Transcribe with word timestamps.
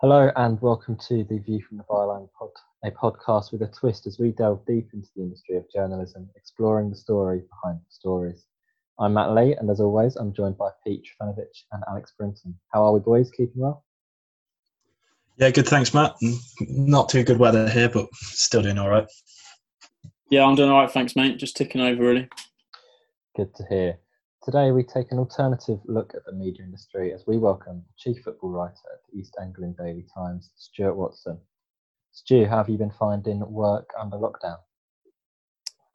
Hello 0.00 0.30
and 0.36 0.60
welcome 0.60 0.96
to 1.08 1.24
the 1.24 1.38
View 1.38 1.60
from 1.60 1.76
the 1.76 1.82
Byline 1.90 2.28
pod, 2.38 2.50
a 2.84 2.90
podcast 2.92 3.50
with 3.50 3.62
a 3.62 3.66
twist 3.66 4.06
as 4.06 4.16
we 4.16 4.30
delve 4.30 4.64
deep 4.64 4.88
into 4.94 5.08
the 5.16 5.22
industry 5.22 5.56
of 5.56 5.64
journalism, 5.74 6.30
exploring 6.36 6.88
the 6.88 6.94
story 6.94 7.42
behind 7.50 7.80
the 7.80 7.90
stories. 7.90 8.46
I'm 9.00 9.14
Matt 9.14 9.34
Lee, 9.34 9.56
and 9.56 9.68
as 9.68 9.80
always, 9.80 10.14
I'm 10.14 10.32
joined 10.32 10.56
by 10.56 10.68
Pete 10.86 11.02
Trifanovich 11.02 11.64
and 11.72 11.82
Alex 11.88 12.12
Brinton. 12.16 12.54
How 12.72 12.84
are 12.84 12.92
we, 12.92 13.00
boys? 13.00 13.32
Keeping 13.32 13.60
well? 13.60 13.84
Yeah, 15.36 15.50
good. 15.50 15.66
Thanks, 15.66 15.92
Matt. 15.92 16.14
Not 16.60 17.08
too 17.08 17.24
good 17.24 17.40
weather 17.40 17.68
here, 17.68 17.88
but 17.88 18.06
still 18.14 18.62
doing 18.62 18.78
all 18.78 18.88
right. 18.88 19.08
Yeah, 20.30 20.44
I'm 20.44 20.54
doing 20.54 20.70
all 20.70 20.80
right. 20.80 20.92
Thanks, 20.92 21.16
mate. 21.16 21.38
Just 21.38 21.56
ticking 21.56 21.80
over, 21.80 22.00
really. 22.00 22.28
Good 23.36 23.52
to 23.56 23.64
hear. 23.68 23.98
Today, 24.48 24.70
we 24.70 24.82
take 24.82 25.12
an 25.12 25.18
alternative 25.18 25.78
look 25.84 26.14
at 26.14 26.24
the 26.24 26.32
media 26.32 26.64
industry 26.64 27.12
as 27.12 27.26
we 27.26 27.36
welcome 27.36 27.84
Chief 27.98 28.16
Football 28.24 28.48
Writer 28.48 28.80
at 28.90 29.00
the 29.12 29.18
East 29.18 29.36
Anglian 29.38 29.74
Daily 29.74 30.06
Times, 30.16 30.52
Stuart 30.56 30.94
Watson. 30.94 31.38
Stu, 32.12 32.46
how 32.46 32.56
have 32.56 32.70
you 32.70 32.78
been 32.78 32.90
finding 32.98 33.40
work 33.40 33.90
under 34.00 34.16
lockdown? 34.16 34.56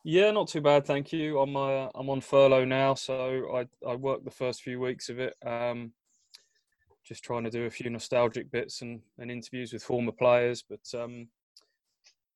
Yeah, 0.04 0.30
not 0.30 0.50
too 0.50 0.62
bad, 0.62 0.86
thank 0.86 1.12
you. 1.12 1.40
I'm 1.40 1.56
uh, 1.56 1.88
I'm 1.96 2.12
on 2.12 2.22
furlough 2.22 2.64
now, 2.64 2.94
so 2.94 3.48
I 3.56 3.90
I 3.90 3.96
worked 3.96 4.24
the 4.24 4.30
first 4.30 4.62
few 4.62 4.80
weeks 4.80 5.10
of 5.10 5.18
it. 5.18 5.34
Um, 5.44 5.94
just 7.04 7.24
trying 7.24 7.46
to 7.46 7.50
do 7.50 7.66
a 7.66 7.72
few 7.72 7.90
nostalgic 7.90 8.52
bits 8.52 8.84
and, 8.84 9.02
and 9.18 9.32
interviews 9.32 9.74
with 9.74 9.82
former 9.82 10.12
players, 10.12 10.62
but 10.62 10.88
um, 10.94 11.28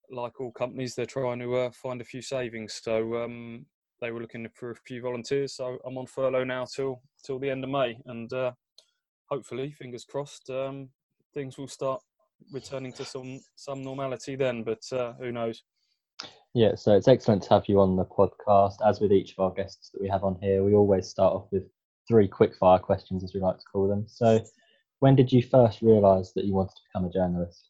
like 0.10 0.42
all 0.42 0.52
companies, 0.52 0.96
they're 0.96 1.06
trying 1.06 1.38
to 1.42 1.56
uh, 1.58 1.70
find 1.70 2.02
a 2.02 2.06
few 2.06 2.24
savings. 2.24 2.82
So 2.84 3.24
um, 3.24 3.68
they 4.02 4.12
were 4.12 4.22
looking 4.22 4.48
for 4.54 4.72
a 4.72 4.76
few 4.76 5.02
volunteers. 5.02 5.54
So 5.54 5.78
I'm 5.86 5.98
on 5.98 6.06
furlough 6.06 6.44
now 6.44 6.66
till 6.66 7.02
till 7.24 7.40
the 7.40 7.50
end 7.50 7.64
of 7.64 7.70
May, 7.70 7.98
and 8.06 8.32
uh, 8.34 8.52
hopefully, 9.30 9.72
fingers 9.72 10.06
crossed, 10.06 10.50
um, 10.50 10.90
things 11.34 11.58
will 11.58 11.68
start 11.68 12.02
returning 12.52 12.94
to 12.94 13.06
some 13.06 13.40
some 13.56 13.84
normality 13.84 14.36
then. 14.36 14.64
But 14.64 14.84
uh, 14.92 15.14
who 15.14 15.32
knows? 15.32 15.64
Yeah, 16.54 16.76
so 16.76 16.96
it's 16.96 17.08
excellent 17.08 17.44
to 17.44 17.50
have 17.50 17.68
you 17.68 17.80
on 17.80 17.96
the 17.96 18.06
podcast. 18.06 18.76
As 18.86 19.00
with 19.00 19.12
each 19.12 19.34
of 19.34 19.40
our 19.40 19.52
guests 19.52 19.92
that 19.92 20.02
we 20.02 20.10
have 20.10 20.24
on 20.24 20.38
here, 20.42 20.64
we 20.64 20.74
always 20.74 21.08
start 21.08 21.34
off 21.34 21.48
with 21.52 21.64
three 22.08 22.28
quick 22.28 22.56
fire 22.56 22.80
questions, 22.80 23.24
as 23.24 23.34
we 23.34 23.42
like 23.42 23.58
to 23.58 23.66
call 23.72 23.88
them. 23.88 24.06
So, 24.08 24.44
when 25.00 25.16
did 25.16 25.32
you 25.32 25.44
first 25.44 25.82
realise 25.82 26.32
that 26.34 26.46
you 26.46 26.54
wanted 26.54 26.76
to 26.76 26.82
become 26.90 27.06
a 27.06 27.14
journalist? 27.14 27.70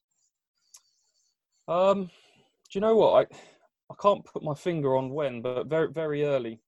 Um, 1.67 2.05
do 2.05 2.09
you 2.73 2.81
know 2.81 2.95
what 2.95 3.27
I? 3.31 3.35
I 3.89 3.95
can't 4.01 4.25
put 4.25 4.43
my 4.43 4.53
finger 4.53 4.95
on 4.95 5.09
when, 5.09 5.41
but 5.41 5.67
very 5.67 5.91
very 5.91 6.23
early, 6.23 6.59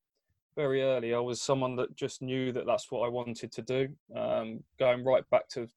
very 0.55 0.81
early, 0.83 1.13
I 1.13 1.19
was 1.19 1.41
someone 1.41 1.75
that 1.77 1.95
just 1.95 2.21
knew 2.21 2.51
that 2.53 2.65
that's 2.65 2.91
what 2.91 3.05
I 3.05 3.09
wanted 3.09 3.51
to 3.51 3.61
do. 3.61 3.89
Um, 4.15 4.63
going 4.77 5.03
right 5.03 5.27
back 5.29 5.47
to 5.49 5.67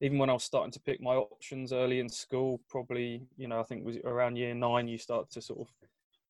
even 0.00 0.18
when 0.18 0.30
I 0.30 0.34
was 0.34 0.44
starting 0.44 0.72
to 0.72 0.80
pick 0.80 1.00
my 1.00 1.14
options 1.14 1.72
early 1.72 2.00
in 2.00 2.08
school, 2.08 2.60
probably 2.68 3.26
you 3.36 3.48
know 3.48 3.60
I 3.60 3.62
think 3.62 3.84
was 3.84 3.96
around 4.04 4.36
year 4.36 4.54
nine 4.54 4.88
you 4.88 4.98
start 4.98 5.30
to 5.30 5.40
sort 5.40 5.60
of 5.60 5.72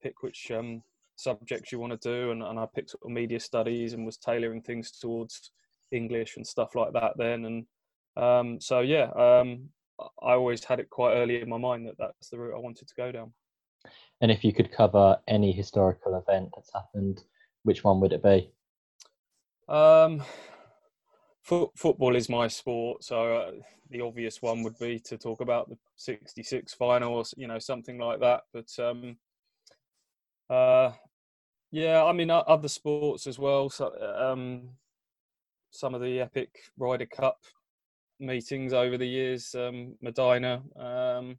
pick 0.02 0.22
which 0.22 0.50
um, 0.50 0.82
subjects 1.16 1.72
you 1.72 1.78
want 1.78 2.00
to 2.00 2.08
do, 2.08 2.30
and, 2.30 2.42
and 2.42 2.58
I 2.58 2.66
picked 2.66 2.90
sort 2.90 3.04
of 3.04 3.10
media 3.10 3.40
studies 3.40 3.92
and 3.92 4.06
was 4.06 4.16
tailoring 4.16 4.62
things 4.62 4.90
towards 4.90 5.50
English 5.90 6.36
and 6.36 6.46
stuff 6.46 6.74
like 6.74 6.92
that 6.92 7.12
then, 7.16 7.44
and 7.46 7.66
um, 8.16 8.60
so 8.60 8.80
yeah, 8.80 9.10
um, 9.16 9.68
I 9.98 10.32
always 10.32 10.64
had 10.64 10.80
it 10.80 10.90
quite 10.90 11.14
early 11.14 11.40
in 11.40 11.48
my 11.48 11.58
mind 11.58 11.86
that 11.86 11.98
that's 11.98 12.30
the 12.30 12.38
route 12.38 12.56
I 12.56 12.60
wanted 12.60 12.88
to 12.88 12.94
go 12.94 13.10
down. 13.10 13.32
And 14.20 14.30
if 14.30 14.44
you 14.44 14.52
could 14.52 14.72
cover 14.72 15.18
any 15.28 15.52
historical 15.52 16.16
event 16.16 16.50
that's 16.54 16.72
happened, 16.72 17.24
which 17.62 17.84
one 17.84 18.00
would 18.00 18.12
it 18.12 18.22
be? 18.22 18.50
Um, 19.68 20.22
fo- 21.42 21.72
football 21.76 22.16
is 22.16 22.28
my 22.28 22.48
sport, 22.48 23.04
so 23.04 23.36
uh, 23.36 23.50
the 23.90 24.00
obvious 24.00 24.42
one 24.42 24.62
would 24.62 24.78
be 24.78 24.98
to 25.00 25.18
talk 25.18 25.40
about 25.40 25.68
the 25.68 25.76
'66 25.96 26.74
final, 26.74 27.14
or 27.14 27.24
you 27.36 27.46
know, 27.46 27.58
something 27.58 27.98
like 27.98 28.20
that. 28.20 28.42
But 28.52 28.70
um, 28.78 29.16
uh, 30.50 30.92
yeah, 31.70 32.04
I 32.04 32.12
mean, 32.12 32.30
other 32.30 32.68
sports 32.68 33.26
as 33.26 33.38
well. 33.38 33.68
So, 33.68 33.92
um, 34.16 34.70
some 35.70 35.94
of 35.94 36.00
the 36.00 36.20
epic 36.20 36.50
Ryder 36.78 37.06
Cup 37.06 37.38
meetings 38.20 38.72
over 38.72 38.96
the 38.96 39.06
years, 39.06 39.54
um, 39.54 39.96
Medinah, 40.02 40.62
um, 40.76 41.38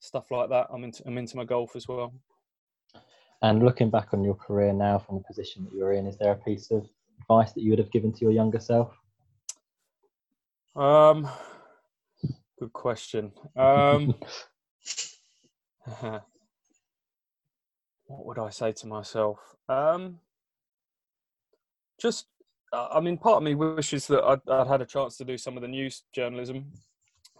stuff 0.00 0.30
like 0.30 0.48
that. 0.50 0.66
I'm 0.72 0.82
into 0.82 1.02
I'm 1.06 1.18
into 1.18 1.36
my 1.36 1.44
golf 1.44 1.76
as 1.76 1.86
well. 1.86 2.12
And 3.42 3.62
looking 3.62 3.88
back 3.90 4.08
on 4.12 4.24
your 4.24 4.34
career 4.34 4.72
now 4.72 4.98
from 4.98 5.16
the 5.16 5.24
position 5.24 5.64
that 5.64 5.72
you're 5.72 5.92
in, 5.92 6.06
is 6.06 6.18
there 6.18 6.32
a 6.32 6.36
piece 6.36 6.70
of 6.70 6.86
advice 7.20 7.52
that 7.52 7.62
you 7.62 7.70
would 7.70 7.78
have 7.78 7.92
given 7.92 8.12
to 8.12 8.20
your 8.20 8.32
younger 8.32 8.60
self? 8.60 8.92
Um, 10.76 11.28
good 12.58 12.72
question. 12.72 13.32
Um, 13.56 14.14
what 18.06 18.26
would 18.26 18.38
I 18.38 18.50
say 18.50 18.72
to 18.72 18.86
myself? 18.86 19.38
Um, 19.68 20.18
just, 21.98 22.26
I 22.72 23.00
mean, 23.00 23.16
part 23.16 23.38
of 23.38 23.42
me 23.42 23.54
wishes 23.54 24.06
that 24.08 24.22
I'd, 24.22 24.46
I'd 24.48 24.66
had 24.66 24.82
a 24.82 24.86
chance 24.86 25.16
to 25.16 25.24
do 25.24 25.38
some 25.38 25.56
of 25.56 25.62
the 25.62 25.68
news 25.68 26.02
journalism 26.12 26.72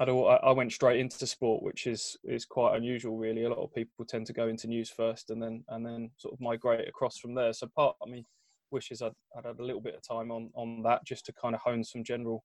I'd, 0.01 0.09
I 0.09 0.51
went 0.53 0.73
straight 0.73 0.99
into 0.99 1.27
sport, 1.27 1.63
which 1.63 1.87
is 1.87 2.17
is 2.25 2.47
quite 2.47 2.77
unusual, 2.77 3.19
really. 3.19 3.45
A 3.45 3.51
lot 3.51 3.63
of 3.63 3.75
people 3.75 4.05
tend 4.07 4.27
to 4.27 4.33
go 4.33 4.49
into 4.49 4.67
news 4.67 4.91
first 4.91 5.31
and 5.31 5.43
then 5.43 5.63
and 5.69 5.85
then 5.85 6.11
sort 6.17 6.33
of 6.33 6.41
migrate 6.41 6.89
across 6.89 7.19
from 7.19 7.35
there. 7.35 7.53
So 7.53 7.69
part 7.77 7.97
of 8.01 8.09
me 8.09 8.25
wishes 8.71 9.03
I'd, 9.03 9.13
I'd 9.37 9.45
had 9.45 9.59
a 9.59 9.65
little 9.65 9.81
bit 9.81 9.95
of 9.95 10.03
time 10.03 10.31
on 10.31 10.51
on 10.55 10.83
that 10.83 11.05
just 11.05 11.27
to 11.27 11.33
kind 11.33 11.55
of 11.55 11.61
hone 11.61 11.85
some 11.85 12.03
general 12.03 12.45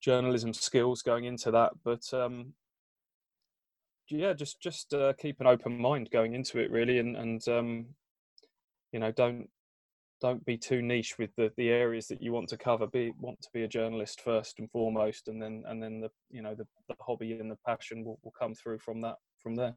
journalism 0.00 0.52
skills 0.52 1.02
going 1.02 1.24
into 1.24 1.50
that. 1.50 1.72
But 1.84 2.02
um, 2.14 2.54
yeah, 4.08 4.32
just 4.32 4.60
just 4.60 4.94
uh, 4.94 5.14
keep 5.14 5.40
an 5.40 5.48
open 5.48 5.76
mind 5.80 6.10
going 6.12 6.34
into 6.34 6.60
it, 6.60 6.70
really, 6.70 6.98
and 6.98 7.16
and 7.16 7.48
um, 7.48 7.86
you 8.92 9.00
know 9.00 9.10
don't 9.10 9.48
don't 10.22 10.46
be 10.46 10.56
too 10.56 10.80
niche 10.80 11.18
with 11.18 11.34
the, 11.36 11.52
the 11.56 11.68
areas 11.68 12.06
that 12.06 12.22
you 12.22 12.32
want 12.32 12.48
to 12.48 12.56
cover. 12.56 12.86
Be 12.86 13.12
want 13.18 13.42
to 13.42 13.48
be 13.52 13.64
a 13.64 13.68
journalist 13.68 14.20
first 14.20 14.60
and 14.60 14.70
foremost, 14.70 15.28
and 15.28 15.42
then 15.42 15.64
and 15.66 15.82
then 15.82 16.00
the 16.00 16.10
you 16.30 16.40
know 16.40 16.54
the, 16.54 16.66
the 16.88 16.94
hobby 17.00 17.32
and 17.32 17.50
the 17.50 17.58
passion 17.66 18.04
will, 18.04 18.18
will 18.22 18.32
come 18.38 18.54
through 18.54 18.78
from 18.78 19.00
that 19.02 19.16
from 19.42 19.56
there. 19.56 19.74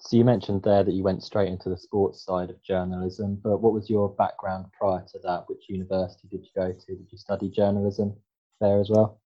So 0.00 0.18
you 0.18 0.24
mentioned 0.24 0.62
there 0.62 0.84
that 0.84 0.92
you 0.92 1.02
went 1.02 1.22
straight 1.22 1.48
into 1.48 1.70
the 1.70 1.78
sports 1.78 2.24
side 2.24 2.50
of 2.50 2.62
journalism, 2.62 3.40
but 3.42 3.58
what 3.58 3.72
was 3.72 3.88
your 3.88 4.10
background 4.10 4.66
prior 4.78 5.02
to 5.12 5.18
that? 5.24 5.44
Which 5.46 5.64
university 5.68 6.28
did 6.28 6.44
you 6.44 6.50
go 6.54 6.72
to? 6.72 6.94
Did 6.94 7.06
you 7.10 7.16
study 7.16 7.48
journalism 7.48 8.14
there 8.60 8.80
as 8.80 8.90
well? 8.90 9.22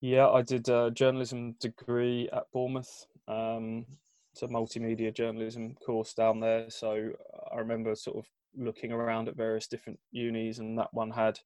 Yeah, 0.00 0.28
I 0.28 0.42
did 0.42 0.68
a 0.68 0.92
journalism 0.92 1.56
degree 1.60 2.28
at 2.32 2.44
Bournemouth. 2.52 3.06
Um, 3.26 3.86
it's 4.32 4.42
a 4.42 4.48
multimedia 4.48 5.12
journalism 5.12 5.74
course 5.84 6.14
down 6.14 6.38
there. 6.38 6.70
So 6.70 7.10
I 7.52 7.58
remember 7.58 7.94
sort 7.96 8.18
of 8.18 8.26
looking 8.56 8.92
around 8.92 9.28
at 9.28 9.36
various 9.36 9.66
different 9.66 9.98
unis, 10.12 10.58
and 10.58 10.78
that 10.78 10.92
one 10.92 11.10
had 11.10 11.38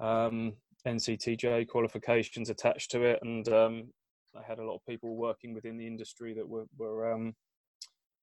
um, 0.00 0.54
NCTJ 0.86 1.68
qualifications 1.68 2.50
attached 2.50 2.90
to 2.92 3.02
it, 3.02 3.20
and 3.22 3.48
um, 3.48 3.84
I 4.36 4.42
had 4.46 4.58
a 4.58 4.64
lot 4.64 4.76
of 4.76 4.86
people 4.86 5.16
working 5.16 5.54
within 5.54 5.76
the 5.76 5.86
industry 5.86 6.34
that 6.34 6.48
were 6.48 6.66
were 6.76 7.12
um, 7.12 7.34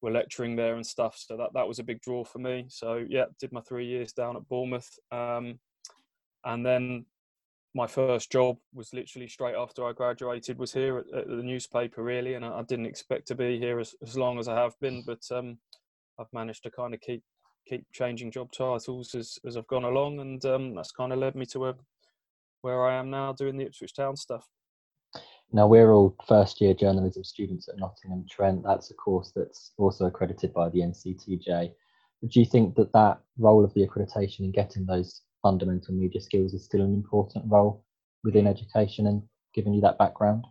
were 0.01 0.11
lecturing 0.11 0.55
there 0.55 0.75
and 0.75 0.85
stuff. 0.85 1.15
So 1.17 1.37
that 1.37 1.49
that 1.53 1.67
was 1.67 1.79
a 1.79 1.83
big 1.83 2.01
draw 2.01 2.23
for 2.23 2.39
me. 2.39 2.65
So 2.69 3.05
yeah, 3.07 3.25
did 3.39 3.51
my 3.51 3.61
three 3.61 3.85
years 3.85 4.13
down 4.13 4.35
at 4.35 4.47
Bournemouth, 4.47 4.89
um, 5.11 5.59
and 6.43 6.65
then 6.65 7.05
my 7.73 7.87
first 7.87 8.31
job 8.31 8.57
was 8.73 8.93
literally 8.93 9.27
straight 9.27 9.55
after 9.55 9.87
I 9.87 9.93
graduated 9.93 10.57
was 10.57 10.73
here 10.73 10.99
at, 10.99 11.17
at 11.17 11.27
the 11.27 11.35
newspaper 11.35 12.03
really, 12.03 12.33
and 12.33 12.43
I, 12.43 12.59
I, 12.59 12.63
didn't 12.63 12.85
expect 12.85 13.27
to 13.27 13.35
be 13.35 13.57
here 13.59 13.79
as, 13.79 13.95
as 14.01 14.17
long 14.17 14.39
as 14.39 14.49
I 14.49 14.59
have 14.59 14.77
been, 14.81 15.03
but 15.05 15.21
um, 15.31 15.57
I've 16.19 16.33
managed 16.33 16.63
to 16.63 16.71
kind 16.71 16.93
of 16.93 16.99
keep 16.99 17.23
keep 17.67 17.85
changing 17.91 18.31
job 18.31 18.51
titles 18.51 19.15
as, 19.15 19.39
as 19.45 19.57
I've 19.57 19.67
gone 19.67 19.83
along, 19.83 20.19
and 20.19 20.43
um, 20.45 20.75
that's 20.75 20.91
kind 20.91 21.13
of 21.13 21.19
led 21.19 21.35
me 21.35 21.45
to 21.47 21.59
where, 21.59 21.73
where 22.61 22.85
I 22.85 22.95
am 22.95 23.09
now 23.09 23.33
doing 23.33 23.57
the 23.57 23.65
Ipswich 23.65 23.93
Town 23.93 24.15
stuff. 24.15 24.47
Now, 25.53 25.67
we're 25.67 25.91
all 25.91 26.15
first 26.27 26.61
year 26.61 26.73
journalism 26.73 27.23
students 27.23 27.67
at 27.67 27.77
Nottingham 27.77 28.25
Trent. 28.29 28.63
That's 28.63 28.91
a 28.91 28.93
course 28.93 29.33
that's 29.35 29.73
also 29.77 30.05
accredited 30.05 30.53
by 30.53 30.69
the 30.69 30.79
NCTJ. 30.79 31.73
Do 32.27 32.39
you 32.39 32.45
think 32.45 32.75
that 32.75 32.93
that 32.93 33.19
role 33.37 33.65
of 33.65 33.73
the 33.73 33.85
accreditation 33.85 34.41
in 34.41 34.51
getting 34.51 34.85
those 34.85 35.21
fundamental 35.41 35.93
media 35.93 36.21
skills 36.21 36.53
is 36.53 36.63
still 36.63 36.81
an 36.81 36.93
important 36.93 37.45
role 37.49 37.83
within 38.23 38.47
education 38.47 39.07
and 39.07 39.23
giving 39.53 39.73
you 39.73 39.81
that 39.81 39.97
background? 39.97 40.45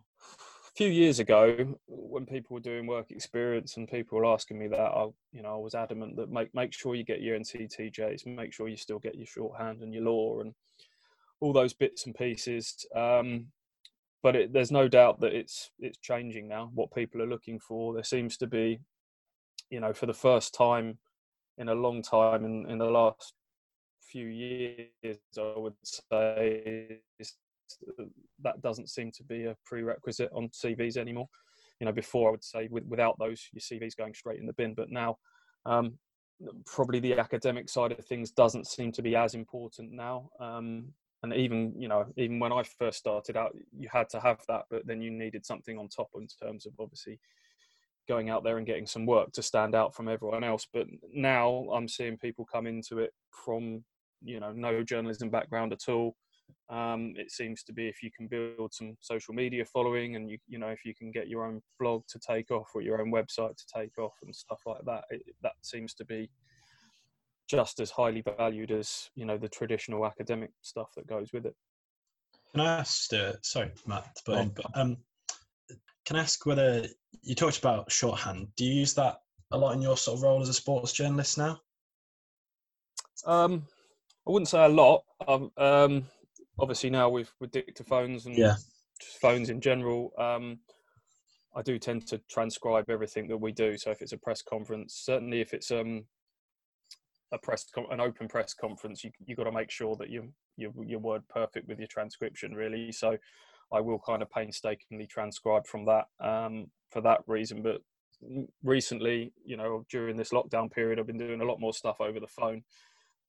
Few 0.80 0.88
years 0.88 1.18
ago, 1.18 1.76
when 1.88 2.24
people 2.24 2.54
were 2.54 2.60
doing 2.60 2.86
work 2.86 3.10
experience 3.10 3.76
and 3.76 3.86
people 3.86 4.16
were 4.16 4.24
asking 4.24 4.58
me 4.58 4.66
that, 4.66 4.80
I, 4.80 5.08
you 5.30 5.42
know, 5.42 5.52
I 5.52 5.56
was 5.58 5.74
adamant 5.74 6.16
that 6.16 6.30
make 6.30 6.54
make 6.54 6.72
sure 6.72 6.94
you 6.94 7.04
get 7.04 7.20
your 7.20 7.38
NCTJs, 7.38 8.24
make 8.26 8.54
sure 8.54 8.66
you 8.66 8.78
still 8.78 8.98
get 8.98 9.14
your 9.14 9.26
shorthand 9.26 9.82
and 9.82 9.92
your 9.92 10.04
law 10.04 10.40
and 10.40 10.54
all 11.42 11.52
those 11.52 11.74
bits 11.74 12.06
and 12.06 12.14
pieces. 12.14 12.86
Um, 12.96 13.48
but 14.22 14.34
it, 14.34 14.54
there's 14.54 14.72
no 14.72 14.88
doubt 14.88 15.20
that 15.20 15.34
it's 15.34 15.70
it's 15.80 15.98
changing 15.98 16.48
now. 16.48 16.70
What 16.72 16.94
people 16.94 17.20
are 17.20 17.28
looking 17.28 17.60
for, 17.60 17.92
there 17.92 18.02
seems 18.02 18.38
to 18.38 18.46
be, 18.46 18.80
you 19.68 19.80
know, 19.80 19.92
for 19.92 20.06
the 20.06 20.14
first 20.14 20.54
time 20.54 20.96
in 21.58 21.68
a 21.68 21.74
long 21.74 22.00
time 22.00 22.46
in, 22.46 22.70
in 22.70 22.78
the 22.78 22.86
last 22.86 23.34
few 24.00 24.28
years, 24.28 25.18
I 25.38 25.52
would 25.56 25.74
say, 25.82 27.00
that 28.42 28.60
doesn't 28.62 28.88
seem 28.88 29.10
to 29.12 29.24
be 29.24 29.44
a 29.44 29.56
prerequisite 29.64 30.30
on 30.34 30.48
CVs 30.48 30.96
anymore. 30.96 31.28
You 31.80 31.86
know, 31.86 31.92
before 31.92 32.28
I 32.28 32.30
would 32.32 32.44
say 32.44 32.68
with, 32.70 32.84
without 32.84 33.18
those, 33.18 33.48
your 33.52 33.60
CV's 33.60 33.94
going 33.94 34.14
straight 34.14 34.38
in 34.38 34.46
the 34.46 34.52
bin. 34.52 34.74
But 34.74 34.90
now, 34.90 35.16
um, 35.66 35.98
probably 36.66 37.00
the 37.00 37.18
academic 37.18 37.68
side 37.68 37.92
of 37.92 38.04
things 38.04 38.30
doesn't 38.30 38.66
seem 38.66 38.92
to 38.92 39.02
be 39.02 39.16
as 39.16 39.34
important 39.34 39.92
now. 39.92 40.30
Um, 40.40 40.92
and 41.22 41.34
even 41.34 41.74
you 41.76 41.88
know, 41.88 42.06
even 42.16 42.38
when 42.38 42.52
I 42.52 42.62
first 42.62 42.98
started 42.98 43.36
out, 43.36 43.54
you 43.76 43.88
had 43.92 44.08
to 44.10 44.20
have 44.20 44.40
that, 44.48 44.64
but 44.70 44.86
then 44.86 45.02
you 45.02 45.10
needed 45.10 45.44
something 45.44 45.78
on 45.78 45.88
top 45.88 46.08
in 46.14 46.26
terms 46.26 46.66
of 46.66 46.72
obviously 46.78 47.18
going 48.08 48.30
out 48.30 48.42
there 48.42 48.56
and 48.56 48.66
getting 48.66 48.86
some 48.86 49.06
work 49.06 49.30
to 49.32 49.42
stand 49.42 49.74
out 49.74 49.94
from 49.94 50.08
everyone 50.08 50.42
else. 50.42 50.66
But 50.72 50.86
now 51.12 51.68
I'm 51.72 51.88
seeing 51.88 52.16
people 52.16 52.44
come 52.50 52.66
into 52.66 52.98
it 52.98 53.12
from 53.30 53.84
you 54.22 54.40
know 54.40 54.52
no 54.52 54.82
journalism 54.82 55.30
background 55.30 55.72
at 55.72 55.88
all. 55.88 56.16
Um, 56.68 57.14
it 57.16 57.30
seems 57.30 57.62
to 57.64 57.72
be 57.72 57.88
if 57.88 58.02
you 58.02 58.10
can 58.16 58.28
build 58.28 58.72
some 58.72 58.96
social 59.00 59.34
media 59.34 59.64
following 59.64 60.16
and 60.16 60.30
you 60.30 60.38
you 60.46 60.58
know 60.58 60.68
if 60.68 60.84
you 60.84 60.94
can 60.94 61.10
get 61.10 61.28
your 61.28 61.44
own 61.44 61.60
blog 61.78 62.02
to 62.08 62.18
take 62.18 62.50
off 62.50 62.68
or 62.74 62.82
your 62.82 63.00
own 63.00 63.10
website 63.10 63.56
to 63.56 63.64
take 63.74 63.98
off 63.98 64.14
and 64.22 64.34
stuff 64.34 64.60
like 64.66 64.84
that, 64.86 65.04
it, 65.10 65.22
that 65.42 65.52
seems 65.62 65.94
to 65.94 66.04
be 66.04 66.30
just 67.48 67.80
as 67.80 67.90
highly 67.90 68.22
valued 68.38 68.70
as 68.70 69.10
you 69.16 69.24
know 69.24 69.36
the 69.36 69.48
traditional 69.48 70.06
academic 70.06 70.50
stuff 70.62 70.90
that 70.96 71.06
goes 71.06 71.32
with 71.32 71.46
it. 71.46 71.54
Can 72.52 72.60
I 72.60 72.78
ask? 72.78 73.12
Uh, 73.12 73.32
sorry, 73.42 73.70
Matt, 73.86 74.16
but, 74.26 74.54
but 74.54 74.66
um, 74.74 74.96
can 76.04 76.16
I 76.16 76.20
ask 76.20 76.44
whether 76.46 76.86
you 77.22 77.34
talked 77.34 77.58
about 77.58 77.90
shorthand? 77.90 78.48
Do 78.56 78.64
you 78.64 78.74
use 78.74 78.94
that 78.94 79.18
a 79.52 79.58
lot 79.58 79.74
in 79.74 79.82
your 79.82 79.96
sort 79.96 80.18
of 80.18 80.22
role 80.22 80.40
as 80.40 80.48
a 80.48 80.54
sports 80.54 80.92
journalist 80.92 81.38
now? 81.38 81.60
Um, 83.26 83.66
I 84.26 84.30
wouldn't 84.30 84.48
say 84.48 84.64
a 84.64 84.68
lot. 84.68 85.02
Um, 85.26 85.50
um 85.56 86.04
obviously 86.60 86.90
now 86.90 87.08
with 87.08 87.32
with 87.40 87.50
dictaphones 87.50 88.26
and 88.26 88.36
yeah. 88.36 88.54
phones 89.20 89.50
in 89.50 89.60
general, 89.60 90.12
um, 90.18 90.58
I 91.54 91.62
do 91.62 91.78
tend 91.78 92.06
to 92.08 92.18
transcribe 92.30 92.88
everything 92.88 93.28
that 93.28 93.36
we 93.36 93.52
do. 93.52 93.76
So 93.76 93.90
if 93.90 94.02
it's 94.02 94.12
a 94.12 94.18
press 94.18 94.42
conference, 94.42 94.94
certainly 95.04 95.40
if 95.40 95.52
it's 95.52 95.70
um 95.70 96.04
a 97.32 97.38
press 97.38 97.66
an 97.90 98.00
open 98.00 98.28
press 98.28 98.54
conference, 98.54 99.04
you 99.04 99.10
you 99.26 99.36
got 99.36 99.44
to 99.44 99.52
make 99.52 99.70
sure 99.70 99.96
that 99.96 100.10
you 100.10 100.32
you 100.56 100.72
your 100.86 101.00
word 101.00 101.22
perfect 101.28 101.68
with 101.68 101.78
your 101.78 101.88
transcription 101.88 102.54
really. 102.54 102.92
So 102.92 103.16
I 103.72 103.80
will 103.80 104.00
kind 104.00 104.22
of 104.22 104.30
painstakingly 104.30 105.06
transcribe 105.06 105.66
from 105.66 105.86
that 105.86 106.06
um, 106.20 106.66
for 106.90 107.00
that 107.02 107.20
reason. 107.26 107.62
But 107.62 107.80
recently, 108.62 109.32
you 109.44 109.56
know, 109.56 109.86
during 109.90 110.16
this 110.16 110.30
lockdown 110.30 110.70
period, 110.70 110.98
I've 110.98 111.06
been 111.06 111.18
doing 111.18 111.40
a 111.40 111.44
lot 111.44 111.60
more 111.60 111.72
stuff 111.72 112.00
over 112.00 112.20
the 112.20 112.26
phone. 112.26 112.62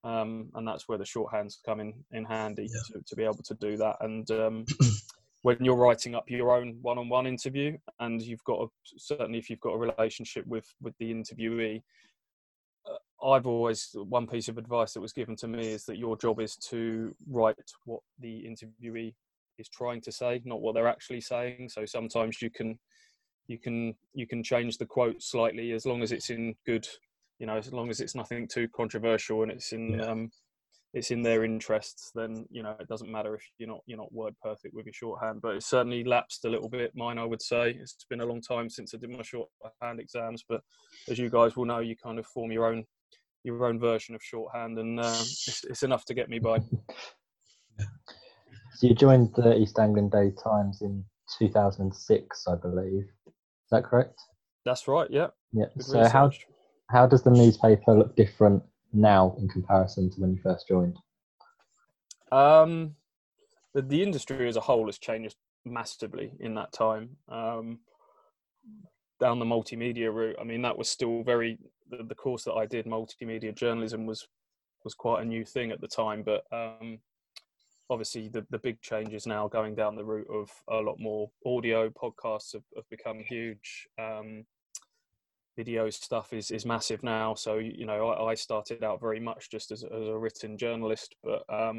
Um, 0.03 0.49
and 0.55 0.67
that's 0.67 0.87
where 0.87 0.97
the 0.97 1.03
shorthands 1.03 1.57
come 1.63 1.79
in 1.79 1.93
in 2.11 2.25
handy 2.25 2.63
yeah. 2.63 2.81
to, 2.87 3.03
to 3.05 3.15
be 3.15 3.23
able 3.23 3.43
to 3.43 3.53
do 3.55 3.77
that. 3.77 3.97
And 4.01 4.29
um, 4.31 4.65
when 5.43 5.57
you're 5.59 5.75
writing 5.75 6.15
up 6.15 6.29
your 6.29 6.55
own 6.55 6.77
one-on-one 6.81 7.27
interview, 7.27 7.77
and 7.99 8.21
you've 8.21 8.43
got 8.43 8.63
a, 8.63 8.67
certainly 8.97 9.37
if 9.37 9.49
you've 9.49 9.59
got 9.59 9.73
a 9.73 9.77
relationship 9.77 10.45
with 10.47 10.65
with 10.81 10.95
the 10.99 11.13
interviewee, 11.13 11.81
uh, 12.89 13.27
I've 13.27 13.45
always 13.45 13.89
one 13.93 14.27
piece 14.27 14.47
of 14.47 14.57
advice 14.57 14.93
that 14.93 15.01
was 15.01 15.13
given 15.13 15.35
to 15.37 15.47
me 15.47 15.67
is 15.67 15.85
that 15.85 15.97
your 15.97 16.17
job 16.17 16.39
is 16.39 16.55
to 16.69 17.15
write 17.29 17.55
what 17.85 18.01
the 18.19 18.43
interviewee 18.43 19.13
is 19.57 19.69
trying 19.69 20.01
to 20.01 20.11
say, 20.11 20.41
not 20.45 20.61
what 20.61 20.73
they're 20.73 20.87
actually 20.87 21.21
saying. 21.21 21.69
So 21.69 21.85
sometimes 21.85 22.41
you 22.41 22.49
can 22.49 22.79
you 23.47 23.57
can 23.57 23.95
you 24.13 24.27
can 24.27 24.43
change 24.43 24.77
the 24.77 24.85
quote 24.85 25.21
slightly 25.21 25.71
as 25.71 25.85
long 25.85 26.01
as 26.01 26.11
it's 26.11 26.29
in 26.29 26.55
good, 26.65 26.87
you 27.41 27.47
know, 27.47 27.57
as 27.57 27.73
long 27.73 27.89
as 27.89 27.99
it's 27.99 28.13
nothing 28.13 28.47
too 28.47 28.67
controversial 28.67 29.41
and 29.41 29.51
it's 29.51 29.73
in 29.73 29.93
yeah. 29.93 30.05
um, 30.05 30.29
it's 30.93 31.09
in 31.09 31.23
their 31.23 31.43
interests. 31.43 32.11
Then 32.13 32.45
you 32.51 32.61
know 32.61 32.75
it 32.79 32.87
doesn't 32.87 33.11
matter 33.11 33.33
if 33.33 33.41
you're 33.57 33.67
not 33.67 33.79
you're 33.87 33.97
not 33.97 34.13
word 34.13 34.35
perfect 34.43 34.75
with 34.75 34.85
your 34.85 34.93
shorthand. 34.93 35.41
But 35.41 35.55
it's 35.55 35.65
certainly 35.65 36.03
lapsed 36.03 36.45
a 36.45 36.49
little 36.49 36.69
bit. 36.69 36.91
Mine, 36.95 37.17
I 37.17 37.25
would 37.25 37.41
say, 37.41 37.71
it's 37.71 38.05
been 38.11 38.21
a 38.21 38.25
long 38.27 38.41
time 38.41 38.69
since 38.69 38.93
I 38.93 38.99
did 38.99 39.09
my 39.09 39.23
shorthand 39.23 39.99
exams. 39.99 40.45
But 40.47 40.61
as 41.09 41.17
you 41.17 41.31
guys 41.31 41.55
will 41.55 41.65
know, 41.65 41.79
you 41.79 41.95
kind 41.95 42.19
of 42.19 42.27
form 42.27 42.51
your 42.51 42.67
own 42.67 42.85
your 43.43 43.65
own 43.65 43.79
version 43.79 44.13
of 44.13 44.21
shorthand, 44.23 44.77
and 44.77 44.99
uh, 44.99 45.17
it's, 45.21 45.65
it's 45.67 45.81
enough 45.81 46.05
to 46.05 46.13
get 46.13 46.29
me 46.29 46.37
by. 46.37 46.59
So 48.75 48.87
you 48.87 48.93
joined 48.93 49.33
the 49.35 49.57
East 49.57 49.79
Anglian 49.79 50.09
Daily 50.09 50.33
Times 50.43 50.81
in 50.81 51.03
2006, 51.39 52.45
I 52.47 52.55
believe. 52.55 53.03
Is 53.27 53.69
that 53.71 53.83
correct? 53.83 54.19
That's 54.63 54.87
right. 54.87 55.07
Yeah. 55.09 55.27
Yeah. 55.51 55.65
Good 55.75 55.85
so 55.85 55.97
research. 55.99 56.11
how 56.13 56.31
how 56.91 57.07
does 57.07 57.23
the 57.23 57.31
newspaper 57.31 57.93
look 57.93 58.15
different 58.15 58.61
now 58.93 59.35
in 59.39 59.47
comparison 59.47 60.09
to 60.11 60.21
when 60.21 60.31
you 60.31 60.41
first 60.41 60.67
joined? 60.67 60.97
Um, 62.31 62.95
the, 63.73 63.81
the 63.81 64.03
industry 64.03 64.47
as 64.47 64.57
a 64.57 64.61
whole 64.61 64.85
has 64.87 64.97
changed 64.97 65.35
massively 65.65 66.33
in 66.39 66.55
that 66.55 66.71
time. 66.73 67.17
Um, 67.29 67.79
down 69.19 69.39
the 69.39 69.45
multimedia 69.45 70.13
route, 70.13 70.37
I 70.39 70.43
mean, 70.43 70.61
that 70.63 70.77
was 70.77 70.89
still 70.89 71.23
very 71.23 71.57
the, 71.89 72.03
the 72.03 72.15
course 72.15 72.43
that 72.45 72.53
I 72.53 72.65
did, 72.65 72.85
multimedia 72.85 73.55
journalism, 73.55 74.05
was 74.05 74.27
was 74.83 74.93
quite 74.95 75.21
a 75.21 75.25
new 75.25 75.45
thing 75.45 75.71
at 75.71 75.79
the 75.79 75.87
time. 75.87 76.23
But 76.23 76.43
um, 76.51 76.99
obviously 77.91 78.29
the, 78.29 78.45
the 78.49 78.57
big 78.57 78.81
changes 78.81 79.27
now 79.27 79.47
going 79.47 79.75
down 79.75 79.95
the 79.95 80.03
route 80.03 80.27
of 80.33 80.49
a 80.69 80.77
lot 80.77 80.97
more 80.99 81.29
audio 81.45 81.89
podcasts 81.89 82.53
have, 82.53 82.63
have 82.75 82.89
become 82.89 83.19
huge 83.19 83.87
um, 83.99 84.43
video 85.61 85.89
stuff 85.89 86.33
is, 86.33 86.51
is 86.51 86.65
massive 86.65 87.01
now. 87.03 87.35
So 87.35 87.51
you 87.57 87.85
know 87.85 87.99
I, 88.09 88.31
I 88.31 88.35
started 88.35 88.83
out 88.83 88.99
very 88.99 89.19
much 89.19 89.49
just 89.55 89.71
as, 89.71 89.83
as 89.83 90.07
a 90.07 90.17
written 90.17 90.57
journalist 90.57 91.15
but 91.23 91.41
um, 91.49 91.77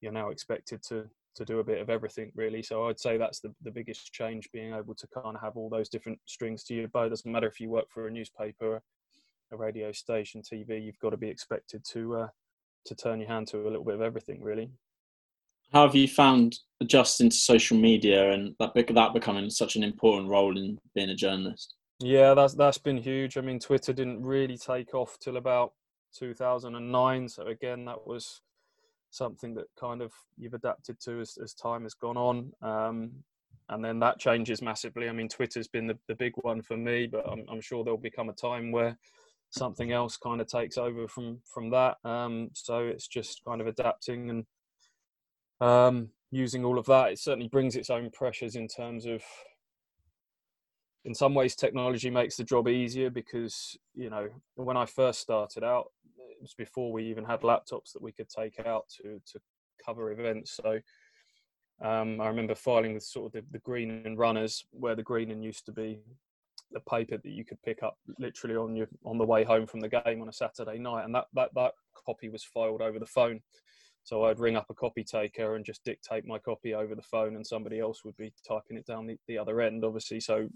you're 0.00 0.18
now 0.22 0.30
expected 0.30 0.80
to 0.88 0.98
to 1.36 1.44
do 1.44 1.58
a 1.58 1.68
bit 1.70 1.82
of 1.82 1.90
everything 1.90 2.32
really. 2.34 2.62
So 2.62 2.74
i'd 2.88 3.04
say 3.06 3.16
that's 3.16 3.40
the, 3.40 3.52
the 3.66 3.76
biggest 3.78 4.12
change 4.12 4.44
being 4.52 4.72
able 4.80 4.94
to 4.94 5.06
kind 5.08 5.36
of 5.36 5.42
have 5.42 5.56
all 5.56 5.70
those 5.70 5.90
different 5.94 6.18
strings 6.24 6.64
to 6.64 6.74
your 6.74 6.88
bow. 6.88 7.08
Doesn't 7.08 7.30
matter 7.30 7.48
if 7.52 7.60
you 7.60 7.68
work 7.70 7.88
for 7.90 8.06
a 8.06 8.10
newspaper 8.18 8.82
a 9.52 9.56
radio 9.56 9.92
station 9.92 10.42
tv 10.42 10.84
you've 10.84 10.98
got 10.98 11.10
to 11.10 11.16
be 11.16 11.28
expected 11.28 11.80
to 11.92 12.00
uh, 12.16 12.28
to 12.86 12.94
turn 12.94 13.20
your 13.20 13.28
hand 13.28 13.46
to 13.48 13.58
a 13.58 13.70
little 13.70 13.84
bit 13.84 13.94
of 13.94 14.00
everything 14.00 14.42
really. 14.42 14.70
How 15.72 15.86
have 15.86 15.94
you 15.94 16.08
found 16.08 16.58
adjusting 16.80 17.30
to 17.30 17.36
social 17.36 17.76
media 17.76 18.30
and 18.30 18.54
that 18.60 18.72
that 18.74 19.14
becoming 19.14 19.50
such 19.50 19.76
an 19.76 19.82
important 19.82 20.30
role 20.30 20.56
in 20.56 20.78
being 20.94 21.10
a 21.10 21.14
journalist? 21.14 21.75
Yeah, 22.00 22.34
that's 22.34 22.54
that's 22.54 22.78
been 22.78 22.98
huge. 22.98 23.38
I 23.38 23.40
mean, 23.40 23.58
Twitter 23.58 23.92
didn't 23.92 24.22
really 24.24 24.58
take 24.58 24.94
off 24.94 25.18
till 25.18 25.36
about 25.38 25.72
2009. 26.18 27.28
So 27.28 27.46
again, 27.46 27.84
that 27.86 28.06
was 28.06 28.42
something 29.10 29.54
that 29.54 29.66
kind 29.80 30.02
of 30.02 30.12
you've 30.36 30.54
adapted 30.54 31.00
to 31.00 31.20
as, 31.20 31.38
as 31.42 31.54
time 31.54 31.84
has 31.84 31.94
gone 31.94 32.16
on. 32.18 32.52
Um, 32.62 33.12
and 33.68 33.84
then 33.84 33.98
that 34.00 34.18
changes 34.18 34.62
massively. 34.62 35.08
I 35.08 35.12
mean, 35.12 35.28
Twitter's 35.28 35.68
been 35.68 35.86
the, 35.86 35.98
the 36.06 36.14
big 36.14 36.34
one 36.42 36.62
for 36.62 36.76
me, 36.76 37.06
but 37.06 37.24
I'm, 37.28 37.44
I'm 37.50 37.60
sure 37.60 37.82
there'll 37.82 37.98
become 37.98 38.28
a 38.28 38.34
time 38.34 38.70
where 38.70 38.96
something 39.50 39.90
else 39.90 40.16
kind 40.16 40.40
of 40.40 40.46
takes 40.48 40.76
over 40.78 41.08
from 41.08 41.40
from 41.46 41.70
that. 41.70 41.96
Um, 42.04 42.50
so 42.52 42.80
it's 42.80 43.08
just 43.08 43.42
kind 43.46 43.60
of 43.60 43.66
adapting 43.66 44.30
and 44.30 44.46
um, 45.60 46.10
using 46.30 46.64
all 46.64 46.78
of 46.78 46.86
that, 46.86 47.12
it 47.12 47.18
certainly 47.18 47.48
brings 47.48 47.76
its 47.76 47.88
own 47.90 48.10
pressures 48.10 48.54
in 48.54 48.68
terms 48.68 49.06
of. 49.06 49.22
In 51.06 51.14
some 51.14 51.34
ways, 51.34 51.54
technology 51.54 52.10
makes 52.10 52.36
the 52.36 52.42
job 52.42 52.66
easier 52.66 53.10
because 53.10 53.78
you 53.94 54.10
know 54.10 54.28
when 54.56 54.76
I 54.76 54.86
first 54.86 55.20
started 55.20 55.62
out, 55.62 55.92
it 56.18 56.42
was 56.42 56.52
before 56.52 56.92
we 56.92 57.04
even 57.04 57.24
had 57.24 57.42
laptops 57.42 57.92
that 57.92 58.02
we 58.02 58.10
could 58.10 58.28
take 58.28 58.58
out 58.66 58.86
to 58.96 59.20
to 59.32 59.40
cover 59.84 60.10
events. 60.10 60.58
So 60.62 60.80
um, 61.80 62.20
I 62.20 62.26
remember 62.26 62.56
filing 62.56 62.94
with 62.94 63.04
sort 63.04 63.26
of 63.26 63.32
the, 63.32 63.46
the 63.52 63.60
Green 63.60 64.02
'Un 64.04 64.16
runners, 64.16 64.66
where 64.72 64.96
the 64.96 65.02
Green 65.04 65.30
'Un 65.30 65.42
used 65.42 65.64
to 65.66 65.72
be 65.72 66.00
the 66.72 66.80
paper 66.80 67.16
that 67.16 67.30
you 67.30 67.44
could 67.44 67.62
pick 67.62 67.84
up 67.84 67.96
literally 68.18 68.56
on 68.56 68.74
your 68.74 68.88
on 69.04 69.16
the 69.16 69.24
way 69.24 69.44
home 69.44 69.68
from 69.68 69.78
the 69.78 69.88
game 69.88 70.20
on 70.20 70.28
a 70.28 70.32
Saturday 70.32 70.78
night, 70.78 71.04
and 71.04 71.14
that 71.14 71.26
that 71.34 71.54
that 71.54 71.74
copy 72.04 72.28
was 72.28 72.42
filed 72.42 72.82
over 72.82 72.98
the 72.98 73.06
phone. 73.06 73.40
So 74.06 74.22
I'd 74.24 74.38
ring 74.38 74.54
up 74.54 74.70
a 74.70 74.74
copy 74.74 75.02
taker 75.02 75.56
and 75.56 75.64
just 75.64 75.82
dictate 75.82 76.24
my 76.24 76.38
copy 76.38 76.74
over 76.74 76.94
the 76.94 77.02
phone, 77.02 77.34
and 77.34 77.44
somebody 77.44 77.80
else 77.80 78.04
would 78.04 78.16
be 78.16 78.32
typing 78.46 78.76
it 78.76 78.86
down 78.86 79.08
the, 79.08 79.18
the 79.26 79.36
other 79.36 79.60
end, 79.60 79.84
obviously. 79.84 80.20
So 80.20 80.48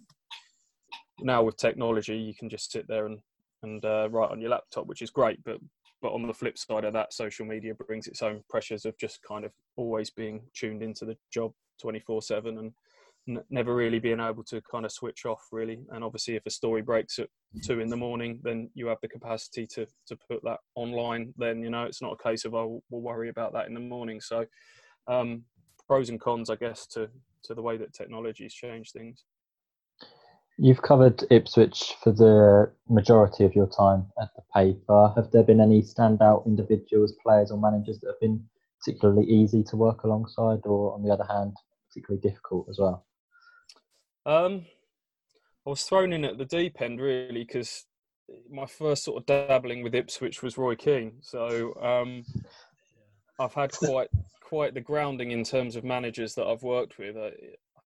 now 1.19 1.43
with 1.43 1.57
technology, 1.57 2.17
you 2.17 2.33
can 2.33 2.49
just 2.49 2.71
sit 2.71 2.87
there 2.87 3.07
and 3.07 3.19
and 3.65 3.85
uh, 3.85 4.09
write 4.09 4.31
on 4.31 4.41
your 4.41 4.51
laptop, 4.51 4.87
which 4.87 5.03
is 5.03 5.11
great. 5.11 5.43
But 5.43 5.59
but 6.01 6.13
on 6.13 6.25
the 6.25 6.33
flip 6.33 6.59
side 6.59 6.85
of 6.85 6.93
that, 6.93 7.13
social 7.13 7.45
media 7.45 7.75
brings 7.75 8.07
its 8.07 8.23
own 8.23 8.45
pressures 8.49 8.85
of 8.85 8.97
just 8.99 9.21
kind 9.25 9.45
of 9.45 9.51
always 9.75 10.11
being 10.11 10.43
tuned 10.55 10.85
into 10.85 11.05
the 11.05 11.17
job 11.33 11.53
24 11.83 12.23
seven 12.23 12.59
and 12.59 12.73
n- 13.29 13.43
never 13.51 13.75
really 13.75 13.99
being 13.99 14.21
able 14.21 14.45
to 14.45 14.61
kind 14.71 14.85
of 14.85 14.93
switch 14.93 15.25
off 15.25 15.43
really. 15.53 15.81
And 15.91 16.05
obviously, 16.05 16.37
if 16.37 16.47
a 16.47 16.51
story 16.51 16.83
breaks 16.83 17.19
at 17.19 17.29
two 17.65 17.81
in 17.81 17.89
the 17.89 17.97
morning, 17.97 18.41
then 18.43 18.71
you 18.75 18.87
have 18.87 19.01
the 19.03 19.09
capacity 19.09 19.67
to 19.75 19.87
to 20.07 20.17
put 20.29 20.43
that 20.45 20.59
online. 20.75 21.33
Then 21.37 21.63
you 21.63 21.71
know 21.71 21.85
it's 21.85 22.03
not 22.03 22.17
a 22.19 22.23
case 22.23 22.45
of 22.45 22.55
oh 22.55 22.83
we'll 22.91 23.03
worry 23.03 23.29
about 23.29 23.53
that 23.55 23.67
in 23.67 23.75
the 23.75 23.81
morning. 23.81 24.21
So 24.21 24.47
um, 25.07 25.45
pros 25.87 26.09
and 26.09 26.21
cons, 26.21 26.51
I 26.51 26.57
guess, 26.57 26.87
to 26.89 27.09
to 27.45 27.55
the 27.55 27.63
way 27.63 27.77
that 27.79 27.95
technology's 27.95 28.55
changed 28.55 28.93
things. 28.93 29.25
You've 30.63 30.83
covered 30.83 31.25
Ipswich 31.31 31.95
for 32.03 32.13
the 32.13 32.71
majority 32.87 33.45
of 33.45 33.55
your 33.55 33.67
time 33.67 34.07
at 34.21 34.29
the 34.37 34.43
paper. 34.55 35.11
Have 35.17 35.31
there 35.31 35.43
been 35.43 35.61
any 35.61 35.81
standout 35.81 36.45
individuals, 36.45 37.15
players, 37.23 37.51
or 37.51 37.59
managers 37.59 37.99
that 38.01 38.09
have 38.09 38.21
been 38.21 38.45
particularly 38.79 39.25
easy 39.25 39.63
to 39.65 39.77
work 39.77 40.05
alongside, 40.05 40.61
or 40.65 40.93
on 40.93 41.03
the 41.03 41.11
other 41.11 41.25
hand, 41.25 41.57
particularly 41.89 42.21
difficult 42.21 42.67
as 42.69 42.79
well? 42.79 43.07
Um, 44.27 44.67
I 45.67 45.71
was 45.71 45.83
thrown 45.83 46.13
in 46.13 46.25
at 46.25 46.39
the 46.39 46.45
deep 46.45 46.81
end 46.81 47.01
really 47.01 47.45
because 47.45 47.87
my 48.51 48.67
first 48.67 49.05
sort 49.05 49.19
of 49.19 49.27
dabbling 49.27 49.83
with 49.83 49.95
Ipswich 49.95 50.43
was 50.43 50.59
Roy 50.59 50.75
Keane. 50.75 51.15
So 51.21 51.75
um, 51.83 52.25
I've 53.39 53.55
had 53.55 53.73
quite 53.73 54.09
quite 54.43 54.75
the 54.75 54.81
grounding 54.81 55.31
in 55.31 55.45
terms 55.45 55.77
of 55.77 55.85
managers 55.85 56.35
that 56.35 56.47
I've 56.47 56.63
worked 56.63 56.99
with. 56.99 57.17
I 57.17 57.31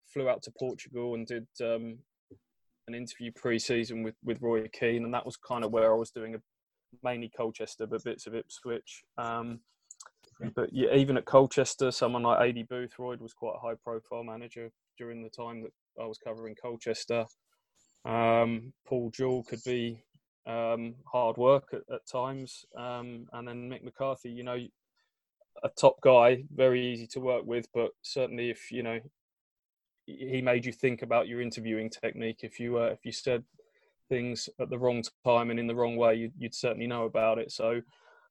flew 0.05 0.29
out 0.29 0.41
to 0.43 0.51
Portugal 0.51 1.15
and 1.15 1.27
did 1.27 1.47
um, 1.61 1.97
an 2.87 2.95
interview 2.95 3.31
pre-season 3.35 4.03
with 4.03 4.15
with 4.23 4.41
Roy 4.41 4.67
Keane, 4.67 5.03
and 5.03 5.13
that 5.13 5.25
was 5.25 5.37
kind 5.37 5.63
of 5.63 5.71
where 5.71 5.93
I 5.93 5.97
was 5.97 6.11
doing 6.11 6.35
a, 6.35 6.39
mainly 7.03 7.31
Colchester, 7.35 7.87
but 7.87 8.03
bits 8.03 8.27
of 8.27 8.35
Ipswich. 8.35 9.03
Um, 9.17 9.59
but 10.55 10.73
yeah, 10.73 10.93
even 10.95 11.17
at 11.17 11.25
Colchester, 11.25 11.91
someone 11.91 12.23
like 12.23 12.39
Aidy 12.39 12.67
Boothroyd 12.67 13.21
was 13.21 13.33
quite 13.33 13.55
a 13.55 13.59
high-profile 13.59 14.23
manager 14.23 14.71
during 14.97 15.23
the 15.23 15.29
time 15.29 15.61
that 15.61 15.71
I 16.01 16.05
was 16.05 16.17
covering 16.17 16.55
Colchester. 16.61 17.25
Um, 18.05 18.73
Paul 18.85 19.11
Jewell 19.11 19.43
could 19.43 19.63
be 19.65 20.03
um, 20.45 20.95
hard 21.05 21.37
work 21.37 21.69
at, 21.73 21.81
at 21.93 22.07
times, 22.07 22.65
um, 22.77 23.27
and 23.33 23.47
then 23.47 23.69
Mick 23.69 23.83
McCarthy, 23.83 24.29
you 24.29 24.43
know, 24.43 24.59
a 25.63 25.69
top 25.69 26.01
guy, 26.01 26.43
very 26.53 26.85
easy 26.85 27.07
to 27.07 27.19
work 27.19 27.45
with, 27.45 27.67
but 27.73 27.91
certainly 28.01 28.49
if 28.49 28.71
you 28.71 28.83
know 28.83 28.99
he 30.05 30.41
made 30.41 30.65
you 30.65 30.73
think 30.73 31.01
about 31.01 31.27
your 31.27 31.41
interviewing 31.41 31.89
technique. 31.89 32.39
If 32.43 32.59
you 32.59 32.77
uh, 32.77 32.87
if 32.87 33.05
you 33.05 33.11
said 33.11 33.43
things 34.09 34.49
at 34.59 34.69
the 34.69 34.77
wrong 34.77 35.03
time 35.25 35.49
and 35.49 35.59
in 35.59 35.67
the 35.67 35.75
wrong 35.75 35.95
way, 35.95 36.15
you'd, 36.15 36.33
you'd 36.37 36.55
certainly 36.55 36.87
know 36.87 37.05
about 37.05 37.39
it. 37.39 37.51
So 37.51 37.81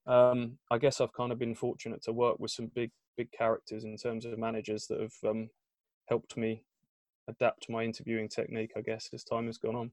um, 0.06 0.58
I 0.70 0.78
guess 0.78 1.00
I've 1.00 1.14
kind 1.14 1.32
of 1.32 1.38
been 1.38 1.54
fortunate 1.54 2.02
to 2.04 2.12
work 2.12 2.38
with 2.38 2.50
some 2.50 2.70
big 2.74 2.90
big 3.16 3.30
characters 3.32 3.84
in 3.84 3.96
terms 3.96 4.24
of 4.24 4.38
managers 4.38 4.86
that 4.86 5.00
have 5.00 5.30
um, 5.30 5.48
helped 6.08 6.36
me 6.36 6.62
adapt 7.28 7.68
my 7.68 7.82
interviewing 7.82 8.28
technique. 8.28 8.72
I 8.76 8.80
guess 8.80 9.10
as 9.12 9.24
time 9.24 9.46
has 9.46 9.58
gone 9.58 9.76
on. 9.76 9.92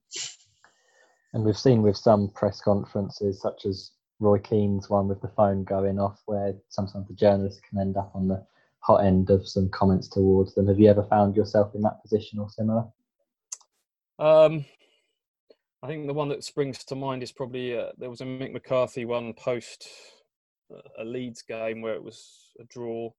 And 1.32 1.44
we've 1.44 1.56
seen 1.56 1.82
with 1.82 1.96
some 1.96 2.28
press 2.34 2.60
conferences, 2.60 3.40
such 3.40 3.64
as 3.64 3.92
Roy 4.18 4.38
Keane's 4.38 4.90
one 4.90 5.08
with 5.08 5.20
the 5.20 5.28
phone 5.28 5.64
going 5.64 5.98
off, 5.98 6.20
where 6.26 6.54
sometimes 6.68 7.06
the 7.08 7.14
journalist 7.14 7.62
can 7.68 7.78
end 7.78 7.96
up 7.96 8.10
on 8.14 8.28
the 8.28 8.44
hot 8.80 9.04
end 9.04 9.30
of 9.30 9.46
some 9.46 9.68
comments 9.68 10.08
towards 10.08 10.54
them. 10.54 10.66
Have 10.66 10.80
you 10.80 10.88
ever 10.88 11.04
found 11.04 11.36
yourself 11.36 11.74
in 11.74 11.82
that 11.82 12.02
position 12.02 12.38
or 12.38 12.48
similar? 12.50 12.84
Um, 14.18 14.64
I 15.82 15.86
think 15.86 16.06
the 16.06 16.14
one 16.14 16.28
that 16.28 16.44
springs 16.44 16.84
to 16.84 16.94
mind 16.94 17.22
is 17.22 17.32
probably 17.32 17.76
uh, 17.76 17.92
there 17.96 18.10
was 18.10 18.20
a 18.20 18.24
Mick 18.24 18.52
McCarthy 18.52 19.04
one 19.04 19.32
post 19.32 19.88
uh, 20.74 20.80
a 20.98 21.04
Leeds 21.04 21.42
game 21.42 21.80
where 21.80 21.94
it 21.94 22.02
was 22.02 22.52
a 22.60 22.64
draw, 22.64 23.10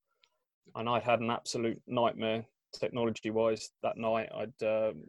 and 0.75 0.87
I'd 0.87 1.03
had 1.03 1.21
an 1.21 1.31
absolute 1.31 1.81
nightmare 1.87 2.45
technology 2.79 3.29
wise 3.29 3.71
that 3.83 3.97
night. 3.97 4.29
I'd 4.35 4.65
um, 4.65 5.03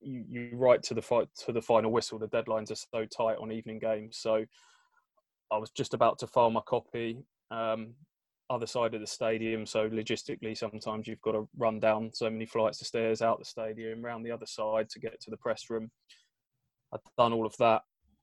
you, 0.00 0.24
you 0.28 0.78
to 0.82 0.94
the 0.94 1.02
fight 1.02 1.28
to 1.44 1.52
the 1.52 1.62
final 1.62 1.92
whistle. 1.92 2.18
The 2.18 2.28
deadlines 2.28 2.70
are 2.70 2.74
so 2.74 3.06
tight 3.06 3.38
on 3.38 3.52
evening 3.52 3.78
games, 3.78 4.18
so 4.20 4.44
I 5.50 5.58
was 5.58 5.70
just 5.70 5.94
about 5.94 6.18
to 6.20 6.26
file 6.26 6.50
my 6.50 6.62
copy. 6.66 7.24
Um, 7.50 7.94
other 8.50 8.66
side 8.66 8.92
of 8.94 9.00
the 9.00 9.06
stadium, 9.06 9.64
so 9.64 9.88
logistically, 9.88 10.56
sometimes 10.56 11.06
you've 11.06 11.22
got 11.22 11.32
to 11.32 11.48
run 11.56 11.80
down 11.80 12.10
so 12.12 12.28
many 12.28 12.44
flights 12.44 12.80
of 12.80 12.86
stairs 12.86 13.22
out 13.22 13.38
the 13.38 13.44
stadium, 13.44 14.02
round 14.02 14.26
the 14.26 14.30
other 14.30 14.46
side 14.46 14.90
to 14.90 15.00
get 15.00 15.18
to 15.20 15.30
the 15.30 15.36
press 15.38 15.70
room. 15.70 15.90
I'd 16.92 17.00
done 17.16 17.32
all 17.32 17.46
of 17.46 17.56
that, 17.58 17.82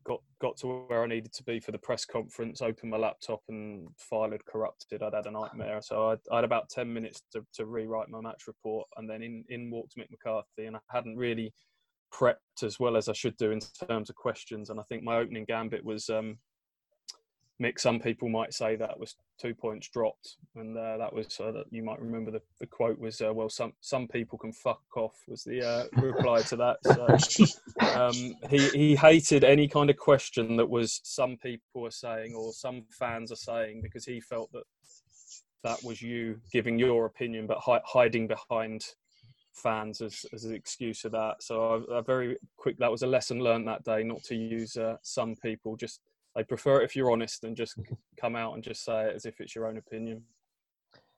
got 0.10 0.22
got 0.42 0.58
to 0.58 0.68
where 0.88 1.04
I 1.04 1.08
needed 1.08 1.32
to 1.34 1.44
be 1.44 1.60
for 1.60 1.72
the 1.72 1.78
press 1.78 2.04
conference, 2.04 2.62
opened 2.62 2.92
my 2.92 2.98
laptop, 2.98 3.42
and 3.48 3.88
file 3.98 4.32
had 4.32 4.44
corrupted. 4.46 5.04
I'd 5.04 5.14
had 5.14 5.28
a 5.28 5.32
nightmare, 5.32 5.82
so 5.82 6.10
I'd, 6.10 6.20
I 6.32 6.38
had 6.38 6.44
about 6.44 6.70
ten 6.70 6.92
minutes 6.92 7.22
to, 7.34 7.46
to 7.54 7.66
rewrite 7.66 8.10
my 8.10 8.20
match 8.20 8.44
report, 8.48 8.88
and 8.98 9.10
then 9.10 9.22
in 9.22 9.46
in 9.50 9.70
walked 9.70 9.96
Mick 9.98 10.10
McCarthy, 10.10 10.66
and 10.66 10.76
I 10.76 10.80
hadn't 10.92 11.16
really 11.16 11.54
prepped 12.12 12.64
as 12.64 12.80
well 12.80 12.98
as 12.98 13.08
I 13.08 13.14
should 13.14 13.38
do 13.38 13.52
in 13.52 13.60
terms 13.88 14.10
of 14.10 14.16
questions. 14.16 14.72
And 14.72 14.80
I 14.80 14.84
think 14.90 15.04
my 15.04 15.18
opening 15.18 15.46
gambit 15.46 15.86
was 15.86 16.10
um, 16.10 16.40
Mick, 17.62 17.80
some 17.80 18.00
people 18.00 18.30
might 18.30 18.54
say 18.54 18.76
that 18.78 18.98
was 18.98 19.16
two 19.40 19.54
points 19.54 19.90
dropped, 19.90 20.38
and 20.56 20.78
uh, 20.78 20.98
that 20.98 21.14
was 21.14 21.40
uh, 21.40 21.52
that 21.52 21.66
you 21.72 21.84
might 21.84 22.00
remember 22.00 22.32
the, 22.32 22.42
the 22.60 22.66
quote 22.66 22.98
was, 22.98 23.22
uh, 23.22 23.34
"Well, 23.34 23.50
some 23.50 23.74
some 23.82 24.08
people 24.08 24.38
can 24.38 24.54
fuck 24.54 24.82
off," 24.96 25.16
was 25.28 25.44
the 25.44 25.62
uh, 25.62 25.84
reply 26.02 26.42
to 26.44 26.56
that. 26.56 26.78
So 26.84 28.00
um, 28.00 28.36
he 28.50 28.70
he 28.70 28.96
hated 28.96 29.44
any 29.44 29.68
kind 29.68 29.90
of 29.90 29.98
question 29.98 30.56
that 30.56 30.70
was 30.70 31.02
some 31.04 31.36
people 31.38 31.86
are 31.86 31.92
saying 31.92 32.34
or 32.34 32.54
some 32.54 32.86
fans 32.92 33.32
are 33.32 33.36
saying 33.36 33.82
because 33.82 34.06
he 34.06 34.22
felt 34.22 34.52
that 34.54 34.64
that 35.64 35.84
was 35.84 36.02
you 36.02 36.40
giving 36.54 36.80
your 36.80 37.06
opinion 37.06 37.46
but 37.46 37.58
hi- 37.58 37.82
hiding 37.86 38.28
behind 38.28 38.86
fans 39.54 40.02
as, 40.02 40.26
as 40.34 40.46
an 40.46 40.54
excuse 40.54 41.06
of 41.06 41.12
that. 41.12 41.44
So 41.44 41.86
I, 41.92 41.98
I, 41.98 42.02
very 42.02 42.38
quick 42.58 42.78
that 42.80 42.92
was 42.92 43.02
a 43.02 43.08
lesson 43.08 43.40
learned 43.40 43.68
that 43.68 43.84
day 43.84 44.04
not 44.04 44.24
to 44.24 44.36
use 44.36 44.78
uh, 44.78 44.96
some 45.02 45.36
people 45.36 45.76
just 45.76 46.00
I 46.36 46.44
prefer 46.44 46.82
it 46.82 46.86
if 46.86 46.96
you're 46.96 47.12
honest 47.12 47.44
and 47.44 47.56
just 47.56 47.80
come 48.20 48.36
out 48.36 48.54
and 48.54 48.64
just 48.64 48.84
say 48.84 49.08
it 49.08 49.16
as 49.16 49.26
if 49.26 49.40
it's 49.40 49.56
your 49.56 49.68
own 49.68 49.78
opinion. 49.78 50.24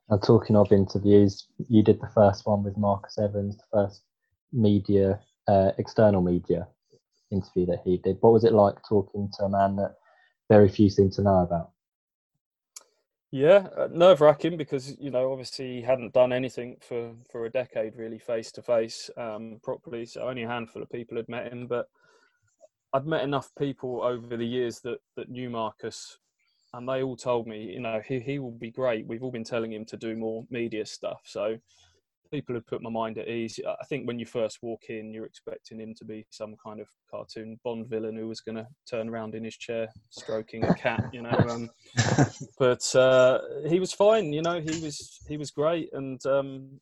Now, 0.09 0.17
talking 0.17 0.55
of 0.55 0.71
interviews, 0.71 1.47
you 1.69 1.83
did 1.83 2.01
the 2.01 2.09
first 2.13 2.45
one 2.45 2.63
with 2.63 2.77
Marcus 2.77 3.17
Evans, 3.17 3.57
the 3.57 3.63
first 3.71 4.03
media, 4.51 5.19
uh, 5.47 5.71
external 5.77 6.21
media 6.21 6.67
interview 7.31 7.65
that 7.67 7.81
he 7.85 7.97
did. 7.97 8.17
What 8.19 8.33
was 8.33 8.43
it 8.43 8.53
like 8.53 8.75
talking 8.87 9.29
to 9.37 9.45
a 9.45 9.49
man 9.49 9.77
that 9.77 9.95
very 10.49 10.67
few 10.69 10.89
seem 10.89 11.09
to 11.11 11.21
know 11.21 11.39
about? 11.39 11.71
Yeah, 13.31 13.67
uh, 13.77 13.87
nerve 13.89 14.19
wracking 14.19 14.57
because 14.57 14.97
you 14.99 15.09
know 15.09 15.31
obviously 15.31 15.75
he 15.77 15.81
hadn't 15.81 16.13
done 16.13 16.33
anything 16.33 16.75
for 16.81 17.13
for 17.31 17.45
a 17.45 17.49
decade 17.49 17.95
really 17.95 18.19
face 18.19 18.51
to 18.53 18.61
face 18.61 19.09
properly. 19.63 20.05
So 20.05 20.27
only 20.27 20.43
a 20.43 20.49
handful 20.49 20.81
of 20.81 20.89
people 20.89 21.15
had 21.15 21.29
met 21.29 21.51
him, 21.51 21.67
but 21.67 21.87
I'd 22.93 23.07
met 23.07 23.23
enough 23.23 23.51
people 23.57 24.01
over 24.03 24.35
the 24.35 24.45
years 24.45 24.79
that 24.81 24.99
that 25.15 25.29
knew 25.29 25.49
Marcus, 25.49 26.17
and 26.73 26.87
they 26.87 27.03
all 27.03 27.15
told 27.15 27.47
me, 27.47 27.71
you 27.73 27.79
know, 27.79 28.01
he 28.05 28.19
he 28.19 28.39
will 28.39 28.51
be 28.51 28.71
great. 28.71 29.07
We've 29.07 29.23
all 29.23 29.31
been 29.31 29.43
telling 29.43 29.71
him 29.71 29.85
to 29.85 29.97
do 29.97 30.15
more 30.15 30.45
media 30.49 30.85
stuff, 30.85 31.21
so 31.25 31.57
people 32.31 32.55
had 32.55 32.65
put 32.65 32.81
my 32.81 32.89
mind 32.89 33.17
at 33.17 33.27
ease. 33.27 33.59
I 33.65 33.83
think 33.85 34.07
when 34.07 34.17
you 34.17 34.25
first 34.25 34.59
walk 34.61 34.83
in, 34.89 35.13
you're 35.13 35.25
expecting 35.25 35.79
him 35.79 35.93
to 35.95 36.05
be 36.05 36.25
some 36.29 36.55
kind 36.63 36.79
of 36.79 36.87
cartoon 37.09 37.59
Bond 37.63 37.87
villain 37.87 38.15
who 38.15 38.27
was 38.27 38.39
going 38.39 38.55
to 38.55 38.67
turn 38.89 39.09
around 39.09 39.35
in 39.35 39.43
his 39.43 39.57
chair 39.57 39.89
stroking 40.09 40.63
a 40.63 40.73
cat, 40.73 41.03
you 41.11 41.21
know. 41.21 41.37
Um, 41.49 41.69
but 42.59 42.95
uh, 42.95 43.39
he 43.67 43.79
was 43.79 43.91
fine, 43.93 44.31
you 44.33 44.41
know. 44.41 44.61
He 44.61 44.81
was 44.81 45.19
he 45.27 45.37
was 45.37 45.51
great, 45.51 45.89
and 45.93 46.25
um, 46.25 46.79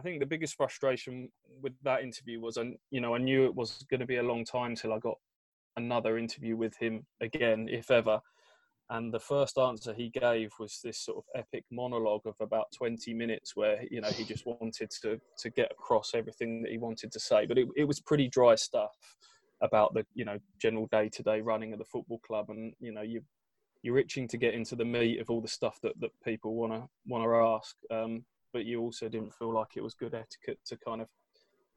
I 0.00 0.02
think 0.02 0.18
the 0.18 0.26
biggest 0.26 0.56
frustration 0.56 1.28
with 1.60 1.74
that 1.82 2.02
interview 2.02 2.40
was, 2.40 2.56
and 2.56 2.76
you 2.90 3.02
know, 3.02 3.14
I 3.14 3.18
knew 3.18 3.44
it 3.44 3.54
was 3.54 3.84
going 3.90 4.00
to 4.00 4.06
be 4.06 4.16
a 4.16 4.22
long 4.22 4.46
time 4.46 4.74
till 4.74 4.94
I 4.94 4.98
got 4.98 5.18
another 5.76 6.16
interview 6.16 6.56
with 6.56 6.74
him 6.78 7.04
again, 7.20 7.68
if 7.70 7.90
ever. 7.90 8.18
And 8.88 9.12
the 9.12 9.20
first 9.20 9.58
answer 9.58 9.92
he 9.92 10.08
gave 10.08 10.52
was 10.58 10.80
this 10.82 10.98
sort 10.98 11.18
of 11.18 11.24
epic 11.34 11.64
monologue 11.70 12.22
of 12.24 12.34
about 12.40 12.72
20 12.74 13.12
minutes, 13.12 13.54
where 13.54 13.84
you 13.90 14.00
know 14.00 14.08
he 14.08 14.24
just 14.24 14.46
wanted 14.46 14.90
to 15.02 15.20
to 15.36 15.50
get 15.50 15.70
across 15.70 16.14
everything 16.14 16.62
that 16.62 16.72
he 16.72 16.78
wanted 16.78 17.12
to 17.12 17.20
say, 17.20 17.44
but 17.44 17.58
it, 17.58 17.68
it 17.76 17.84
was 17.84 18.00
pretty 18.00 18.26
dry 18.26 18.54
stuff 18.54 18.96
about 19.60 19.92
the 19.92 20.06
you 20.14 20.24
know 20.24 20.38
general 20.58 20.88
day 20.90 21.10
to 21.10 21.22
day 21.22 21.42
running 21.42 21.74
of 21.74 21.78
the 21.78 21.84
football 21.84 22.20
club, 22.26 22.48
and 22.48 22.72
you 22.80 22.90
know 22.90 23.02
you 23.02 23.20
you're 23.82 23.98
itching 23.98 24.26
to 24.28 24.38
get 24.38 24.54
into 24.54 24.76
the 24.76 24.84
meat 24.84 25.20
of 25.20 25.28
all 25.28 25.42
the 25.42 25.48
stuff 25.48 25.78
that, 25.82 25.92
that 26.00 26.10
people 26.24 26.54
want 26.54 26.72
to 26.72 26.88
want 27.06 27.22
to 27.22 27.34
ask. 27.34 27.76
Um, 27.90 28.24
but 28.52 28.64
you 28.64 28.80
also 28.80 29.08
didn't 29.08 29.34
feel 29.34 29.52
like 29.52 29.76
it 29.76 29.82
was 29.82 29.94
good 29.94 30.14
etiquette 30.14 30.58
to 30.66 30.76
kind 30.76 31.00
of 31.00 31.08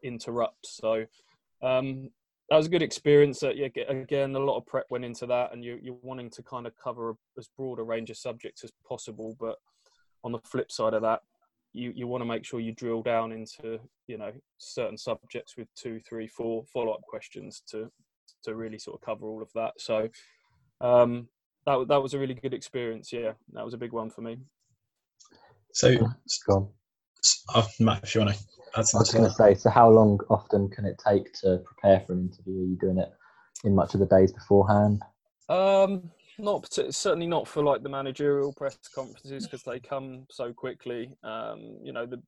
interrupt. 0.04 0.66
So 0.66 1.06
um, 1.62 2.10
that 2.50 2.58
was 2.58 2.68
a 2.68 2.70
good 2.70 2.82
experience. 2.82 3.42
Uh, 3.44 3.54
yeah, 3.56 3.68
again, 3.88 4.36
a 4.36 4.40
lot 4.40 4.58
of 4.58 4.66
prep 4.66 4.86
went 4.90 5.06
into 5.06 5.26
that, 5.28 5.54
and 5.54 5.64
you, 5.64 5.80
you're 5.82 5.98
wanting 6.02 6.30
to 6.32 6.44
kind 6.44 6.68
of 6.68 6.74
cover 6.82 7.16
as 7.38 7.50
broad 7.58 7.80
a 7.80 7.84
range 7.84 8.10
of 8.10 8.18
subjects 8.18 8.64
as 8.64 8.72
possible. 8.88 9.36
But 9.40 9.56
on 10.24 10.32
the 10.32 10.40
flip 10.40 10.72
side 10.72 10.94
of 10.94 11.02
that, 11.04 11.22
you, 11.74 11.92
you 11.96 12.08
want 12.08 12.22
to 12.22 12.26
make 12.26 12.46
sure 12.46 12.60
you 12.60 12.72
drill 12.72 13.02
down 13.02 13.32
into 13.32 13.80
you 14.08 14.18
know 14.18 14.32
certain 14.58 14.98
subjects 14.98 15.58
with 15.58 15.68
two, 15.76 16.00
three, 16.08 16.28
four 16.28 16.64
follow 16.72 16.92
up 16.92 17.02
questions 17.02 17.64
to 17.72 17.90
to 18.44 18.56
really 18.56 18.78
sort 18.78 19.00
of 19.00 19.06
cover 19.06 19.28
all 19.28 19.42
of 19.42 19.50
that. 19.56 19.74
So 19.80 20.10
um, 20.82 21.28
that 21.66 21.88
that 21.88 22.04
was 22.04 22.14
a 22.14 22.20
really 22.20 22.36
good 22.36 22.54
experience. 22.54 23.12
Yeah, 23.12 23.34
that 23.54 23.66
was 23.66 23.74
a 23.74 23.80
big 23.80 23.94
one 23.94 24.10
for 24.10 24.22
me. 24.22 24.38
So, 25.74 25.96
go 26.48 26.72
on. 27.56 27.64
Matt, 27.80 28.04
if 28.04 28.16
you 28.16 28.22
want 28.22 28.36
to 28.36 28.44
add 28.76 28.88
something. 28.88 29.00
I 29.00 29.26
was 29.26 29.36
going 29.36 29.50
to 29.50 29.56
say, 29.56 29.60
so 29.60 29.70
how 29.70 29.90
long 29.90 30.20
often 30.30 30.70
can 30.70 30.86
it 30.86 31.02
take 31.06 31.34
to 31.42 31.62
prepare 31.66 32.00
for 32.02 32.14
an 32.14 32.30
interview? 32.32 32.62
Are 32.62 32.66
you 32.66 32.78
doing 32.80 32.98
it 33.00 33.12
in 33.64 33.76
much 33.76 33.94
of 33.94 34.00
the 34.00 34.06
days 34.06 34.32
beforehand? 34.32 35.02
Um, 35.50 36.12
not 36.38 36.72
certainly 36.72 37.28
not 37.28 37.48
for 37.48 37.64
like 37.64 37.84
the 37.84 37.90
managerial 37.90 38.54
press 38.54 38.78
conferences 38.94 39.46
because 39.46 39.64
they 39.64 39.80
come 39.80 40.26
so 40.30 40.54
quickly. 40.54 41.16
Um, 41.24 41.78
you 41.84 41.92
know, 41.92 42.06
the 42.06 42.22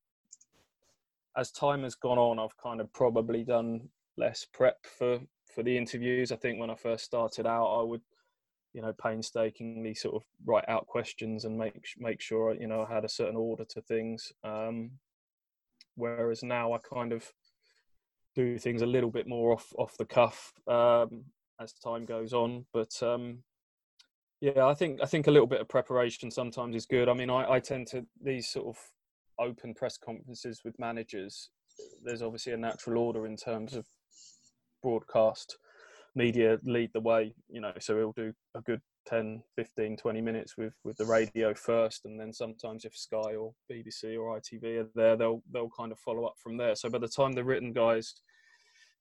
as 1.37 1.51
time 1.51 1.83
has 1.83 1.95
gone 1.95 2.17
on, 2.17 2.39
I've 2.39 2.57
kind 2.57 2.79
of 2.79 2.91
probably 2.93 3.43
done 3.43 3.89
less 4.17 4.45
prep 4.53 4.85
for 4.85 5.19
for 5.53 5.63
the 5.63 5.77
interviews. 5.77 6.31
I 6.31 6.35
think 6.35 6.59
when 6.59 6.69
I 6.69 6.75
first 6.75 7.05
started 7.05 7.45
out, 7.47 7.67
I 7.67 7.83
would 7.83 8.01
you 8.75 8.81
know 8.81 8.93
painstakingly 9.01 9.93
sort 9.93 10.15
of 10.15 10.23
write 10.45 10.65
out 10.67 10.85
questions 10.85 11.45
and 11.45 11.57
make 11.57 11.87
make 11.97 12.19
sure 12.19 12.53
you 12.53 12.67
know 12.67 12.85
I 12.87 12.93
had 12.93 13.05
a 13.05 13.09
certain 13.09 13.37
order 13.37 13.63
to 13.63 13.81
things. 13.81 14.33
Um, 14.43 14.91
whereas 15.95 16.43
now 16.43 16.73
I 16.73 16.79
kind 16.79 17.13
of 17.13 17.31
do 18.35 18.57
things 18.59 18.81
a 18.81 18.85
little 18.85 19.09
bit 19.09 19.29
more 19.29 19.53
off 19.53 19.71
off 19.77 19.95
the 19.97 20.05
cuff 20.05 20.51
um, 20.67 21.23
as 21.61 21.71
time 21.71 22.03
goes 22.03 22.33
on. 22.33 22.65
But 22.73 23.01
um, 23.01 23.43
yeah, 24.41 24.65
I 24.65 24.73
think 24.73 24.99
I 25.01 25.05
think 25.05 25.27
a 25.27 25.31
little 25.31 25.47
bit 25.47 25.61
of 25.61 25.69
preparation 25.69 26.29
sometimes 26.29 26.75
is 26.75 26.85
good. 26.85 27.07
I 27.07 27.13
mean, 27.13 27.29
I, 27.29 27.53
I 27.53 27.59
tend 27.61 27.87
to 27.87 28.05
these 28.21 28.49
sort 28.49 28.67
of 28.67 28.77
open 29.39 29.73
press 29.73 29.97
conferences 29.97 30.63
with 30.65 30.77
managers. 30.77 31.49
There's 32.03 32.21
obviously 32.21 32.51
a 32.51 32.57
natural 32.57 32.97
order 32.97 33.25
in 33.25 33.37
terms 33.37 33.73
of 33.73 33.85
broadcast 34.83 35.57
media 36.15 36.57
lead 36.63 36.89
the 36.93 36.99
way 36.99 37.33
you 37.49 37.59
know 37.59 37.73
so 37.79 37.95
we'll 37.95 38.13
do 38.13 38.33
a 38.55 38.61
good 38.61 38.81
10 39.07 39.43
15 39.55 39.97
20 39.97 40.21
minutes 40.21 40.57
with 40.57 40.73
with 40.83 40.97
the 40.97 41.05
radio 41.05 41.53
first 41.53 42.05
and 42.05 42.19
then 42.19 42.33
sometimes 42.33 42.85
if 42.85 42.95
sky 42.95 43.35
or 43.35 43.53
bbc 43.71 44.17
or 44.19 44.39
itv 44.39 44.81
are 44.81 44.89
there 44.95 45.15
they'll 45.15 45.43
they'll 45.51 45.69
kind 45.77 45.91
of 45.91 45.99
follow 45.99 46.25
up 46.25 46.35
from 46.41 46.57
there. 46.57 46.75
So 46.75 46.89
by 46.89 46.99
the 46.99 47.07
time 47.07 47.33
the 47.33 47.43
written 47.43 47.73
guys 47.73 48.13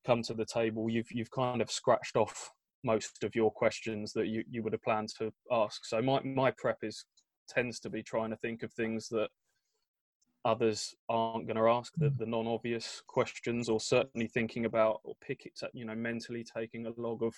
come 0.07 0.23
to 0.23 0.35
the 0.35 0.45
table 0.45 0.91
you've 0.91 1.11
you've 1.11 1.31
kind 1.31 1.63
of 1.63 1.71
scratched 1.71 2.17
off 2.17 2.51
most 2.85 3.25
of 3.25 3.35
your 3.35 3.51
questions 3.51 4.13
that 4.13 4.27
you, 4.27 4.45
you 4.51 4.63
would 4.63 4.75
have 4.75 4.83
planned 4.83 5.09
to 5.19 5.33
ask. 5.51 5.87
So 5.87 6.03
my 6.03 6.21
my 6.23 6.51
prep 6.51 6.79
is 6.83 7.05
tends 7.49 7.81
to 7.81 7.91
be 7.91 8.03
trying 8.03 8.31
to 8.31 8.37
think 8.37 8.63
of 8.63 8.73
things 8.73 9.09
that 9.09 9.29
others 10.45 10.95
aren't 11.09 11.47
going 11.47 11.57
to 11.57 11.69
ask 11.69 11.93
the, 11.97 12.07
mm. 12.07 12.19
the 12.19 12.27
non-obvious 12.27 13.03
questions 13.07 13.69
or 13.69 13.81
certainly 13.81 14.27
thinking 14.27 14.67
about 14.67 15.01
or 15.05 15.15
pick 15.21 15.47
it 15.47 15.59
you 15.73 15.85
know 15.85 15.95
mentally 15.95 16.45
taking 16.45 16.87
a 16.87 16.93
log 16.97 17.23
of 17.23 17.35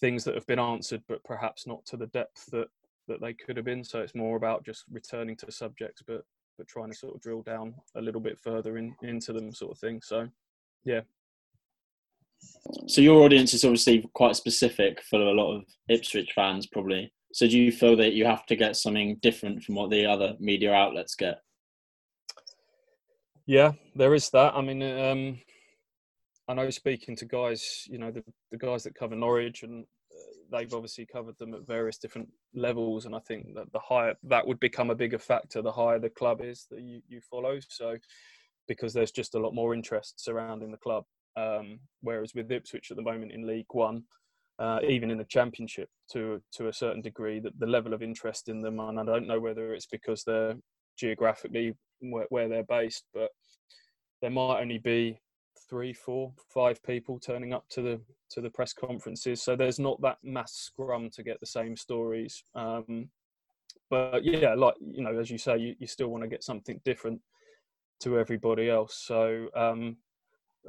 things 0.00 0.24
that 0.24 0.34
have 0.34 0.46
been 0.46 0.58
answered 0.58 1.02
but 1.08 1.22
perhaps 1.24 1.66
not 1.66 1.84
to 1.84 1.96
the 1.96 2.06
depth 2.08 2.46
that 2.50 2.68
that 3.08 3.20
they 3.20 3.32
could 3.32 3.56
have 3.56 3.64
been. 3.64 3.82
So 3.82 4.00
it's 4.00 4.14
more 4.14 4.36
about 4.36 4.64
just 4.64 4.84
returning 4.90 5.36
to 5.36 5.50
subjects 5.50 6.02
but 6.06 6.22
but 6.56 6.68
trying 6.68 6.90
to 6.90 6.96
sort 6.96 7.14
of 7.14 7.20
drill 7.20 7.42
down 7.42 7.74
a 7.96 8.00
little 8.00 8.20
bit 8.20 8.38
further 8.38 8.78
in 8.78 8.94
into 9.02 9.32
them 9.32 9.52
sort 9.52 9.72
of 9.72 9.78
thing. 9.78 10.00
So 10.02 10.28
yeah. 10.84 11.00
So 12.86 13.00
your 13.00 13.24
audience 13.24 13.52
is 13.54 13.64
obviously 13.64 14.08
quite 14.12 14.36
specific 14.36 15.02
for 15.02 15.20
a 15.20 15.32
lot 15.32 15.56
of 15.56 15.64
ipswich 15.88 16.32
fans 16.34 16.66
probably. 16.66 17.12
So 17.32 17.48
do 17.48 17.58
you 17.58 17.72
feel 17.72 17.96
that 17.96 18.12
you 18.12 18.24
have 18.24 18.46
to 18.46 18.56
get 18.56 18.76
something 18.76 19.18
different 19.22 19.62
from 19.62 19.74
what 19.74 19.90
the 19.90 20.06
other 20.06 20.34
media 20.38 20.72
outlets 20.72 21.14
get 21.14 21.40
yeah, 23.48 23.72
there 23.96 24.14
is 24.14 24.28
that. 24.30 24.54
I 24.54 24.60
mean, 24.60 24.82
um, 24.82 25.38
I 26.48 26.52
know 26.52 26.68
speaking 26.68 27.16
to 27.16 27.24
guys, 27.24 27.84
you 27.88 27.96
know, 27.96 28.10
the, 28.10 28.22
the 28.50 28.58
guys 28.58 28.84
that 28.84 28.94
cover 28.94 29.16
Norwich, 29.16 29.62
and 29.62 29.86
uh, 30.12 30.58
they've 30.58 30.74
obviously 30.74 31.06
covered 31.06 31.38
them 31.38 31.54
at 31.54 31.66
various 31.66 31.96
different 31.96 32.28
levels. 32.54 33.06
And 33.06 33.16
I 33.16 33.20
think 33.20 33.54
that 33.54 33.72
the 33.72 33.78
higher 33.78 34.14
that 34.24 34.46
would 34.46 34.60
become 34.60 34.90
a 34.90 34.94
bigger 34.94 35.18
factor, 35.18 35.62
the 35.62 35.72
higher 35.72 35.98
the 35.98 36.10
club 36.10 36.42
is 36.42 36.66
that 36.70 36.82
you, 36.82 37.00
you 37.08 37.22
follow. 37.22 37.58
So, 37.70 37.96
because 38.68 38.92
there's 38.92 39.12
just 39.12 39.34
a 39.34 39.40
lot 39.40 39.54
more 39.54 39.72
interest 39.72 40.22
surrounding 40.22 40.70
the 40.70 40.76
club. 40.76 41.04
Um, 41.34 41.80
whereas 42.02 42.34
with 42.34 42.52
Ipswich 42.52 42.90
at 42.90 42.98
the 42.98 43.02
moment 43.02 43.32
in 43.32 43.46
League 43.46 43.64
One, 43.70 44.02
uh, 44.58 44.80
even 44.86 45.10
in 45.10 45.16
the 45.16 45.24
Championship, 45.24 45.88
to 46.12 46.42
to 46.56 46.68
a 46.68 46.72
certain 46.74 47.00
degree, 47.00 47.40
that 47.40 47.58
the 47.58 47.66
level 47.66 47.94
of 47.94 48.02
interest 48.02 48.50
in 48.50 48.60
them, 48.60 48.78
and 48.78 49.00
I 49.00 49.04
don't 49.04 49.26
know 49.26 49.40
whether 49.40 49.72
it's 49.72 49.86
because 49.86 50.22
they're 50.22 50.56
geographically 50.98 51.74
where, 52.00 52.26
where 52.30 52.48
they're 52.48 52.64
based, 52.64 53.04
but 53.14 53.30
there 54.20 54.30
might 54.30 54.60
only 54.60 54.78
be 54.78 55.20
three, 55.68 55.92
four, 55.92 56.32
five 56.52 56.82
people 56.82 57.18
turning 57.18 57.52
up 57.52 57.68
to 57.70 57.82
the 57.82 58.00
to 58.30 58.40
the 58.40 58.50
press 58.50 58.72
conferences. 58.72 59.42
So 59.42 59.56
there's 59.56 59.78
not 59.78 60.00
that 60.02 60.18
mass 60.22 60.52
scrum 60.52 61.10
to 61.10 61.22
get 61.22 61.40
the 61.40 61.46
same 61.46 61.76
stories. 61.76 62.42
Um, 62.54 63.08
but 63.90 64.24
yeah, 64.24 64.54
like 64.54 64.74
you 64.80 65.02
know, 65.02 65.18
as 65.18 65.30
you 65.30 65.38
say, 65.38 65.58
you, 65.58 65.74
you 65.78 65.86
still 65.86 66.08
want 66.08 66.22
to 66.24 66.28
get 66.28 66.44
something 66.44 66.80
different 66.84 67.20
to 68.00 68.18
everybody 68.18 68.68
else. 68.68 69.02
So 69.06 69.48
um, 69.56 69.96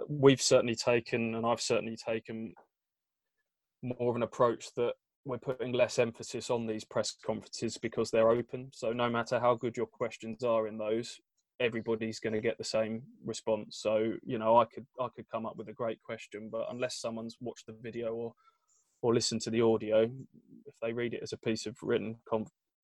we've 0.07 0.41
certainly 0.41 0.75
taken, 0.75 1.35
and 1.35 1.45
I've 1.45 1.61
certainly 1.61 1.97
taken 1.97 2.53
more 3.81 4.09
of 4.09 4.15
an 4.15 4.23
approach 4.23 4.73
that 4.75 4.93
we're 5.29 5.37
putting 5.37 5.73
less 5.73 5.99
emphasis 5.99 6.49
on 6.49 6.65
these 6.65 6.83
press 6.83 7.15
conferences 7.23 7.77
because 7.77 8.09
they're 8.09 8.31
open. 8.31 8.69
So 8.73 8.91
no 8.91 9.09
matter 9.09 9.39
how 9.39 9.55
good 9.55 9.77
your 9.77 9.85
questions 9.85 10.43
are 10.43 10.67
in 10.67 10.77
those, 10.77 11.21
everybody's 11.59 12.19
going 12.19 12.33
to 12.33 12.41
get 12.41 12.57
the 12.57 12.63
same 12.63 13.03
response. 13.23 13.77
So 13.79 14.13
you 14.23 14.39
know, 14.39 14.57
I 14.57 14.65
could 14.65 14.87
I 14.99 15.07
could 15.15 15.29
come 15.29 15.45
up 15.45 15.55
with 15.55 15.69
a 15.69 15.73
great 15.73 16.01
question, 16.01 16.49
but 16.51 16.65
unless 16.71 16.99
someone's 16.99 17.37
watched 17.39 17.67
the 17.67 17.75
video 17.81 18.13
or 18.13 18.33
or 19.01 19.13
listened 19.13 19.41
to 19.41 19.49
the 19.49 19.61
audio, 19.61 20.09
if 20.65 20.73
they 20.81 20.91
read 20.91 21.13
it 21.13 21.21
as 21.23 21.31
a 21.31 21.37
piece 21.37 21.65
of 21.65 21.77
written 21.81 22.17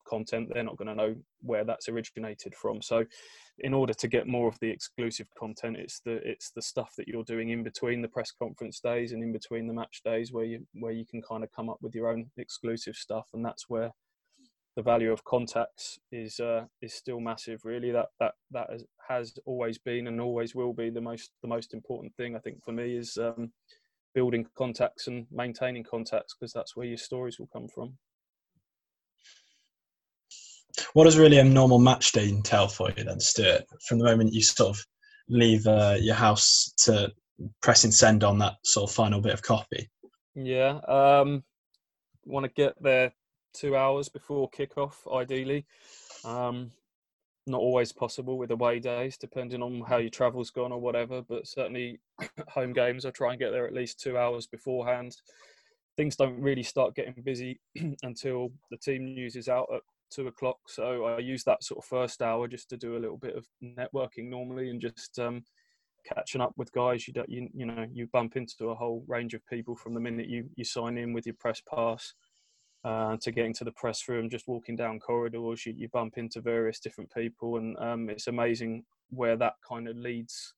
content, 0.06 0.50
they're 0.54 0.64
not 0.64 0.78
going 0.78 0.88
to 0.88 0.96
know 0.96 1.16
where 1.42 1.64
that's 1.64 1.90
originated 1.90 2.56
from. 2.56 2.82
So, 2.82 3.06
in 3.60 3.74
order 3.74 3.94
to 3.94 4.08
get 4.08 4.28
more 4.28 4.48
of 4.48 4.60
the 4.60 4.70
exclusive 4.70 5.28
content, 5.38 5.78
it's 5.78 6.00
the 6.00 6.20
it's 6.28 6.52
the 6.52 6.62
stuff 6.62 6.94
that 6.98 7.08
you're 7.08 7.24
doing 7.24 7.50
in 7.50 7.64
between 7.64 8.02
the 8.02 8.08
press 8.08 8.32
conference 8.32 8.80
days 8.80 9.12
and 9.12 9.24
in 9.24 9.32
between 9.32 9.68
the 9.68 9.74
match 9.74 10.02
days 10.04 10.32
where 10.32 10.46
you 10.46 10.66
where 10.74 10.92
you 10.92 11.06
can 11.06 11.22
kind 11.22 11.44
of 11.44 11.52
come 11.52 11.70
up 11.70 11.78
with 11.82 11.96
your 11.96 12.10
own 12.10 12.28
exclusive 12.38 12.96
stuff, 12.96 13.28
and 13.34 13.44
that's 13.44 13.70
where 13.70 13.92
the 14.76 14.82
value 14.82 15.12
of 15.12 15.24
contacts 15.24 16.00
is 16.12 16.40
uh, 16.40 16.66
is 16.82 16.94
still 16.94 17.20
massive. 17.20 17.64
Really, 17.64 17.92
that 17.92 18.08
that 18.20 18.34
that 18.52 18.70
has, 18.70 18.84
has 19.08 19.34
always 19.46 19.78
been 19.78 20.08
and 20.08 20.20
always 20.20 20.54
will 20.54 20.74
be 20.74 20.90
the 20.90 21.02
most 21.02 21.32
the 21.42 21.48
most 21.48 21.74
important 21.74 22.16
thing. 22.16 22.36
I 22.36 22.40
think 22.40 22.64
for 22.64 22.74
me 22.74 22.98
is 22.98 23.18
um, 23.18 23.52
building 24.14 24.48
contacts 24.58 25.08
and 25.08 25.28
maintaining 25.32 25.84
contacts 25.84 26.36
because 26.38 26.54
that's 26.54 26.76
where 26.76 26.88
your 26.88 26.98
stories 26.98 27.40
will 27.40 27.50
come 27.52 27.68
from. 27.68 27.98
What 30.94 31.06
does 31.06 31.18
really 31.18 31.40
a 31.40 31.44
normal 31.44 31.80
match 31.80 32.12
day 32.12 32.30
entail 32.30 32.68
for 32.68 32.92
you 32.96 33.04
then, 33.04 33.20
Stuart? 33.20 33.64
From 33.88 34.00
the 34.00 34.06
moment 34.06 34.34
you 34.34 34.42
sort 34.42 34.70
of 34.70 34.86
leave 35.30 35.66
uh, 35.68 35.98
your 36.00 36.16
house 36.16 36.74
to 36.84 37.12
pressing 37.62 37.92
send 37.92 38.24
on 38.24 38.38
that 38.40 38.56
sort 38.64 38.90
of 38.90 38.96
final 38.96 39.22
bit 39.22 39.34
of 39.34 39.42
copy? 39.42 39.90
Yeah, 40.36 40.80
um, 40.88 41.44
want 42.26 42.46
to 42.46 42.52
get 42.52 42.82
there 42.82 43.14
two 43.54 43.76
hours 43.76 44.10
before 44.10 44.50
kickoff, 44.50 44.96
ideally. 45.14 45.66
Um, 46.24 46.72
not 47.48 47.62
always 47.62 47.92
possible 47.92 48.38
with 48.38 48.52
away 48.52 48.80
days, 48.80 49.18
depending 49.18 49.62
on 49.62 49.82
how 49.88 49.98
your 49.98 50.10
travel's 50.10 50.50
gone 50.50 50.72
or 50.72 50.80
whatever. 50.80 51.22
But 51.22 51.48
certainly, 51.48 52.00
home 52.50 52.74
games, 52.74 53.06
I 53.06 53.12
try 53.12 53.32
and 53.32 53.40
get 53.40 53.52
there 53.52 53.68
at 53.68 53.74
least 53.74 54.00
two 54.00 54.18
hours 54.18 54.48
beforehand. 54.48 55.16
Things 55.96 56.16
don't 56.16 56.42
really 56.42 56.64
start 56.64 56.96
getting 56.96 57.22
busy 57.24 57.60
until 58.04 58.52
the 58.72 58.78
team 58.78 59.06
news 59.06 59.36
is 59.36 59.48
out 59.48 59.68
at 59.74 59.82
two 60.16 60.28
o'clock. 60.28 60.58
So 60.68 61.06
I 61.06 61.20
use 61.20 61.44
that 61.44 61.64
sort 61.64 61.80
of 61.80 61.86
first 61.86 62.22
hour 62.22 62.48
just 62.48 62.70
to 62.70 62.78
do 62.78 62.96
a 62.96 63.00
little 63.04 63.18
bit 63.18 63.36
of 63.36 63.46
networking 63.62 64.30
normally 64.30 64.70
and 64.70 64.80
just 64.80 65.18
um, 65.20 65.44
catching 66.08 66.42
up 66.42 66.54
with 66.58 66.72
guys. 66.72 67.08
You 67.08 67.14
don't, 67.14 67.30
you, 67.30 67.50
you 67.54 67.66
know, 67.66 67.86
you 67.92 68.08
bump 68.14 68.36
into 68.36 68.70
a 68.70 68.76
whole 68.76 69.04
range 69.08 69.34
of 69.34 69.46
people 69.48 69.76
from 69.76 69.94
the 69.94 70.00
minute 70.00 70.28
you 70.28 70.50
you 70.56 70.64
sign 70.64 70.98
in 70.98 71.14
with 71.14 71.26
your 71.26 71.36
press 71.40 71.62
pass. 71.62 72.14
Uh, 72.84 73.18
to 73.20 73.32
getting 73.32 73.52
to 73.52 73.64
the 73.64 73.72
press 73.72 74.08
room, 74.08 74.30
just 74.30 74.48
walking 74.48 74.76
down 74.76 75.00
corridors, 75.00 75.66
you, 75.66 75.74
you 75.76 75.90
bump 75.92 76.20
into 76.20 76.40
various 76.40 76.80
different 76.80 77.12
people, 77.12 77.58
and 77.58 77.76
um, 77.80 78.12
it's 78.12 78.28
amazing 78.28 78.84
where 79.10 79.36
that 79.36 79.54
kind 79.68 79.88
of 79.88 79.98
leads 79.98 80.54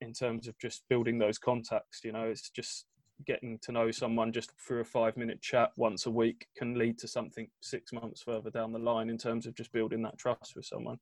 in 0.00 0.12
terms 0.12 0.48
of 0.48 0.58
just 0.58 0.82
building 0.88 1.18
those 1.18 1.38
contacts. 1.38 2.00
You 2.02 2.10
know, 2.10 2.24
it's 2.24 2.50
just 2.50 2.86
getting 3.26 3.58
to 3.62 3.72
know 3.72 3.90
someone 3.90 4.32
just 4.32 4.52
through 4.58 4.80
a 4.80 4.84
five 4.84 5.16
minute 5.16 5.40
chat 5.40 5.70
once 5.76 6.06
a 6.06 6.10
week 6.10 6.46
can 6.56 6.78
lead 6.78 6.98
to 6.98 7.08
something 7.08 7.48
six 7.60 7.92
months 7.92 8.22
further 8.22 8.50
down 8.50 8.72
the 8.72 8.78
line 8.78 9.10
in 9.10 9.18
terms 9.18 9.46
of 9.46 9.54
just 9.54 9.72
building 9.72 10.02
that 10.02 10.18
trust 10.18 10.54
with 10.56 10.64
someone. 10.64 10.98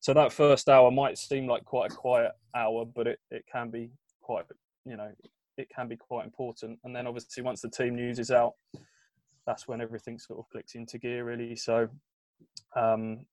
So 0.00 0.14
that 0.14 0.32
first 0.32 0.68
hour 0.68 0.90
might 0.90 1.18
seem 1.18 1.46
like 1.46 1.64
quite 1.64 1.92
a 1.92 1.94
quiet 1.94 2.32
hour, 2.54 2.84
but 2.84 3.06
it, 3.06 3.18
it 3.30 3.44
can 3.50 3.70
be 3.70 3.90
quite, 4.20 4.44
you 4.84 4.96
know, 4.96 5.10
it 5.56 5.68
can 5.74 5.88
be 5.88 5.96
quite 5.96 6.24
important. 6.24 6.78
And 6.84 6.94
then 6.94 7.06
obviously 7.06 7.42
once 7.42 7.60
the 7.60 7.70
team 7.70 7.96
news 7.96 8.18
is 8.18 8.30
out, 8.30 8.54
that's 9.46 9.66
when 9.66 9.80
everything 9.80 10.18
sort 10.18 10.38
of 10.38 10.48
clicks 10.50 10.74
into 10.74 10.98
gear 10.98 11.24
really. 11.24 11.56
So, 11.56 11.88
um, 12.76 13.26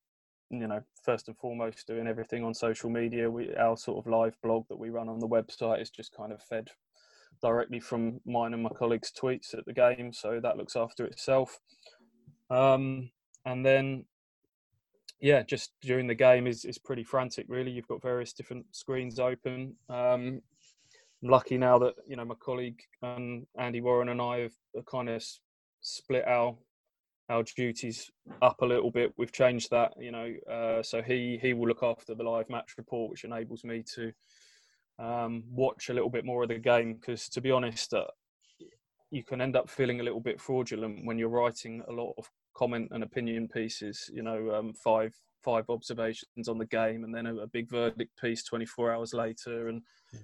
you 0.49 0.67
know, 0.67 0.81
first 1.03 1.27
and 1.27 1.37
foremost, 1.37 1.87
doing 1.87 2.07
everything 2.07 2.43
on 2.43 2.53
social 2.53 2.89
media. 2.89 3.29
We 3.29 3.53
our 3.55 3.77
sort 3.77 3.97
of 3.97 4.11
live 4.11 4.35
blog 4.41 4.67
that 4.69 4.77
we 4.77 4.89
run 4.89 5.09
on 5.09 5.19
the 5.19 5.27
website 5.27 5.81
is 5.81 5.89
just 5.89 6.15
kind 6.15 6.31
of 6.31 6.41
fed 6.41 6.69
directly 7.41 7.79
from 7.79 8.19
mine 8.25 8.53
and 8.53 8.63
my 8.63 8.69
colleagues' 8.69 9.11
tweets 9.11 9.57
at 9.57 9.65
the 9.65 9.73
game, 9.73 10.11
so 10.13 10.39
that 10.41 10.57
looks 10.57 10.75
after 10.75 11.05
itself. 11.05 11.59
Um, 12.49 13.11
and 13.45 13.65
then, 13.65 14.05
yeah, 15.19 15.43
just 15.43 15.73
during 15.81 16.07
the 16.07 16.15
game 16.15 16.47
is 16.47 16.65
is 16.65 16.77
pretty 16.77 17.03
frantic. 17.03 17.45
Really, 17.49 17.71
you've 17.71 17.87
got 17.87 18.01
various 18.01 18.33
different 18.33 18.65
screens 18.71 19.19
open. 19.19 19.75
Um, 19.89 20.41
I'm 21.23 21.29
lucky 21.29 21.57
now 21.57 21.79
that 21.79 21.95
you 22.07 22.15
know 22.15 22.25
my 22.25 22.35
colleague 22.35 22.81
and 23.01 23.45
Andy 23.57 23.81
Warren 23.81 24.09
and 24.09 24.21
I 24.21 24.39
have 24.39 24.85
kind 24.85 25.09
of 25.09 25.23
split 25.81 26.27
our 26.27 26.55
our 27.29 27.43
duties 27.43 28.11
up 28.41 28.61
a 28.61 28.65
little 28.65 28.91
bit. 28.91 29.13
We've 29.17 29.31
changed 29.31 29.71
that, 29.71 29.93
you 29.99 30.11
know. 30.11 30.31
Uh, 30.51 30.83
so 30.83 31.01
he 31.01 31.39
he 31.41 31.53
will 31.53 31.67
look 31.67 31.83
after 31.83 32.13
the 32.13 32.23
live 32.23 32.49
match 32.49 32.73
report, 32.77 33.09
which 33.11 33.23
enables 33.23 33.63
me 33.63 33.83
to 33.95 34.11
um, 34.99 35.43
watch 35.49 35.89
a 35.89 35.93
little 35.93 36.09
bit 36.09 36.25
more 36.25 36.43
of 36.43 36.49
the 36.49 36.57
game 36.57 36.93
because 36.93 37.27
to 37.29 37.41
be 37.41 37.51
honest 37.51 37.93
uh, 37.93 38.05
you 39.11 39.23
can 39.23 39.41
end 39.41 39.55
up 39.55 39.69
feeling 39.69 39.99
a 39.99 40.03
little 40.03 40.19
bit 40.19 40.41
fraudulent 40.41 41.05
when 41.05 41.17
you're 41.17 41.29
writing 41.29 41.81
a 41.87 41.91
lot 41.91 42.13
of 42.17 42.29
comment 42.55 42.89
and 42.91 43.03
opinion 43.03 43.47
pieces. 43.47 44.09
You 44.11 44.23
know, 44.23 44.53
um, 44.53 44.73
five 44.73 45.13
five 45.43 45.65
observations 45.69 46.49
on 46.49 46.57
the 46.57 46.65
game, 46.65 47.03
and 47.03 47.13
then 47.13 47.27
a, 47.27 47.35
a 47.35 47.47
big 47.47 47.69
verdict 47.69 48.11
piece 48.19 48.43
24 48.43 48.91
hours 48.91 49.13
later. 49.13 49.67
And 49.67 49.81
yeah. 50.11 50.19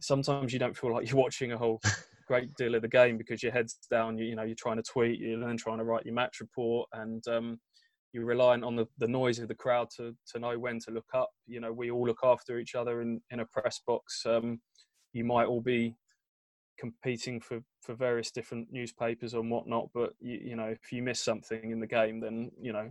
sometimes 0.00 0.52
you 0.52 0.58
don't 0.58 0.76
feel 0.76 0.94
like 0.94 1.06
you're 1.10 1.20
watching 1.20 1.52
a 1.52 1.58
whole 1.58 1.80
great 2.26 2.54
deal 2.54 2.76
of 2.76 2.82
the 2.82 2.88
game 2.88 3.18
because 3.18 3.42
your 3.42 3.52
head's 3.52 3.78
down. 3.90 4.16
You, 4.16 4.26
you 4.26 4.36
know, 4.36 4.44
you're 4.44 4.54
trying 4.54 4.76
to 4.76 4.82
tweet, 4.82 5.18
you're 5.18 5.40
then 5.40 5.56
trying 5.56 5.78
to 5.78 5.84
write 5.84 6.06
your 6.06 6.14
match 6.14 6.40
report, 6.40 6.88
and 6.92 7.26
um, 7.28 7.60
you're 8.12 8.24
relying 8.24 8.64
on 8.64 8.76
the, 8.76 8.86
the 8.98 9.06
noise 9.06 9.38
of 9.38 9.48
the 9.48 9.54
crowd 9.54 9.88
to 9.96 10.14
to 10.32 10.38
know 10.38 10.58
when 10.58 10.78
to 10.80 10.90
look 10.90 11.08
up. 11.14 11.30
You 11.46 11.60
know, 11.60 11.72
we 11.72 11.90
all 11.90 12.06
look 12.06 12.20
after 12.22 12.58
each 12.58 12.74
other 12.74 13.02
in 13.02 13.20
in 13.30 13.40
a 13.40 13.46
press 13.46 13.80
box. 13.86 14.24
Um, 14.26 14.60
you 15.12 15.24
might 15.24 15.46
all 15.46 15.60
be 15.60 15.96
competing 16.80 17.40
for 17.40 17.62
for 17.82 17.94
various 17.94 18.30
different 18.30 18.66
newspapers 18.72 19.34
and 19.34 19.50
whatnot 19.50 19.88
but 19.92 20.14
you, 20.18 20.40
you 20.42 20.56
know 20.56 20.64
if 20.64 20.90
you 20.90 21.02
miss 21.02 21.20
something 21.20 21.70
in 21.70 21.78
the 21.78 21.86
game 21.86 22.20
then 22.20 22.50
you 22.58 22.72
know 22.72 22.88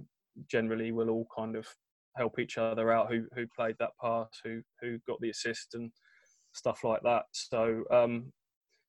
generally 0.47 0.91
we'll 0.91 1.09
all 1.09 1.27
kind 1.35 1.55
of 1.55 1.67
help 2.15 2.37
each 2.37 2.59
other 2.59 2.91
out 2.91 3.11
who 3.11 3.25
who 3.33 3.47
played 3.47 3.75
that 3.79 3.91
pass 3.99 4.27
who 4.43 4.61
who 4.79 4.99
got 5.07 5.19
the 5.21 5.31
assist 5.31 5.73
and 5.73 5.91
stuff 6.53 6.83
like 6.83 7.01
that 7.01 7.23
so 7.31 7.83
um 7.91 8.31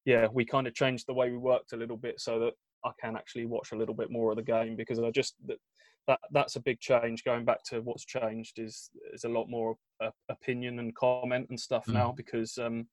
yeah 0.05 0.27
we 0.33 0.45
kind 0.45 0.67
of 0.67 0.75
changed 0.75 1.07
the 1.07 1.15
way 1.15 1.31
we 1.31 1.39
worked 1.39 1.73
a 1.73 1.77
little 1.77 1.97
bit 1.97 2.21
so 2.21 2.39
that 2.39 2.53
i 2.85 2.91
can 3.01 3.17
actually 3.17 3.47
watch 3.47 3.73
a 3.73 3.77
little 3.77 3.95
bit 3.95 4.11
more 4.11 4.31
of 4.31 4.37
the 4.37 4.43
game 4.43 4.77
because 4.77 4.99
i 4.99 5.11
just 5.11 5.35
that, 5.47 5.59
that 6.07 6.21
that's 6.33 6.57
a 6.57 6.61
big 6.61 6.81
change 6.81 7.25
going 7.25 7.45
back 7.45 7.63
to 7.65 7.81
what's 7.81 8.05
changed 8.05 8.59
is 8.59 8.91
is 9.13 9.25
a 9.25 9.29
lot 9.29 9.49
more 9.49 9.77
uh, 10.03 10.11
opinion 10.29 10.79
and 10.79 10.95
comment 10.97 11.47
and 11.51 11.61
stuff 11.61 11.87
mm. 11.87 11.95
now 11.95 12.13
because 12.13 12.59
um 12.59 12.87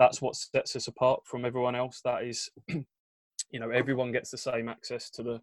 that's 0.00 0.22
what 0.22 0.34
sets 0.34 0.74
us 0.74 0.88
apart 0.88 1.20
from 1.26 1.44
everyone 1.44 1.76
else. 1.76 2.00
That 2.02 2.24
is, 2.24 2.50
you 2.68 3.60
know, 3.60 3.68
everyone 3.68 4.12
gets 4.12 4.30
the 4.30 4.38
same 4.38 4.68
access 4.68 5.10
to 5.10 5.22
the 5.22 5.40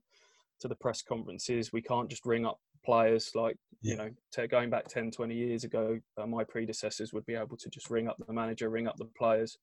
to 0.60 0.68
the 0.68 0.76
press 0.76 1.04
conferences. 1.04 1.72
We 1.72 1.84
can't 1.84 2.10
just 2.10 2.26
ring 2.26 2.46
up 2.46 2.58
players 2.84 3.32
like 3.36 3.56
yeah. 3.82 3.92
you 3.92 3.98
know 3.98 4.10
t- 4.34 4.48
going 4.48 4.70
back 4.70 4.88
10 4.88 5.12
20 5.12 5.36
years 5.36 5.66
ago 5.66 6.00
uh, 6.18 6.26
my 6.26 6.44
predecessors 6.44 7.12
would 7.12 7.26
be 7.26 7.36
able 7.36 7.58
to 7.58 7.70
just 7.70 7.90
ring 7.90 8.08
up 8.08 8.16
the 8.26 8.32
manager 8.32 8.70
ring 8.70 8.88
up 8.88 8.96
the 8.98 9.10
players 9.18 9.58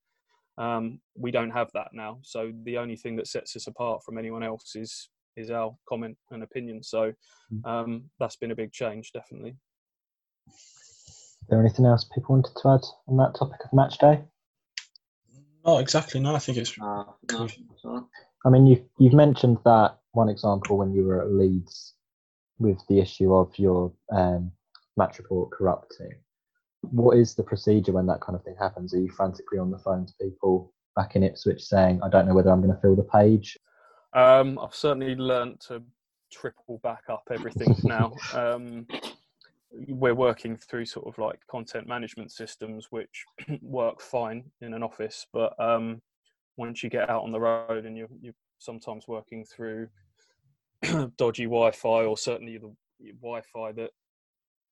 um, 0.58 1.00
we 1.16 1.30
don't 1.30 1.50
have 1.50 1.70
that 1.72 1.88
now 1.94 2.18
so 2.22 2.52
the 2.64 2.76
only 2.76 2.96
thing 2.96 3.16
that 3.16 3.26
sets 3.26 3.56
us 3.56 3.66
apart 3.66 4.02
from 4.04 4.18
anyone 4.18 4.42
else 4.42 4.76
is 4.76 5.08
is 5.36 5.50
our 5.50 5.76
comment 5.88 6.16
and 6.30 6.42
opinion 6.42 6.82
so 6.82 7.12
hmm. 7.50 7.70
um, 7.70 8.04
that's 8.18 8.36
been 8.36 8.50
a 8.50 8.56
big 8.56 8.72
change 8.72 9.12
definitely 9.12 9.56
is 10.48 11.48
there 11.48 11.60
anything 11.60 11.86
else 11.86 12.04
people 12.14 12.34
wanted 12.34 12.54
to 12.56 12.68
add 12.68 12.84
on 13.08 13.16
that 13.16 13.34
topic 13.34 13.60
of 13.64 13.72
match 13.72 13.98
day 13.98 14.20
Oh, 15.64 15.78
exactly. 15.78 16.20
No, 16.20 16.34
I 16.34 16.38
think 16.38 16.58
it's. 16.58 16.78
Uh, 16.78 17.04
no, 17.32 18.08
I 18.44 18.50
mean, 18.50 18.66
you've 18.66 18.82
you've 18.98 19.14
mentioned 19.14 19.58
that 19.64 19.98
one 20.12 20.28
example 20.28 20.76
when 20.76 20.92
you 20.92 21.04
were 21.04 21.22
at 21.22 21.32
Leeds 21.32 21.94
with 22.58 22.78
the 22.88 23.00
issue 23.00 23.34
of 23.34 23.58
your 23.58 23.92
um, 24.12 24.52
match 24.96 25.18
report 25.18 25.50
corrupting. 25.52 26.12
What 26.82 27.16
is 27.16 27.34
the 27.34 27.42
procedure 27.42 27.92
when 27.92 28.06
that 28.06 28.20
kind 28.20 28.36
of 28.36 28.44
thing 28.44 28.56
happens? 28.58 28.92
Are 28.92 29.00
you 29.00 29.10
frantically 29.10 29.58
on 29.58 29.70
the 29.70 29.78
phone 29.78 30.06
to 30.06 30.12
people 30.20 30.72
back 30.94 31.16
in 31.16 31.22
Ipswich 31.22 31.64
saying, 31.64 32.00
"I 32.02 32.10
don't 32.10 32.28
know 32.28 32.34
whether 32.34 32.50
I'm 32.50 32.60
going 32.60 32.74
to 32.74 32.80
fill 32.80 32.96
the 32.96 33.02
page"? 33.02 33.58
Um, 34.14 34.58
I've 34.62 34.74
certainly 34.74 35.16
learned 35.16 35.60
to 35.68 35.82
triple 36.30 36.78
back 36.82 37.02
up 37.08 37.24
everything 37.30 37.76
now. 37.82 38.14
Um, 38.32 38.86
we're 39.88 40.14
working 40.14 40.56
through 40.56 40.86
sort 40.86 41.06
of 41.06 41.18
like 41.18 41.40
content 41.50 41.88
management 41.88 42.30
systems 42.30 42.88
which 42.90 43.24
work 43.60 44.00
fine 44.00 44.44
in 44.60 44.72
an 44.72 44.82
office 44.82 45.26
but 45.32 45.58
um, 45.58 46.00
once 46.56 46.82
you 46.82 46.90
get 46.90 47.10
out 47.10 47.24
on 47.24 47.32
the 47.32 47.40
road 47.40 47.84
and 47.84 47.96
you're, 47.96 48.08
you're 48.20 48.34
sometimes 48.58 49.08
working 49.08 49.44
through 49.44 49.88
dodgy 51.16 51.44
wi-fi 51.44 52.04
or 52.04 52.16
certainly 52.16 52.58
the 52.58 52.72
wi-fi 53.20 53.72
that 53.72 53.90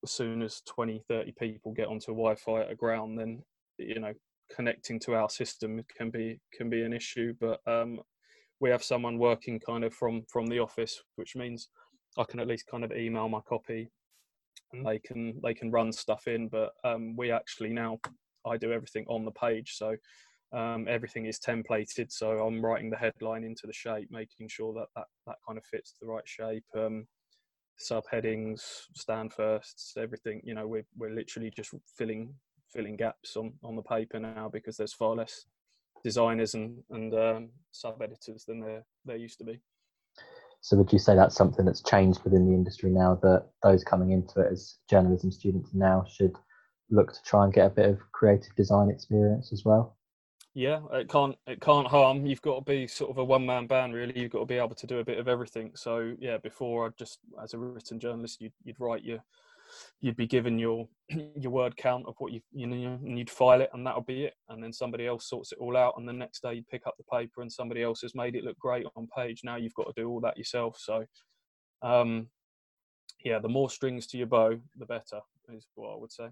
as 0.04 0.10
soon 0.12 0.42
as 0.42 0.62
20 0.66 1.02
30 1.08 1.32
people 1.32 1.72
get 1.72 1.88
onto 1.88 2.12
wi-fi 2.12 2.60
at 2.60 2.70
a 2.70 2.74
ground 2.74 3.18
then 3.18 3.42
you 3.78 3.98
know 3.98 4.12
connecting 4.54 5.00
to 5.00 5.14
our 5.14 5.28
system 5.28 5.82
can 5.96 6.10
be 6.10 6.38
can 6.52 6.70
be 6.70 6.82
an 6.82 6.92
issue 6.92 7.34
but 7.40 7.60
um, 7.66 8.00
we 8.62 8.70
have 8.70 8.82
someone 8.82 9.18
working 9.18 9.60
kind 9.60 9.84
of 9.84 9.92
from 9.92 10.22
from 10.32 10.46
the 10.46 10.58
office 10.58 11.02
which 11.16 11.34
means 11.36 11.68
i 12.16 12.24
can 12.24 12.40
at 12.40 12.46
least 12.46 12.66
kind 12.70 12.84
of 12.84 12.92
email 12.92 13.28
my 13.28 13.40
copy 13.40 13.90
and 14.72 14.86
they 14.86 14.98
can 14.98 15.38
they 15.42 15.52
can 15.52 15.70
run 15.70 15.92
stuff 15.92 16.26
in 16.26 16.48
but 16.48 16.70
um, 16.84 17.14
we 17.16 17.30
actually 17.30 17.70
now 17.70 17.98
i 18.46 18.56
do 18.56 18.72
everything 18.72 19.04
on 19.08 19.24
the 19.24 19.30
page. 19.32 19.74
So 19.76 19.96
um, 20.52 20.86
everything 20.88 21.26
is 21.26 21.38
templated. 21.38 22.10
So 22.10 22.38
i'm 22.46 22.64
writing 22.64 22.90
the 22.90 22.96
headline 22.96 23.44
into 23.44 23.66
the 23.66 23.72
shape 23.72 24.08
making 24.10 24.48
sure 24.48 24.72
that 24.74 24.86
that, 24.96 25.06
that 25.26 25.36
kind 25.46 25.58
of 25.58 25.64
fits 25.64 25.94
the 26.00 26.06
right 26.06 26.26
shape 26.26 26.64
um, 26.76 27.06
subheadings 27.80 28.60
stand 28.94 29.32
firsts 29.32 29.94
everything. 29.96 30.40
You 30.44 30.54
know 30.54 30.66
we're, 30.66 30.86
we're 30.96 31.14
literally 31.14 31.52
just 31.54 31.74
filling 31.96 32.34
filling 32.72 32.96
gaps 32.96 33.36
on 33.36 33.52
on 33.62 33.76
the 33.76 33.82
paper 33.82 34.18
now 34.18 34.48
because 34.52 34.76
there's 34.76 34.94
far 34.94 35.14
less 35.14 35.46
designers 36.04 36.54
and 36.54 36.78
and 36.90 37.14
um, 37.14 37.48
sub 37.70 38.00
editors 38.02 38.44
than 38.44 38.60
there 38.60 38.84
there 39.04 39.16
used 39.16 39.38
to 39.38 39.44
be 39.44 39.60
so 40.60 40.76
would 40.76 40.92
you 40.92 40.98
say 40.98 41.16
that's 41.16 41.34
something 41.34 41.64
that's 41.64 41.82
changed 41.82 42.22
within 42.22 42.46
the 42.46 42.54
industry 42.54 42.88
now 42.90 43.18
that 43.22 43.48
those 43.64 43.82
coming 43.82 44.12
into 44.12 44.40
it 44.40 44.52
as 44.52 44.76
journalism 44.88 45.32
students 45.32 45.70
now 45.74 46.04
should 46.08 46.36
look 46.92 47.12
to 47.12 47.22
try 47.24 47.44
and 47.44 47.52
get 47.52 47.66
a 47.66 47.70
bit 47.70 47.88
of 47.88 47.98
creative 48.12 48.54
design 48.54 48.88
experience 48.90 49.52
as 49.52 49.64
well? 49.64 49.96
Yeah, 50.54 50.80
it 50.92 51.08
can't 51.08 51.34
it 51.46 51.60
can't 51.60 51.88
harm. 51.88 52.26
You've 52.26 52.42
got 52.42 52.56
to 52.56 52.60
be 52.70 52.86
sort 52.86 53.10
of 53.10 53.16
a 53.16 53.24
one 53.24 53.46
man 53.46 53.66
band 53.66 53.94
really. 53.94 54.18
You've 54.20 54.30
got 54.30 54.40
to 54.40 54.46
be 54.46 54.58
able 54.58 54.74
to 54.74 54.86
do 54.86 54.98
a 54.98 55.04
bit 55.04 55.18
of 55.18 55.26
everything. 55.26 55.72
So 55.74 56.14
yeah, 56.20 56.36
before 56.36 56.86
I 56.86 56.90
just 56.96 57.20
as 57.42 57.54
a 57.54 57.58
written 57.58 57.98
journalist, 57.98 58.40
you'd, 58.40 58.52
you'd 58.62 58.78
write 58.78 59.02
your 59.02 59.24
you'd 60.00 60.16
be 60.16 60.26
given 60.26 60.58
your 60.58 60.88
your 61.36 61.52
word 61.52 61.76
count 61.76 62.04
of 62.06 62.14
what 62.18 62.32
you 62.32 62.40
you 62.52 62.66
know 62.66 62.98
and 63.04 63.18
you'd 63.18 63.30
file 63.30 63.60
it 63.60 63.70
and 63.72 63.86
that'll 63.86 64.02
be 64.02 64.24
it. 64.24 64.34
And 64.48 64.62
then 64.62 64.72
somebody 64.72 65.06
else 65.06 65.28
sorts 65.28 65.52
it 65.52 65.58
all 65.60 65.76
out 65.76 65.94
and 65.96 66.08
the 66.08 66.12
next 66.12 66.42
day 66.42 66.54
you 66.54 66.64
pick 66.70 66.86
up 66.86 66.94
the 66.98 67.16
paper 67.16 67.42
and 67.42 67.52
somebody 67.52 67.82
else 67.82 68.00
has 68.02 68.14
made 68.14 68.34
it 68.34 68.44
look 68.44 68.58
great 68.58 68.86
on 68.96 69.08
page. 69.16 69.42
Now 69.44 69.56
you've 69.56 69.74
got 69.74 69.86
to 69.86 70.00
do 70.00 70.08
all 70.08 70.20
that 70.20 70.36
yourself. 70.36 70.76
So 70.78 71.04
um 71.82 72.28
yeah 73.24 73.38
the 73.38 73.48
more 73.48 73.70
strings 73.70 74.06
to 74.06 74.16
your 74.16 74.26
bow 74.26 74.58
the 74.78 74.86
better 74.86 75.20
is 75.52 75.66
what 75.74 75.92
i 75.92 75.96
would 75.96 76.12
say. 76.12 76.28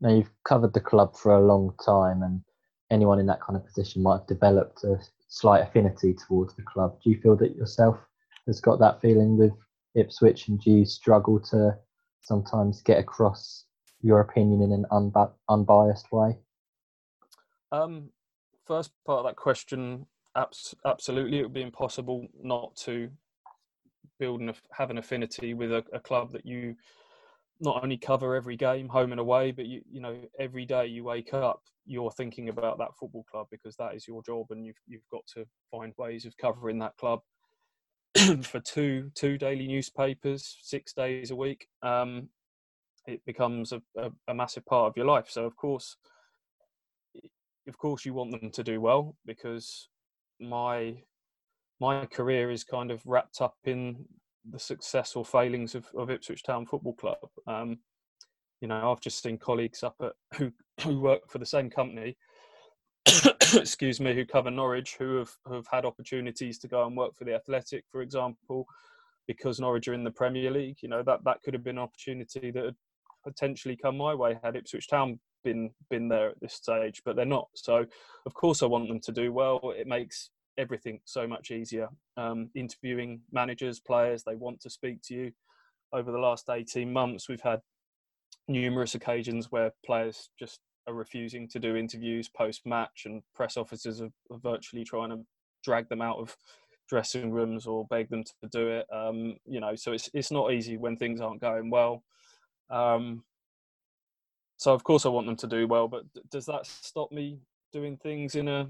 Now 0.00 0.10
you've 0.10 0.30
covered 0.46 0.74
the 0.74 0.80
club 0.80 1.16
for 1.16 1.32
a 1.34 1.46
long 1.46 1.72
time 1.84 2.22
and 2.22 2.42
anyone 2.90 3.18
in 3.18 3.26
that 3.26 3.40
kind 3.40 3.56
of 3.56 3.66
position 3.66 4.02
might 4.02 4.18
have 4.18 4.26
developed 4.26 4.84
a 4.84 4.98
slight 5.28 5.62
affinity 5.62 6.14
towards 6.14 6.54
the 6.56 6.62
club. 6.62 6.98
Do 7.02 7.10
you 7.10 7.20
feel 7.20 7.36
that 7.36 7.56
yourself 7.56 7.98
has 8.46 8.60
got 8.60 8.78
that 8.80 9.00
feeling 9.00 9.36
with 9.36 9.52
ipswich 9.94 10.48
and 10.48 10.60
do 10.60 10.70
you 10.70 10.84
struggle 10.84 11.40
to 11.40 11.76
sometimes 12.20 12.82
get 12.82 12.98
across 12.98 13.64
your 14.00 14.20
opinion 14.20 14.62
in 14.62 14.72
an 14.72 14.86
unbi- 14.90 15.32
unbiased 15.48 16.12
way? 16.12 16.36
Um, 17.72 18.10
first 18.64 18.92
part 19.04 19.20
of 19.20 19.26
that 19.26 19.36
question, 19.36 20.06
abs- 20.36 20.74
absolutely, 20.84 21.38
it 21.38 21.42
would 21.42 21.52
be 21.52 21.62
impossible 21.62 22.26
not 22.42 22.76
to 22.76 23.10
build 24.18 24.40
and 24.40 24.52
have 24.72 24.90
an 24.90 24.98
affinity 24.98 25.54
with 25.54 25.72
a, 25.72 25.84
a, 25.92 26.00
club 26.00 26.32
that 26.32 26.44
you 26.44 26.74
not 27.60 27.82
only 27.82 27.96
cover 27.96 28.34
every 28.34 28.56
game, 28.56 28.88
home 28.88 29.12
and 29.12 29.20
away, 29.20 29.50
but 29.50 29.66
you 29.66 29.82
you 29.90 30.00
know 30.00 30.16
every 30.38 30.64
day 30.64 30.86
you 30.86 31.04
wake 31.04 31.34
up, 31.34 31.60
you're 31.86 32.10
thinking 32.10 32.48
about 32.48 32.78
that 32.78 32.96
football 32.98 33.24
club 33.30 33.46
because 33.50 33.76
that 33.76 33.94
is 33.94 34.06
your 34.08 34.22
job, 34.22 34.46
and 34.50 34.64
you've 34.64 34.80
you've 34.86 35.08
got 35.10 35.26
to 35.34 35.44
find 35.70 35.92
ways 35.98 36.24
of 36.24 36.36
covering 36.36 36.78
that 36.78 36.96
club 36.96 37.20
for 38.42 38.60
two 38.60 39.10
two 39.14 39.38
daily 39.38 39.66
newspapers, 39.66 40.56
six 40.62 40.92
days 40.92 41.30
a 41.30 41.36
week, 41.36 41.68
um, 41.82 42.28
it 43.06 43.24
becomes 43.26 43.72
a, 43.72 43.82
a, 43.96 44.10
a, 44.28 44.34
massive 44.34 44.64
part 44.66 44.88
of 44.88 44.96
your 44.96 45.06
life. 45.06 45.26
So 45.28 45.44
of 45.44 45.56
course, 45.56 45.96
of 47.66 47.78
course, 47.78 48.04
you 48.04 48.14
want 48.14 48.30
them 48.30 48.50
to 48.50 48.62
do 48.62 48.80
well 48.80 49.16
because 49.26 49.88
my 50.40 50.96
my 51.80 52.06
career 52.06 52.50
is 52.50 52.64
kind 52.64 52.90
of 52.90 53.02
wrapped 53.06 53.40
up 53.40 53.56
in 53.64 54.04
the 54.50 54.58
success 54.58 55.14
or 55.14 55.24
failings 55.24 55.74
of, 55.74 55.86
of 55.96 56.10
Ipswich 56.10 56.42
Town 56.42 56.66
Football 56.66 56.94
Club. 56.94 57.18
Um, 57.46 57.78
you 58.60 58.68
know, 58.68 58.90
I've 58.90 59.00
just 59.00 59.22
seen 59.22 59.38
colleagues 59.38 59.82
up 59.82 59.96
at 60.00 60.12
who 60.34 60.52
who 60.82 61.00
work 61.00 61.22
for 61.28 61.38
the 61.38 61.46
same 61.46 61.70
company 61.70 62.16
excuse 63.54 64.00
me, 64.00 64.14
who 64.14 64.24
cover 64.24 64.50
Norwich, 64.50 64.96
who 64.98 65.16
have, 65.16 65.30
have 65.50 65.66
had 65.70 65.84
opportunities 65.84 66.58
to 66.60 66.68
go 66.68 66.86
and 66.86 66.96
work 66.96 67.16
for 67.16 67.24
the 67.24 67.34
Athletic, 67.34 67.84
for 67.90 68.02
example, 68.02 68.66
because 69.26 69.60
Norwich 69.60 69.88
are 69.88 69.94
in 69.94 70.04
the 70.04 70.10
Premier 70.10 70.50
League. 70.50 70.78
You 70.80 70.88
know 70.88 71.02
that 71.02 71.24
that 71.24 71.42
could 71.42 71.54
have 71.54 71.64
been 71.64 71.78
an 71.78 71.84
opportunity 71.84 72.50
that 72.50 72.64
had 72.64 72.76
potentially 73.24 73.76
come 73.76 73.96
my 73.96 74.14
way 74.14 74.38
had 74.42 74.56
Ipswich 74.56 74.88
Town 74.88 75.18
been 75.44 75.70
been 75.90 76.08
there 76.08 76.30
at 76.30 76.40
this 76.40 76.54
stage, 76.54 77.02
but 77.04 77.16
they're 77.16 77.24
not. 77.24 77.48
So, 77.54 77.86
of 78.26 78.34
course, 78.34 78.62
I 78.62 78.66
want 78.66 78.88
them 78.88 79.00
to 79.00 79.12
do 79.12 79.32
well. 79.32 79.72
It 79.76 79.86
makes 79.86 80.30
everything 80.58 81.00
so 81.04 81.26
much 81.26 81.50
easier. 81.50 81.88
Um, 82.16 82.50
interviewing 82.54 83.20
managers, 83.32 83.80
players, 83.80 84.24
they 84.24 84.34
want 84.34 84.60
to 84.62 84.70
speak 84.70 85.00
to 85.04 85.14
you. 85.14 85.32
Over 85.92 86.10
the 86.12 86.18
last 86.18 86.50
18 86.50 86.92
months, 86.92 87.28
we've 87.28 87.40
had 87.40 87.60
numerous 88.48 88.94
occasions 88.94 89.50
where 89.50 89.72
players 89.86 90.30
just 90.38 90.60
are 90.88 90.94
refusing 90.94 91.46
to 91.48 91.58
do 91.58 91.76
interviews 91.76 92.28
post 92.28 92.66
match, 92.66 93.02
and 93.04 93.22
press 93.34 93.56
officers 93.56 94.00
are, 94.00 94.10
virtually 94.30 94.84
trying 94.84 95.10
to 95.10 95.20
drag 95.62 95.88
them 95.88 96.00
out 96.00 96.18
of 96.18 96.36
dressing 96.88 97.30
rooms 97.30 97.66
or 97.66 97.86
beg 97.86 98.08
them 98.08 98.24
to 98.24 98.48
do 98.50 98.68
it. 98.68 98.86
Um, 98.92 99.36
you 99.46 99.60
know, 99.60 99.76
so 99.76 99.92
it's 99.92 100.08
it's 100.14 100.32
not 100.32 100.52
easy 100.52 100.76
when 100.76 100.96
things 100.96 101.20
aren't 101.20 101.40
going 101.40 101.70
well. 101.70 102.02
Um, 102.70 103.24
so 104.56 104.72
of 104.72 104.82
course 104.82 105.06
I 105.06 105.10
want 105.10 105.26
them 105.26 105.36
to 105.36 105.46
do 105.46 105.68
well, 105.68 105.88
but 105.88 106.04
does 106.30 106.46
that 106.46 106.66
stop 106.66 107.12
me 107.12 107.38
doing 107.72 107.96
things 107.96 108.34
in 108.34 108.48
a 108.48 108.68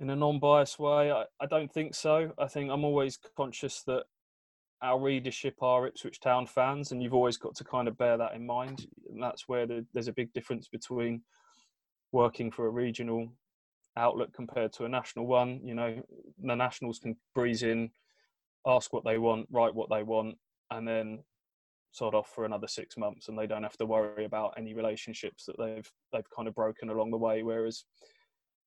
in 0.00 0.10
a 0.10 0.16
non-biased 0.16 0.78
way? 0.78 1.12
I, 1.12 1.24
I 1.40 1.46
don't 1.46 1.72
think 1.72 1.94
so. 1.94 2.32
I 2.38 2.48
think 2.48 2.70
I'm 2.70 2.84
always 2.84 3.18
conscious 3.36 3.82
that 3.84 4.04
our 4.82 4.98
readership 4.98 5.54
are 5.62 5.86
Ipswich 5.86 6.20
Town 6.20 6.46
fans, 6.46 6.90
and 6.90 7.02
you've 7.02 7.14
always 7.14 7.36
got 7.36 7.54
to 7.56 7.64
kind 7.64 7.86
of 7.86 7.96
bear 7.96 8.16
that 8.16 8.34
in 8.34 8.44
mind. 8.44 8.86
And 9.10 9.22
that's 9.22 9.46
where 9.46 9.66
the, 9.66 9.86
there's 9.94 10.08
a 10.08 10.12
big 10.12 10.32
difference 10.32 10.68
between 10.68 11.22
working 12.10 12.50
for 12.50 12.66
a 12.66 12.70
regional 12.70 13.32
outlet 13.96 14.32
compared 14.32 14.72
to 14.74 14.84
a 14.84 14.88
national 14.88 15.26
one. 15.26 15.60
You 15.64 15.74
know, 15.74 16.02
the 16.42 16.56
nationals 16.56 16.98
can 16.98 17.16
breeze 17.34 17.62
in, 17.62 17.90
ask 18.66 18.92
what 18.92 19.04
they 19.04 19.18
want, 19.18 19.46
write 19.50 19.74
what 19.74 19.88
they 19.88 20.02
want, 20.02 20.36
and 20.70 20.86
then 20.86 21.22
sod 21.92 22.14
off 22.14 22.30
for 22.34 22.44
another 22.44 22.66
six 22.66 22.96
months, 22.96 23.28
and 23.28 23.38
they 23.38 23.46
don't 23.46 23.62
have 23.62 23.76
to 23.76 23.86
worry 23.86 24.24
about 24.24 24.54
any 24.56 24.74
relationships 24.74 25.44
that 25.46 25.56
they've 25.58 25.90
they've 26.12 26.30
kind 26.34 26.48
of 26.48 26.54
broken 26.54 26.90
along 26.90 27.10
the 27.12 27.18
way. 27.18 27.42
Whereas 27.42 27.84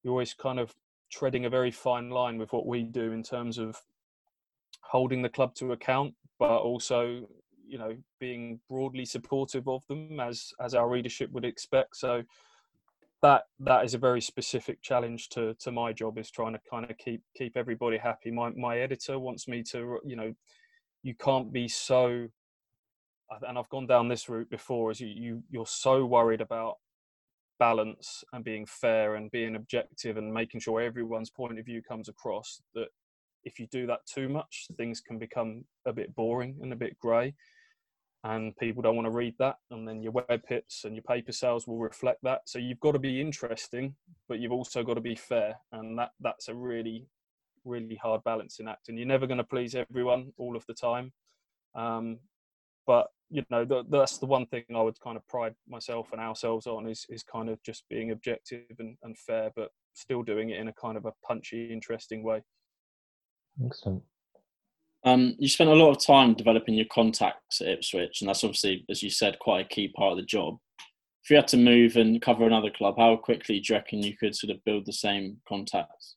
you're 0.04 0.12
always 0.12 0.34
kind 0.34 0.60
of 0.60 0.74
treading 1.12 1.46
a 1.46 1.50
very 1.50 1.72
fine 1.72 2.10
line 2.10 2.38
with 2.38 2.54
what 2.54 2.68
we 2.68 2.84
do 2.84 3.12
in 3.12 3.24
terms 3.24 3.58
of 3.58 3.78
holding 4.90 5.22
the 5.22 5.30
club 5.30 5.56
to 5.56 5.72
account, 5.72 6.14
but 6.40 6.58
also 6.58 7.28
you 7.68 7.78
know 7.78 7.96
being 8.20 8.60
broadly 8.70 9.06
supportive 9.06 9.68
of 9.68 9.86
them 9.88 10.20
as 10.20 10.54
as 10.60 10.76
our 10.76 10.90
readership 10.90 11.32
would 11.32 11.46
expect. 11.46 11.98
So 11.98 12.24
that 13.22 13.44
that 13.60 13.86
is 13.86 13.94
a 13.94 13.98
very 13.98 14.22
specific 14.22 14.82
challenge 14.82 15.30
to 15.30 15.54
to 15.56 15.72
my 15.72 15.94
job 15.94 16.18
is 16.18 16.30
trying 16.32 16.54
to 16.54 16.62
kind 16.70 16.90
of 16.90 16.98
keep 16.98 17.22
keep 17.36 17.58
everybody 17.58 17.98
happy. 17.98 18.32
My 18.32 18.50
my 18.52 18.80
editor 18.80 19.20
wants 19.20 19.48
me 19.48 19.64
to 19.72 20.00
you 20.06 20.16
know 20.16 20.34
you 21.04 21.16
can't 21.16 21.52
be 21.52 21.68
so 21.68 22.28
and 23.48 23.58
I've 23.58 23.70
gone 23.70 23.88
down 23.88 24.08
this 24.08 24.30
route 24.30 24.50
before 24.50 24.92
is 24.92 25.00
you, 25.00 25.08
you 25.08 25.44
you're 25.50 25.66
so 25.66 26.06
worried 26.06 26.42
about 26.42 26.76
balance 27.60 28.24
and 28.34 28.44
being 28.44 28.66
fair 28.66 29.16
and 29.16 29.32
being 29.32 29.56
objective 29.56 30.18
and 30.18 30.34
making 30.34 30.60
sure 30.60 30.82
everyone's 30.82 31.30
point 31.30 31.58
of 31.58 31.66
view 31.66 31.82
comes 31.82 32.10
across 32.10 32.62
that 32.74 32.90
if 33.46 33.60
you 33.60 33.68
do 33.68 33.88
that 33.88 34.06
too 34.06 34.28
much 34.28 34.68
things 34.76 35.00
can 35.00 35.18
become 35.18 35.64
a 35.86 35.94
bit 35.94 36.14
boring 36.16 36.58
and 36.62 36.74
a 36.74 36.76
bit 36.76 36.98
grey 37.00 37.34
and 38.26 38.58
people 38.58 38.82
don't 38.82 38.96
want 38.96 39.06
to 39.06 39.12
read 39.12 39.36
that 39.38 39.58
and 39.70 39.88
then 39.88 40.02
your 40.02 40.12
web 40.12 40.42
hits 40.50 40.84
and 40.84 40.96
your 40.96 41.04
paper 41.04 41.32
sales 41.32 41.68
will 41.68 41.78
reflect 41.78 42.18
that. 42.24 42.42
So 42.46 42.58
you've 42.58 42.80
got 42.80 42.94
to 42.94 43.00
be 43.00 43.22
interesting 43.22 43.96
but 44.28 44.40
you've 44.40 44.52
also 44.52 44.84
got 44.84 44.96
to 44.96 45.02
be 45.02 45.16
fair 45.16 45.56
and 45.72 45.98
that 46.00 46.10
that's 46.20 46.48
a 46.48 46.54
really 46.54 47.06
really 47.66 47.96
hard 47.96 48.24
balancing 48.24 48.68
act 48.68 48.90
and 48.90 48.98
you're 48.98 49.08
never 49.08 49.28
going 49.28 49.38
to 49.38 49.44
please 49.44 49.76
everyone 49.76 50.34
all 50.38 50.56
of 50.56 50.66
the 50.66 50.74
time. 50.74 51.14
Um, 51.76 52.18
but 52.88 53.08
you 53.30 53.44
know 53.50 53.64
the, 53.66 53.84
that's 53.90 54.20
the 54.20 54.26
one 54.26 54.46
thing 54.46 54.64
i 54.76 54.82
would 54.82 55.00
kind 55.02 55.18
of 55.18 55.28
pride 55.28 55.56
myself 55.68 56.10
and 56.12 56.22
ourselves 56.22 56.68
on 56.68 56.88
is 56.88 57.08
is 57.10 57.24
kind 57.24 57.50
of 57.50 57.62
just 57.64 57.84
being 57.90 58.12
objective 58.12 58.76
and, 58.78 58.96
and 59.02 59.18
fair 59.18 59.52
but 59.56 59.72
still 59.94 60.22
doing 60.22 60.52
it 60.52 60.60
in 60.60 60.68
a 60.68 60.74
kind 60.74 60.96
of 60.96 61.06
a 61.06 61.14
punchy 61.26 61.74
interesting 61.74 62.22
way 62.24 62.44
excellent 63.64 64.04
um, 65.06 65.36
you 65.38 65.48
spent 65.48 65.70
a 65.70 65.74
lot 65.74 65.92
of 65.92 66.04
time 66.04 66.34
developing 66.34 66.74
your 66.74 66.88
contacts 66.92 67.62
at 67.62 67.68
Ipswich, 67.68 68.22
and 68.22 68.28
that's 68.28 68.44
obviously, 68.44 68.84
as 68.90 69.04
you 69.04 69.12
said, 69.12 69.38
quite 69.38 69.66
a 69.66 69.70
key 69.70 69.88
part 69.90 70.14
of 70.14 70.18
the 70.18 70.26
job. 70.26 70.58
If 71.24 71.30
you 71.30 71.36
had 71.36 71.48
to 71.50 71.58
move 71.58 71.96
and 71.96 72.22
cover 72.22 72.46
another 72.46 72.72
club, 72.72 72.96
how 72.98 73.16
quickly 73.16 73.60
do 73.60 73.74
you 73.74 73.78
reckon 73.78 74.02
you 74.02 74.18
could 74.18 74.36
sort 74.36 74.50
of 74.50 74.64
build 74.64 74.88
the 74.88 74.94
same 74.94 75.38
contacts? 75.48 76.16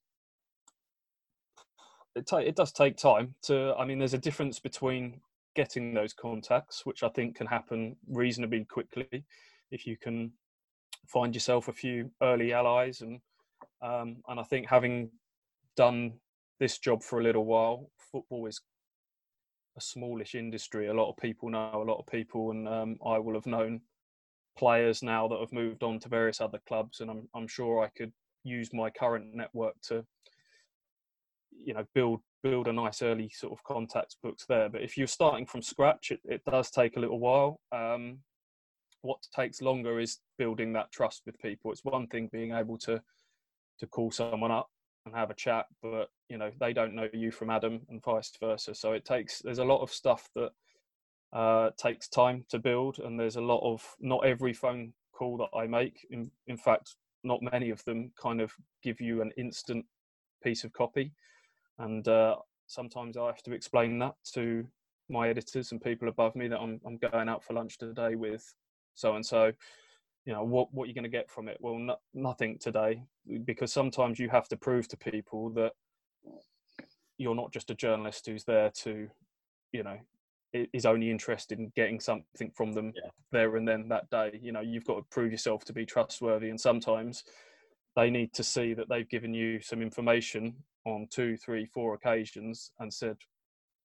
It, 2.16 2.27
ta- 2.27 2.38
it 2.38 2.57
does 2.57 2.72
take 2.72 2.96
time 2.96 3.35
to. 3.42 3.74
I 3.79 3.85
mean, 3.85 3.98
there's 3.98 4.14
a 4.14 4.18
difference 4.18 4.59
between 4.59 5.20
getting 5.55 5.92
those 5.92 6.14
contacts, 6.14 6.87
which 6.87 7.03
I 7.03 7.09
think 7.11 7.37
can 7.37 7.46
happen 7.46 7.94
reasonably 8.09 8.64
quickly 8.64 9.24
if 9.70 9.87
you 9.87 9.98
can 9.98 10.33
find 11.07 11.35
yourself 11.35 11.68
a 11.68 11.72
few 11.72 12.11
early 12.22 12.55
allies 12.55 13.03
and 13.03 13.20
um, 13.83 14.16
and 14.29 14.40
I 14.40 14.42
think 14.44 14.66
having 14.66 15.11
done 15.77 16.14
this 16.59 16.79
job 16.79 17.03
for 17.03 17.21
a 17.21 17.23
little 17.23 17.44
while, 17.44 17.90
football 18.12 18.47
is 18.47 18.61
a 19.77 19.81
smallish 19.81 20.35
industry. 20.35 20.88
A 20.88 20.94
lot 20.94 21.11
of 21.11 21.16
people 21.16 21.51
know 21.51 21.71
a 21.75 21.88
lot 21.88 21.99
of 21.99 22.07
people, 22.07 22.51
and 22.51 22.68
um, 22.68 22.97
I 23.05 23.18
will 23.18 23.35
have 23.35 23.47
known 23.47 23.81
players 24.59 25.03
now 25.03 25.29
that 25.29 25.38
have 25.38 25.53
moved 25.53 25.83
on 25.83 26.01
to 26.01 26.09
various 26.09 26.40
other 26.40 26.61
clubs, 26.66 27.01
and 27.01 27.11
I'm 27.11 27.29
I'm 27.35 27.47
sure 27.47 27.83
I 27.83 27.88
could 27.97 28.12
use 28.44 28.71
my 28.73 28.90
current 28.90 29.35
network 29.35 29.75
to 29.85 30.05
you 31.51 31.75
know 31.75 31.85
build 31.94 32.21
build 32.42 32.68
a 32.68 32.73
nice 32.73 33.03
early 33.03 33.31
sort 33.35 33.53
of 33.53 33.62
contacts 33.64 34.16
books 34.23 34.44
there. 34.49 34.68
But 34.68 34.83
if 34.83 34.97
you're 34.97 35.07
starting 35.07 35.47
from 35.47 35.62
scratch, 35.62 36.11
it, 36.11 36.21
it 36.25 36.42
does 36.44 36.71
take 36.71 36.97
a 36.97 37.01
little 37.01 37.18
while. 37.18 37.61
Um, 37.73 38.18
what 39.03 39.18
takes 39.35 39.62
longer 39.62 40.01
is 40.01 40.18
building 40.38 40.73
that 40.73 40.90
trust 40.92 41.23
with 41.25 41.38
people. 41.38 41.71
It's 41.71 41.85
one 41.85 42.09
thing 42.09 42.29
being 42.33 42.53
able 42.53 42.79
to 42.79 43.01
to 43.79 43.87
call 43.87 44.11
someone 44.11 44.51
up 44.51 44.68
and 45.09 45.16
have 45.16 45.31
a 45.31 45.35
chat, 45.35 45.66
but 45.83 46.11
you 46.29 46.38
know 46.38 46.51
they 46.61 46.73
don't 46.73 46.94
know 46.94 47.09
you 47.12 47.31
from 47.31 47.51
Adam 47.51 47.81
and 47.88 48.03
vice 48.03 48.33
versa. 48.40 48.75
So 48.75 48.92
it 48.92 49.05
takes 49.05 49.40
there's 49.40 49.59
a 49.59 49.64
lot 49.64 49.83
of 49.83 49.92
stuff 49.92 50.29
that 50.35 50.51
uh, 51.33 51.71
takes 51.77 52.09
time 52.09 52.44
to 52.51 52.59
build, 52.59 52.99
and 52.99 53.18
there's 53.18 53.37
a 53.37 53.40
lot 53.40 53.61
of 53.62 53.85
not 54.01 54.25
every 54.27 54.53
phone 54.53 54.92
call 55.12 55.37
that 55.38 55.57
I 55.57 55.66
make. 55.66 56.07
In 56.11 56.31
in 56.47 56.57
fact, 56.57 56.97
not 57.25 57.42
many 57.42 57.71
of 57.71 57.85
them 57.85 58.12
kind 58.21 58.40
of 58.40 58.53
give 58.83 59.01
you 59.01 59.23
an 59.23 59.33
instant 59.37 59.85
piece 60.42 60.64
of 60.64 60.73
copy 60.73 61.12
and 61.79 62.07
uh, 62.09 62.37
sometimes 62.66 63.16
I 63.16 63.27
have 63.27 63.42
to 63.44 63.53
explain 63.53 63.99
that 64.01 64.14
to 64.35 64.66
my 65.09 65.29
editors 65.29 65.73
and 65.73 65.83
people 65.83 66.09
above 66.09 66.37
me 66.37 66.49
that 66.49 66.61
I'm 66.61 66.81
I'm 66.85 66.99
going 66.99 67.29
out 67.29 67.42
for 67.42 67.55
lunch 67.55 67.79
today 67.79 68.14
with 68.14 68.53
so 68.94 69.14
and 69.14 69.25
so. 69.25 69.53
You 70.29 70.35
know 70.35 70.45
what 70.45 70.69
what 70.75 70.87
you're 70.88 70.95
going 70.95 71.05
to 71.05 71.09
get 71.09 71.31
from 71.31 71.49
it? 71.49 71.57
Well, 71.59 71.79
no, 71.79 71.97
nothing 72.12 72.59
today 72.59 73.03
because 73.47 73.73
sometimes 73.73 74.19
you 74.19 74.29
have 74.29 74.47
to 74.49 74.59
prove 74.59 74.87
to 74.88 74.97
people 74.99 75.49
that 75.55 75.73
you're 77.17 77.35
not 77.35 77.51
just 77.51 77.71
a 77.71 77.75
journalist 77.75 78.27
who's 78.27 78.45
there 78.45 78.71
to, 78.83 79.09
you 79.73 79.83
know, 79.83 79.97
is 80.53 80.85
only 80.85 81.11
interested 81.11 81.59
in 81.59 81.73
getting 81.75 81.99
something 81.99 82.51
from 82.55 82.75
them 82.75 82.93
yeah. 82.95 83.11
there 83.33 83.57
and 83.57 83.67
then 83.67 83.88
that 83.88 84.11
day. 84.11 84.38
You 84.43 84.53
know, 84.53 84.61
you've 84.61 84.85
got 84.85 84.97
to 84.97 85.03
prove 85.11 85.33
yourself 85.33 85.64
to 85.64 85.73
be 85.73 85.87
trustworthy, 85.87 86.51
and 86.51 86.61
sometimes 86.61 87.25
they 87.97 88.11
need 88.11 88.35
to 88.35 88.45
see 88.45 88.75
that 88.75 88.91
they've 88.91 89.09
given 89.09 89.33
you 89.33 89.62
some 89.62 89.81
information 89.81 90.57
on 90.85 91.09
two, 91.11 91.38
three, 91.38 91.64
four 91.64 91.95
occasions 91.95 92.71
and 92.81 92.93
said, 92.93 93.17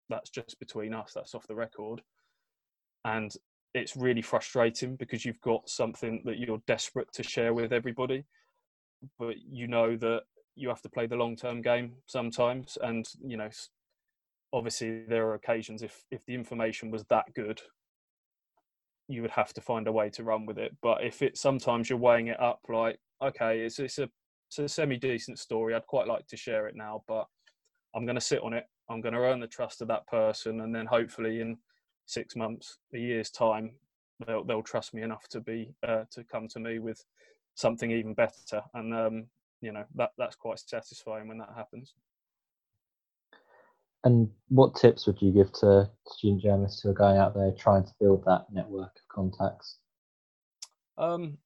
that's 0.09 0.29
just 0.29 0.59
between 0.59 0.93
us, 0.93 1.13
that's 1.15 1.35
off 1.35 1.47
the 1.47 1.55
record. 1.55 2.01
And 3.05 3.33
it's 3.73 3.95
really 3.95 4.21
frustrating 4.21 4.95
because 4.95 5.25
you've 5.25 5.41
got 5.41 5.67
something 5.69 6.21
that 6.25 6.37
you're 6.37 6.61
desperate 6.67 7.11
to 7.13 7.23
share 7.23 7.53
with 7.53 7.73
everybody, 7.73 8.23
but 9.19 9.35
you 9.49 9.67
know 9.67 9.95
that 9.97 10.23
you 10.55 10.69
have 10.69 10.81
to 10.81 10.89
play 10.89 11.07
the 11.07 11.15
long 11.15 11.35
term 11.35 11.61
game 11.61 11.93
sometimes. 12.05 12.77
And, 12.81 13.05
you 13.25 13.37
know, 13.37 13.49
obviously 14.51 15.03
there 15.07 15.27
are 15.27 15.33
occasions 15.33 15.81
if, 15.81 16.03
if 16.11 16.23
the 16.25 16.35
information 16.35 16.91
was 16.91 17.03
that 17.09 17.25
good, 17.33 17.61
you 19.07 19.21
would 19.21 19.31
have 19.31 19.53
to 19.53 19.61
find 19.61 19.87
a 19.87 19.91
way 19.91 20.09
to 20.11 20.23
run 20.23 20.45
with 20.45 20.57
it. 20.57 20.75
But 20.81 21.03
if 21.03 21.21
it 21.21 21.37
sometimes 21.37 21.89
you're 21.89 21.99
weighing 21.99 22.27
it 22.27 22.39
up 22.39 22.59
like, 22.69 22.99
okay, 23.21 23.61
it's, 23.61 23.79
it's 23.79 23.97
a 23.97 24.09
it's 24.49 24.59
a 24.59 24.67
semi 24.67 24.97
decent 24.97 25.39
story. 25.39 25.73
I'd 25.73 25.87
quite 25.87 26.07
like 26.07 26.27
to 26.27 26.37
share 26.37 26.67
it 26.67 26.75
now, 26.75 27.03
but 27.07 27.25
I'm 27.95 28.05
going 28.05 28.15
to 28.15 28.21
sit 28.21 28.43
on 28.43 28.53
it. 28.53 28.65
I'm 28.89 29.01
going 29.01 29.13
to 29.13 29.21
earn 29.21 29.39
the 29.39 29.47
trust 29.47 29.81
of 29.81 29.87
that 29.87 30.05
person, 30.07 30.61
and 30.61 30.75
then 30.75 30.85
hopefully 30.85 31.41
in 31.41 31.57
six 32.05 32.35
months, 32.35 32.77
a 32.93 32.97
year's 32.97 33.29
time, 33.29 33.71
they'll 34.25 34.43
they'll 34.43 34.63
trust 34.63 34.93
me 34.93 35.01
enough 35.01 35.27
to 35.29 35.41
be 35.41 35.73
uh, 35.87 36.03
to 36.11 36.23
come 36.23 36.47
to 36.49 36.59
me 36.59 36.79
with 36.79 37.03
something 37.55 37.91
even 37.91 38.13
better. 38.13 38.61
And 38.73 38.93
um, 38.93 39.25
you 39.61 39.71
know 39.71 39.85
that 39.95 40.11
that's 40.17 40.35
quite 40.35 40.59
satisfying 40.59 41.27
when 41.27 41.37
that 41.39 41.53
happens. 41.55 41.93
And 44.05 44.29
what 44.49 44.75
tips 44.75 45.07
would 45.07 45.21
you 45.21 45.31
give 45.31 45.53
to 45.53 45.89
student 46.07 46.41
journalists 46.41 46.81
who 46.81 46.89
are 46.89 46.93
going 46.93 47.17
out 47.17 47.33
there 47.33 47.53
trying 47.57 47.85
to 47.85 47.93
build 48.01 48.25
that 48.25 48.47
network 48.51 48.91
of 48.97 49.07
contacts? 49.07 49.77
Um, 50.97 51.37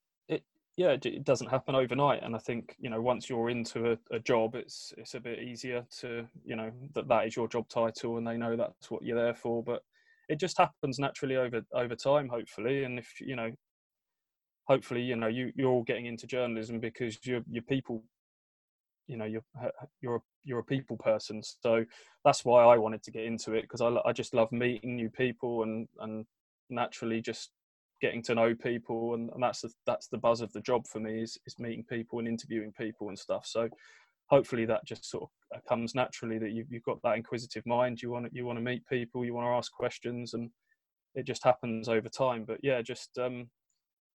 yeah, 0.78 0.90
it, 0.90 1.06
it, 1.08 1.24
doesn't 1.24 1.50
happen 1.50 1.74
overnight. 1.74 2.24
And 2.24 2.36
I 2.36 2.40
think 2.40 2.76
you 2.80 2.90
know 2.90 3.02
once 3.02 3.30
you're 3.30 3.50
into 3.50 3.92
a, 3.92 3.98
a, 4.12 4.20
job, 4.20 4.54
it's 4.56 4.94
it's 4.96 5.16
a 5.16 5.20
bit 5.20 5.40
easier 5.40 5.84
to 6.00 6.28
you 6.46 6.56
know 6.56 6.72
that 6.94 7.08
that 7.08 7.26
is 7.26 7.36
your 7.36 7.48
job 7.48 7.68
title, 7.68 8.18
and 8.18 8.28
they 8.28 8.38
know 8.38 8.56
that's 8.56 8.92
what 8.92 9.04
you're 9.04 9.20
there 9.20 9.34
for. 9.34 9.64
But 9.64 9.84
it 10.30 10.40
just 10.40 10.58
happens 10.58 11.00
naturally 11.00 11.36
over 11.36 11.62
over 11.74 11.96
time, 11.96 12.30
hopefully. 12.30 12.84
And 12.84 13.00
if 13.00 13.10
you 13.20 13.36
know, 13.36 13.52
hopefully, 14.66 15.02
you 15.02 15.16
know, 15.16 15.28
you 15.28 15.52
you're 15.56 15.72
all 15.72 15.84
getting 15.84 16.06
into 16.06 16.28
journalism 16.28 16.80
because 16.80 17.18
you're 17.26 17.44
you're 17.50 17.64
people. 17.64 18.04
You 19.08 19.16
know, 19.18 19.26
you're 19.26 19.46
uh, 19.62 19.70
you're 20.02 20.18
a, 20.18 20.22
you're 20.44 20.60
a 20.60 20.64
people 20.66 20.98
person, 20.98 21.42
so 21.44 21.86
that's 22.26 22.44
why 22.44 22.66
I 22.66 22.78
wanted 22.78 23.04
to 23.04 23.12
get 23.12 23.24
into 23.24 23.54
it 23.54 23.62
because 23.62 23.82
I 23.82 23.96
I 24.06 24.12
just 24.12 24.34
love 24.34 24.52
meeting 24.52 24.96
new 24.96 25.10
people 25.10 25.64
and 25.64 25.88
and 26.00 26.26
naturally 26.70 27.22
just 27.22 27.52
getting 28.02 28.22
to 28.22 28.36
know 28.36 28.54
people 28.54 29.16
and, 29.16 29.30
and 29.34 29.42
that's 29.42 29.62
the 29.62 29.72
that's 29.86 30.08
the 30.08 30.18
buzz 30.18 30.42
of 30.42 30.52
the 30.54 30.62
job 30.62 30.86
for 30.88 31.00
me 31.00 31.22
is, 31.22 31.38
is 31.46 31.58
meeting 31.58 31.84
people 31.90 32.20
and 32.20 32.28
interviewing 32.28 32.72
people 32.78 33.10
and 33.10 33.18
stuff 33.18 33.46
so 33.46 33.68
hopefully 34.30 34.66
that 34.66 34.86
just 34.86 35.10
sort 35.10 35.30
of 35.54 35.66
comes 35.66 35.96
naturally 35.96 36.38
that 36.38 36.52
you've, 36.52 36.68
you've 36.70 36.84
got 36.84 37.02
that 37.04 37.16
inquisitive 37.16 37.66
mind. 37.66 38.02
You 38.02 38.12
want 38.12 38.28
you 38.34 38.46
want 38.46 38.58
to 38.58 38.64
meet 38.64 38.86
people, 38.88 39.26
you 39.26 39.34
want 39.34 39.46
to 39.46 39.58
ask 39.58 39.72
questions, 39.72 40.34
and 40.34 40.50
it 41.16 41.26
just 41.26 41.44
happens 41.44 41.90
over 41.90 42.10
time. 42.10 42.46
But 42.46 42.60
yeah, 42.64 42.82
just 42.82 43.18
um, 43.18 43.50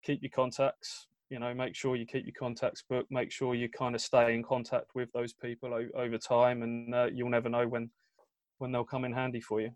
keep 0.05 0.23
your 0.23 0.31
contacts. 0.31 1.07
You 1.31 1.39
know, 1.39 1.55
make 1.55 1.75
sure 1.75 1.97
you 1.97 2.05
keep 2.07 2.27
your 2.27 2.35
contacts 2.39 2.83
book 2.89 3.07
Make 3.11 3.33
sure 3.33 3.55
you 3.55 3.69
kind 3.71 3.95
of 3.95 4.03
stay 4.03 4.35
in 4.35 4.43
contact 4.43 4.95
with 4.95 5.11
those 5.13 5.33
people 5.33 5.73
o- 5.73 6.01
over 6.01 6.19
time, 6.19 6.63
and 6.63 6.95
uh, 6.95 7.07
you'll 7.13 7.31
never 7.31 7.49
know 7.49 7.67
when 7.67 7.91
when 8.59 8.71
they'll 8.71 8.85
come 8.85 9.05
in 9.05 9.13
handy 9.13 9.41
for 9.41 9.61
you. 9.61 9.71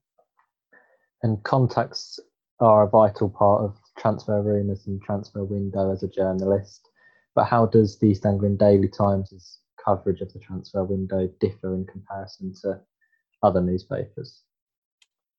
And 1.23 1.43
contacts 1.45 2.21
are 2.61 2.85
a 2.85 2.89
vital 2.89 3.29
part 3.29 3.63
of 3.63 3.77
transfer 3.99 4.43
rumours 4.43 4.87
and 4.87 5.03
transfer 5.03 5.45
window 5.45 5.91
as 5.93 6.03
a 6.03 6.09
journalist. 6.09 6.89
But 7.35 7.45
how 7.45 7.67
does 7.67 7.99
the 7.99 8.07
East 8.09 8.25
Anglian 8.25 8.57
Daily 8.57 8.89
Times' 8.89 9.59
coverage 9.87 10.21
of 10.21 10.33
the 10.33 10.39
transfer 10.39 10.85
window 10.85 11.29
differ 11.41 11.75
in 11.75 11.87
comparison 11.87 12.53
to 12.63 12.81
other 13.43 13.61
newspapers? 13.61 14.43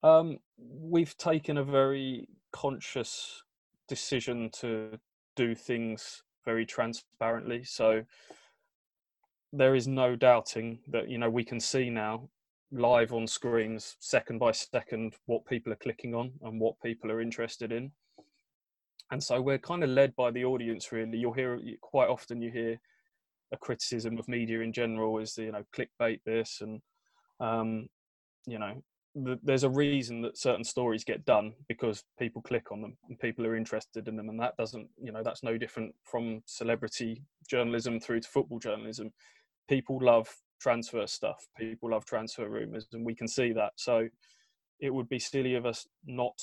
Um, 0.03 0.39
we've 0.57 1.17
taken 1.17 1.57
a 1.57 1.63
very 1.63 2.27
conscious 2.51 3.43
decision 3.87 4.49
to 4.53 4.99
do 5.35 5.53
things 5.55 6.23
very 6.45 6.65
transparently. 6.65 7.63
So 7.63 8.03
there 9.53 9.75
is 9.75 9.87
no 9.87 10.15
doubting 10.15 10.79
that 10.87 11.09
you 11.09 11.17
know 11.17 11.29
we 11.29 11.43
can 11.43 11.59
see 11.59 11.89
now 11.89 12.29
live 12.71 13.13
on 13.13 13.25
screens 13.25 13.95
second 13.99 14.39
by 14.39 14.51
second 14.51 15.15
what 15.25 15.45
people 15.45 15.71
are 15.71 15.77
clicking 15.77 16.13
on 16.13 16.31
and 16.43 16.59
what 16.59 16.79
people 16.81 17.09
are 17.11 17.21
interested 17.21 17.71
in 17.71 17.89
and 19.11 19.23
so 19.23 19.41
we're 19.41 19.57
kind 19.57 19.83
of 19.83 19.89
led 19.89 20.13
by 20.17 20.29
the 20.31 20.43
audience 20.43 20.91
really 20.91 21.17
you'll 21.17 21.31
hear 21.31 21.59
quite 21.81 22.09
often 22.09 22.41
you 22.41 22.51
hear 22.51 22.77
a 23.51 23.57
criticism 23.57 24.17
of 24.17 24.27
media 24.27 24.61
in 24.61 24.73
general 24.73 25.19
is 25.19 25.37
you 25.37 25.51
know 25.51 25.63
clickbait 25.75 26.19
this 26.25 26.61
and 26.61 26.81
um, 27.39 27.87
you 28.45 28.59
know 28.59 28.81
the, 29.15 29.39
there's 29.43 29.63
a 29.63 29.69
reason 29.69 30.21
that 30.21 30.37
certain 30.37 30.63
stories 30.63 31.03
get 31.03 31.25
done 31.25 31.53
because 31.67 32.03
people 32.19 32.41
click 32.41 32.71
on 32.71 32.81
them 32.81 32.97
and 33.09 33.19
people 33.19 33.45
are 33.45 33.55
interested 33.55 34.07
in 34.07 34.15
them 34.15 34.29
and 34.29 34.39
that 34.39 34.55
doesn't 34.57 34.87
you 35.01 35.11
know 35.11 35.23
that's 35.23 35.43
no 35.43 35.57
different 35.57 35.93
from 36.03 36.41
celebrity 36.45 37.23
journalism 37.49 37.99
through 37.99 38.19
to 38.19 38.27
football 38.27 38.59
journalism 38.59 39.11
people 39.67 39.99
love 40.01 40.29
transfer 40.59 41.05
stuff. 41.07 41.47
People 41.57 41.91
love 41.91 42.05
transfer 42.05 42.49
rumours, 42.49 42.87
and 42.93 43.05
we 43.05 43.15
can 43.15 43.27
see 43.27 43.53
that. 43.53 43.73
So 43.75 44.07
it 44.79 44.93
would 44.93 45.09
be 45.09 45.19
silly 45.19 45.55
of 45.55 45.65
us 45.65 45.87
not 46.05 46.39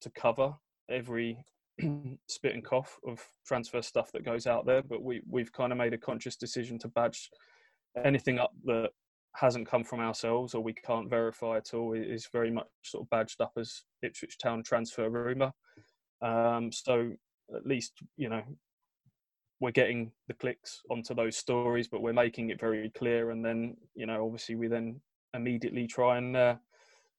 to 0.00 0.10
cover 0.10 0.54
every 0.90 1.38
spit 2.28 2.54
and 2.54 2.64
cough 2.64 2.98
of 3.06 3.24
transfer 3.46 3.82
stuff 3.82 4.12
that 4.12 4.24
goes 4.24 4.46
out 4.46 4.66
there. 4.66 4.82
But 4.82 5.02
we 5.02 5.22
we've 5.28 5.52
kind 5.52 5.72
of 5.72 5.78
made 5.78 5.94
a 5.94 5.98
conscious 5.98 6.36
decision 6.36 6.78
to 6.80 6.88
badge 6.88 7.30
anything 8.04 8.38
up 8.38 8.52
that 8.64 8.90
hasn't 9.34 9.68
come 9.68 9.84
from 9.84 10.00
ourselves 10.00 10.54
or 10.54 10.62
we 10.62 10.72
can't 10.72 11.10
verify 11.10 11.56
at 11.56 11.72
all 11.74 11.92
is 11.92 12.28
very 12.32 12.50
much 12.50 12.66
sort 12.82 13.04
of 13.04 13.10
badged 13.10 13.40
up 13.40 13.52
as 13.56 13.82
Ipswich 14.02 14.38
Town 14.38 14.62
transfer 14.62 15.08
rumour. 15.08 15.52
Um, 16.20 16.72
so 16.72 17.12
at 17.54 17.66
least 17.66 17.92
you 18.16 18.28
know 18.28 18.42
we're 19.60 19.70
getting 19.70 20.12
the 20.28 20.34
clicks 20.34 20.82
onto 20.90 21.14
those 21.14 21.36
stories, 21.36 21.88
but 21.88 22.00
we're 22.00 22.12
making 22.12 22.50
it 22.50 22.60
very 22.60 22.90
clear. 22.90 23.30
And 23.30 23.44
then, 23.44 23.76
you 23.94 24.06
know, 24.06 24.24
obviously 24.24 24.54
we 24.54 24.68
then 24.68 25.00
immediately 25.34 25.86
try 25.86 26.18
and 26.18 26.36
uh, 26.36 26.54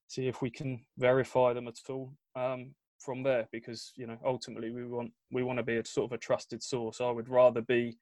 see 0.08 0.28
if 0.28 0.42
we 0.42 0.50
can 0.50 0.86
verify 0.98 1.54
them 1.54 1.68
at 1.68 1.78
all 1.90 2.14
um, 2.36 2.74
from 3.00 3.24
there, 3.24 3.48
because 3.52 3.92
you 3.96 4.08
know, 4.08 4.18
ultimately 4.26 4.72
we 4.72 4.86
want 4.86 5.12
we 5.32 5.44
want 5.44 5.58
to 5.58 5.64
be 5.64 5.78
a 5.78 5.86
sort 5.86 6.12
of 6.12 6.16
a 6.16 6.18
trusted 6.18 6.62
source. 6.62 7.02
I 7.02 7.12
would 7.12 7.30
rather 7.30 7.62
be 7.62 7.98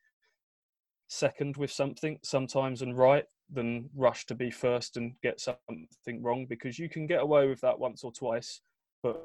second 1.08 1.56
with 1.56 1.72
something 1.72 2.20
sometimes 2.24 2.82
and 2.82 2.98
right 2.98 3.26
than 3.50 3.90
rush 3.96 4.26
to 4.26 4.36
be 4.36 4.52
first 4.52 4.98
and 4.98 5.14
get 5.24 5.40
something 5.40 6.22
wrong, 6.22 6.46
because 6.50 6.78
you 6.78 6.90
can 6.90 7.08
get 7.08 7.22
away 7.22 7.48
with 7.48 7.62
that 7.62 7.80
once 7.80 8.04
or 8.04 8.12
twice, 8.12 8.62
but 9.02 9.24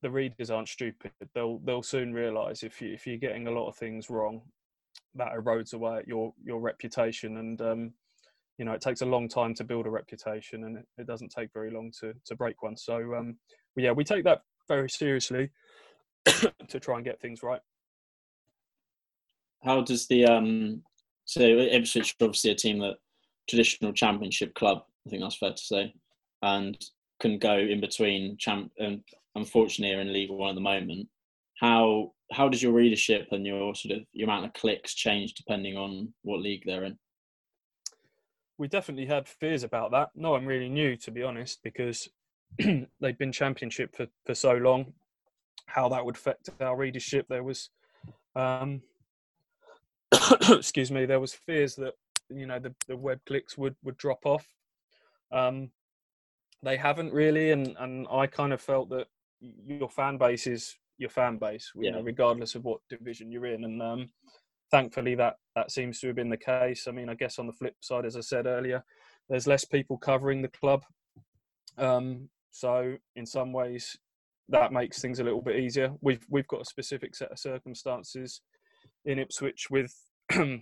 the 0.00 0.10
readers 0.10 0.50
aren't 0.50 0.68
stupid. 0.68 1.12
They'll 1.34 1.58
they'll 1.58 1.82
soon 1.82 2.12
realise 2.12 2.62
if 2.62 2.80
you 2.80 2.92
if 2.92 3.06
you're 3.06 3.16
getting 3.16 3.46
a 3.46 3.50
lot 3.50 3.68
of 3.68 3.76
things 3.76 4.10
wrong, 4.10 4.42
that 5.14 5.32
erodes 5.32 5.74
away 5.74 5.98
at 5.98 6.08
your 6.08 6.32
your 6.42 6.60
reputation. 6.60 7.36
And 7.38 7.60
um, 7.60 7.92
you 8.58 8.64
know 8.64 8.72
it 8.72 8.80
takes 8.80 9.02
a 9.02 9.06
long 9.06 9.28
time 9.28 9.54
to 9.54 9.64
build 9.64 9.86
a 9.86 9.90
reputation, 9.90 10.64
and 10.64 10.78
it, 10.78 10.86
it 10.98 11.06
doesn't 11.06 11.30
take 11.30 11.52
very 11.52 11.70
long 11.70 11.90
to 12.00 12.14
to 12.26 12.36
break 12.36 12.62
one. 12.62 12.76
So 12.76 13.14
um, 13.14 13.36
yeah, 13.76 13.92
we 13.92 14.04
take 14.04 14.24
that 14.24 14.42
very 14.68 14.88
seriously 14.88 15.50
to 16.68 16.80
try 16.80 16.96
and 16.96 17.04
get 17.04 17.20
things 17.20 17.42
right. 17.42 17.60
How 19.62 19.80
does 19.80 20.06
the 20.06 20.26
um 20.26 20.82
so 21.24 21.42
Ipswich 21.42 22.16
obviously 22.20 22.50
a 22.50 22.54
team 22.54 22.78
that 22.80 22.96
traditional 23.48 23.92
championship 23.92 24.54
club, 24.54 24.82
I 25.06 25.10
think 25.10 25.22
that's 25.22 25.36
fair 25.36 25.52
to 25.52 25.56
say, 25.56 25.94
and 26.42 26.76
can 27.20 27.38
go 27.38 27.56
in 27.56 27.80
between 27.80 28.36
champ 28.36 28.72
and 28.78 29.02
unfortunately 29.34 29.96
are 29.96 30.00
in 30.00 30.12
League 30.12 30.30
One 30.30 30.50
at 30.50 30.54
the 30.54 30.60
moment. 30.60 31.08
How 31.60 32.12
how 32.32 32.48
does 32.48 32.62
your 32.62 32.72
readership 32.72 33.28
and 33.30 33.46
your 33.46 33.74
sort 33.74 33.96
of 33.96 34.04
your 34.12 34.28
amount 34.28 34.46
of 34.46 34.52
clicks 34.54 34.94
change 34.94 35.34
depending 35.34 35.76
on 35.76 36.12
what 36.22 36.40
league 36.40 36.62
they're 36.66 36.84
in? 36.84 36.98
We 38.58 38.68
definitely 38.68 39.06
had 39.06 39.28
fears 39.28 39.64
about 39.64 39.90
that. 39.92 40.10
No 40.14 40.30
one 40.30 40.46
really 40.46 40.68
knew, 40.68 40.96
to 40.98 41.10
be 41.10 41.22
honest, 41.22 41.60
because 41.62 42.08
they'd 43.00 43.18
been 43.18 43.32
championship 43.32 43.94
for, 43.94 44.06
for 44.24 44.34
so 44.34 44.54
long. 44.54 44.92
How 45.66 45.88
that 45.88 46.04
would 46.04 46.16
affect 46.16 46.50
our 46.60 46.76
readership. 46.76 47.26
There 47.28 47.42
was, 47.42 47.70
um, 48.36 48.82
excuse 50.50 50.90
me, 50.90 51.06
there 51.06 51.20
was 51.20 51.32
fears 51.32 51.74
that 51.76 51.94
you 52.30 52.46
know 52.46 52.58
the, 52.58 52.74
the 52.86 52.96
web 52.96 53.20
clicks 53.26 53.56
would 53.56 53.76
would 53.82 53.96
drop 53.96 54.26
off. 54.26 54.46
Um, 55.32 55.70
they 56.62 56.76
haven't 56.76 57.12
really, 57.12 57.50
and 57.50 57.76
and 57.78 58.06
I 58.10 58.26
kind 58.26 58.52
of 58.52 58.60
felt 58.60 58.90
that 58.90 59.06
your 59.40 59.88
fan 59.88 60.18
base 60.18 60.46
is 60.46 60.76
your 60.98 61.10
fan 61.10 61.38
base, 61.38 61.72
you 61.74 61.84
yeah. 61.84 61.90
know, 61.92 62.02
regardless 62.02 62.54
of 62.54 62.64
what 62.64 62.80
division 62.88 63.30
you're 63.30 63.46
in. 63.46 63.64
And 63.64 63.82
um, 63.82 64.10
thankfully, 64.70 65.14
that 65.16 65.36
that 65.56 65.70
seems 65.70 66.00
to 66.00 66.08
have 66.08 66.16
been 66.16 66.30
the 66.30 66.36
case. 66.36 66.86
I 66.88 66.92
mean, 66.92 67.08
I 67.08 67.14
guess 67.14 67.38
on 67.38 67.46
the 67.46 67.52
flip 67.52 67.76
side, 67.80 68.04
as 68.04 68.16
I 68.16 68.20
said 68.20 68.46
earlier, 68.46 68.84
there's 69.28 69.46
less 69.46 69.64
people 69.64 69.98
covering 69.98 70.42
the 70.42 70.48
club. 70.48 70.84
Um, 71.78 72.28
so 72.54 72.94
in 73.16 73.26
some 73.26 73.52
ways, 73.52 73.98
that 74.48 74.72
makes 74.72 75.00
things 75.00 75.18
a 75.18 75.24
little 75.24 75.42
bit 75.42 75.58
easier. 75.58 75.90
We've 76.00 76.24
we've 76.30 76.46
got 76.46 76.60
a 76.60 76.64
specific 76.64 77.16
set 77.16 77.32
of 77.32 77.38
circumstances 77.38 78.42
in 79.04 79.18
Ipswich 79.18 79.66
with 79.70 79.92
uh, 80.32 80.54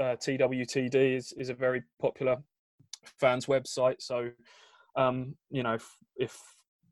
TWTD 0.00 1.16
is 1.16 1.34
is 1.36 1.50
a 1.50 1.54
very 1.54 1.82
popular 2.00 2.38
fans 3.20 3.44
website. 3.44 3.96
So 4.00 4.30
um, 4.96 5.36
you 5.50 5.62
know, 5.62 5.74
if, 5.74 5.86
if 6.16 6.38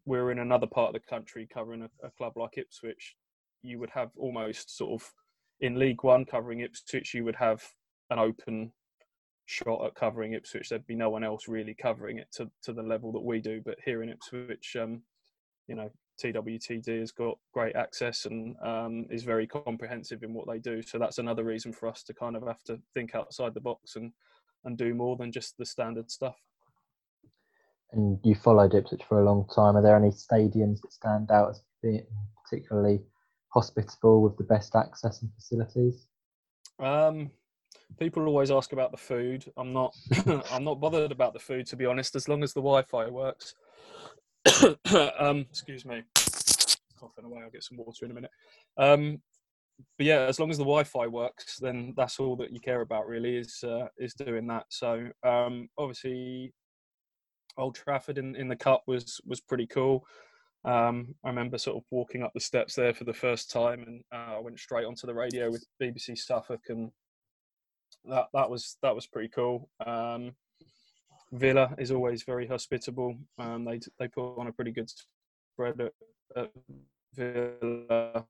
we're 0.04 0.30
in 0.30 0.38
another 0.38 0.66
part 0.66 0.94
of 0.94 1.00
the 1.00 1.09
country 1.09 1.48
covering 1.50 1.83
a, 1.83 2.06
a, 2.06 2.11
club 2.11 2.35
like 2.37 2.59
Ipswich, 2.59 3.16
you 3.62 3.78
would 3.78 3.90
have 3.90 4.11
almost 4.18 4.76
sort 4.76 5.00
of 5.00 5.11
in 5.61 5.78
League 5.78 6.04
One 6.04 6.26
covering 6.26 6.61
Ipswich, 6.61 7.14
you 7.14 7.24
would 7.24 7.37
have 7.37 7.62
an 8.11 8.18
open 8.18 8.72
shot 9.50 9.84
at 9.84 9.94
covering 9.94 10.32
Ipswich. 10.34 10.68
There'd 10.68 10.86
be 10.86 10.94
no 10.94 11.10
one 11.10 11.24
else 11.24 11.48
really 11.48 11.74
covering 11.74 12.18
it 12.18 12.28
to, 12.36 12.50
to 12.62 12.72
the 12.72 12.82
level 12.82 13.12
that 13.12 13.20
we 13.20 13.40
do. 13.40 13.60
But 13.64 13.78
here 13.84 14.02
in 14.02 14.08
Ipswich, 14.08 14.76
um, 14.80 15.02
you 15.66 15.74
know, 15.74 15.90
TWTD 16.22 17.00
has 17.00 17.12
got 17.12 17.38
great 17.52 17.74
access 17.76 18.26
and 18.26 18.56
um, 18.62 19.06
is 19.10 19.24
very 19.24 19.46
comprehensive 19.46 20.22
in 20.22 20.34
what 20.34 20.46
they 20.46 20.58
do. 20.58 20.82
So 20.82 20.98
that's 20.98 21.18
another 21.18 21.44
reason 21.44 21.72
for 21.72 21.88
us 21.88 22.02
to 22.04 22.14
kind 22.14 22.36
of 22.36 22.46
have 22.46 22.62
to 22.64 22.78
think 22.94 23.14
outside 23.14 23.54
the 23.54 23.60
box 23.60 23.96
and 23.96 24.12
and 24.64 24.76
do 24.76 24.94
more 24.94 25.16
than 25.16 25.32
just 25.32 25.56
the 25.56 25.64
standard 25.64 26.10
stuff. 26.10 26.36
And 27.92 28.18
you 28.22 28.34
followed 28.34 28.74
Ipswich 28.74 29.03
for 29.09 29.20
a 29.20 29.24
long 29.24 29.46
time. 29.55 29.76
Are 29.76 29.82
there 29.82 29.96
any 29.96 30.11
stadiums 30.11 30.80
that 30.82 30.92
stand 30.92 31.30
out 31.30 31.51
as 31.51 31.62
being 31.82 32.07
particularly 32.44 33.01
hospitable 33.48 34.20
with 34.20 34.36
the 34.36 34.44
best 34.44 34.76
access 34.76 35.22
and 35.22 35.32
facilities? 35.34 36.07
Um, 36.78 37.30
people 37.99 38.26
always 38.26 38.51
ask 38.51 38.72
about 38.72 38.91
the 38.91 38.97
food. 38.97 39.45
I'm 39.57 39.72
not. 39.72 39.95
I'm 40.51 40.64
not 40.64 40.80
bothered 40.80 41.12
about 41.12 41.32
the 41.32 41.38
food 41.38 41.66
to 41.66 41.76
be 41.76 41.86
honest, 41.86 42.16
as 42.16 42.28
long 42.28 42.43
as 42.43 42.53
the 42.53 42.61
Wi-Fi 42.61 43.09
works. 43.09 43.55
um, 45.18 45.47
excuse 45.51 45.84
me. 45.84 46.03
Coughing 46.99 47.24
away. 47.24 47.43
I'll 47.43 47.51
get 47.51 47.64
some 47.64 47.78
water 47.78 48.05
in 48.05 48.11
a 48.11 48.14
minute. 48.14 48.30
Um, 48.76 49.20
but 49.97 50.07
yeah, 50.07 50.20
as 50.20 50.38
long 50.38 50.51
as 50.51 50.59
the 50.59 50.64
Wi-Fi 50.64 51.07
works, 51.07 51.59
then 51.59 51.95
that's 51.97 52.20
all 52.20 52.36
that 52.36 52.53
you 52.53 52.61
care 52.61 52.82
about 52.82 53.07
really 53.07 53.36
is 53.36 53.64
uh, 53.64 53.86
is 53.99 54.14
doing 54.14 54.47
that. 54.49 54.66
So 54.68 55.09
um, 55.22 55.68
obviously, 55.78 56.53
Old 57.57 57.74
Trafford 57.74 58.18
in, 58.18 58.36
in 58.36 58.49
the 58.49 58.57
cup 58.57 58.82
was 58.86 59.20
was 59.26 59.41
pretty 59.41 59.66
cool. 59.66 60.05
Um, 60.64 61.14
I 61.24 61.28
remember 61.28 61.57
sort 61.57 61.78
of 61.78 61.84
walking 61.91 62.22
up 62.22 62.32
the 62.34 62.41
steps 62.41 62.74
there 62.74 62.93
for 62.93 63.05
the 63.05 63.14
first 63.14 63.51
time, 63.51 63.82
and 63.86 64.03
uh, 64.12 64.36
I 64.36 64.41
went 64.41 64.59
straight 64.59 64.84
onto 64.84 65.07
the 65.07 65.14
radio 65.14 65.51
with 65.51 65.64
BBC 65.82 66.18
Suffolk, 66.18 66.61
and 66.68 66.91
that 68.05 68.26
that 68.32 68.51
was 68.51 68.76
that 68.82 68.94
was 68.94 69.07
pretty 69.07 69.28
cool. 69.28 69.68
Um, 69.84 70.32
Villa 71.32 71.74
is 71.78 71.90
always 71.90 72.22
very 72.22 72.46
hospitable. 72.46 73.16
Um, 73.38 73.64
they 73.64 73.80
they 73.98 74.09
put 74.09 74.36
on 74.36 74.48
a 74.48 74.53
pretty 74.53 74.72
good 74.72 74.90
spread 75.53 75.80
at, 75.80 75.92
at 76.36 76.51
Villa 77.14 78.24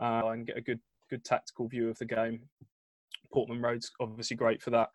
uh, 0.00 0.22
and 0.26 0.46
get 0.46 0.56
a 0.56 0.62
good 0.62 0.80
good 1.08 1.24
tactical 1.24 1.68
view 1.68 1.88
of 1.88 1.98
the 1.98 2.06
game. 2.06 2.42
Portman 3.32 3.60
Road's 3.60 3.90
obviously 4.00 4.36
great 4.36 4.62
for 4.62 4.70
that. 4.70 4.90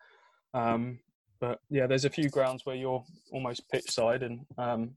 Um, 0.52 0.98
but 1.40 1.60
yeah, 1.70 1.86
there's 1.86 2.04
a 2.04 2.10
few 2.10 2.28
grounds 2.28 2.64
where 2.64 2.76
you're 2.76 3.04
almost 3.30 3.68
pitch 3.70 3.90
side, 3.90 4.22
and 4.22 4.46
um, 4.58 4.96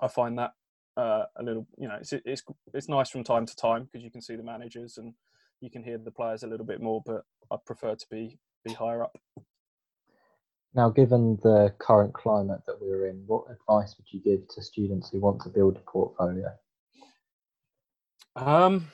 I 0.00 0.08
find 0.08 0.38
that 0.38 0.52
uh, 0.96 1.24
a 1.36 1.42
little, 1.42 1.66
you 1.78 1.88
know, 1.88 1.96
it's, 2.00 2.12
it's 2.12 2.42
it's 2.74 2.88
nice 2.88 3.10
from 3.10 3.24
time 3.24 3.46
to 3.46 3.56
time 3.56 3.84
because 3.84 4.02
you 4.02 4.10
can 4.10 4.22
see 4.22 4.36
the 4.36 4.42
managers 4.42 4.98
and 4.98 5.14
you 5.60 5.70
can 5.70 5.82
hear 5.82 5.98
the 5.98 6.10
players 6.10 6.42
a 6.42 6.46
little 6.46 6.66
bit 6.66 6.80
more. 6.80 7.02
But 7.04 7.22
I 7.50 7.56
prefer 7.64 7.94
to 7.94 8.06
be 8.10 8.38
be 8.64 8.72
higher 8.72 9.02
up. 9.02 9.16
Now, 10.74 10.88
given 10.88 11.38
the 11.42 11.74
current 11.78 12.14
climate 12.14 12.60
that 12.66 12.80
we're 12.80 13.08
in, 13.08 13.24
what 13.26 13.44
advice 13.50 13.96
would 13.98 14.06
you 14.12 14.20
give 14.20 14.46
to 14.54 14.62
students 14.62 15.10
who 15.10 15.18
want 15.18 15.42
to 15.42 15.48
build 15.48 15.76
a 15.76 15.90
portfolio? 15.90 16.48
Um, 18.36 18.86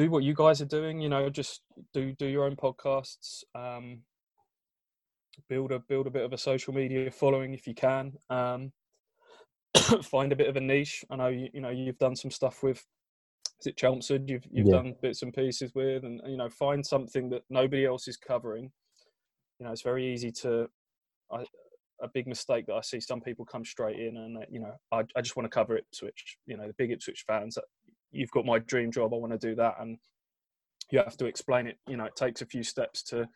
do 0.00 0.10
what 0.10 0.24
you 0.24 0.34
guys 0.34 0.60
are 0.60 0.66
doing. 0.66 1.00
You 1.00 1.08
know, 1.08 1.28
just 1.30 1.60
do 1.92 2.12
do 2.12 2.26
your 2.26 2.44
own 2.44 2.56
podcasts. 2.56 3.44
Um, 3.54 4.02
build 5.48 5.72
a 5.72 5.78
build 5.78 6.06
a 6.06 6.10
bit 6.10 6.24
of 6.24 6.32
a 6.32 6.38
social 6.38 6.74
media 6.74 7.10
following 7.10 7.54
if 7.54 7.66
you 7.66 7.74
can. 7.74 8.12
Um, 8.28 8.72
find 10.02 10.32
a 10.32 10.36
bit 10.36 10.48
of 10.48 10.56
a 10.56 10.60
niche. 10.60 11.04
I 11.10 11.16
know 11.16 11.28
you, 11.28 11.48
you 11.52 11.60
know 11.60 11.70
you've 11.70 11.98
done 11.98 12.16
some 12.16 12.30
stuff 12.30 12.62
with. 12.62 12.84
Is 13.60 13.66
it 13.66 13.76
Chelmsford? 13.76 14.28
You've 14.28 14.46
you've 14.50 14.66
yeah. 14.66 14.76
done 14.76 14.94
bits 15.02 15.22
and 15.22 15.34
pieces 15.34 15.74
with, 15.74 16.04
and 16.04 16.20
you 16.26 16.36
know, 16.36 16.48
find 16.48 16.84
something 16.84 17.28
that 17.30 17.42
nobody 17.50 17.84
else 17.84 18.08
is 18.08 18.16
covering. 18.16 18.70
You 19.58 19.66
know, 19.66 19.72
it's 19.72 19.82
very 19.82 20.12
easy 20.12 20.32
to. 20.42 20.68
I, 21.32 21.44
a 22.02 22.08
big 22.08 22.26
mistake 22.26 22.64
that 22.64 22.72
I 22.72 22.80
see 22.80 22.98
some 22.98 23.20
people 23.20 23.44
come 23.44 23.62
straight 23.62 23.98
in 23.98 24.16
and 24.16 24.38
uh, 24.38 24.46
you 24.50 24.58
know 24.58 24.72
I, 24.90 25.02
I 25.14 25.20
just 25.20 25.36
want 25.36 25.44
to 25.44 25.54
cover 25.54 25.76
Ipswich. 25.76 26.38
You 26.46 26.56
know, 26.56 26.66
the 26.66 26.72
big 26.72 26.90
Ipswich 26.90 27.24
fans 27.26 27.58
uh, 27.58 27.60
you've 28.12 28.30
got 28.30 28.44
my 28.44 28.58
dream 28.58 28.90
job 28.90 29.12
i 29.12 29.16
want 29.16 29.32
to 29.32 29.38
do 29.38 29.54
that 29.54 29.74
and 29.80 29.98
you 30.90 30.98
have 30.98 31.16
to 31.16 31.26
explain 31.26 31.66
it 31.66 31.78
you 31.88 31.96
know 31.96 32.04
it 32.04 32.16
takes 32.16 32.42
a 32.42 32.46
few 32.46 32.62
steps 32.62 33.02
to 33.02 33.28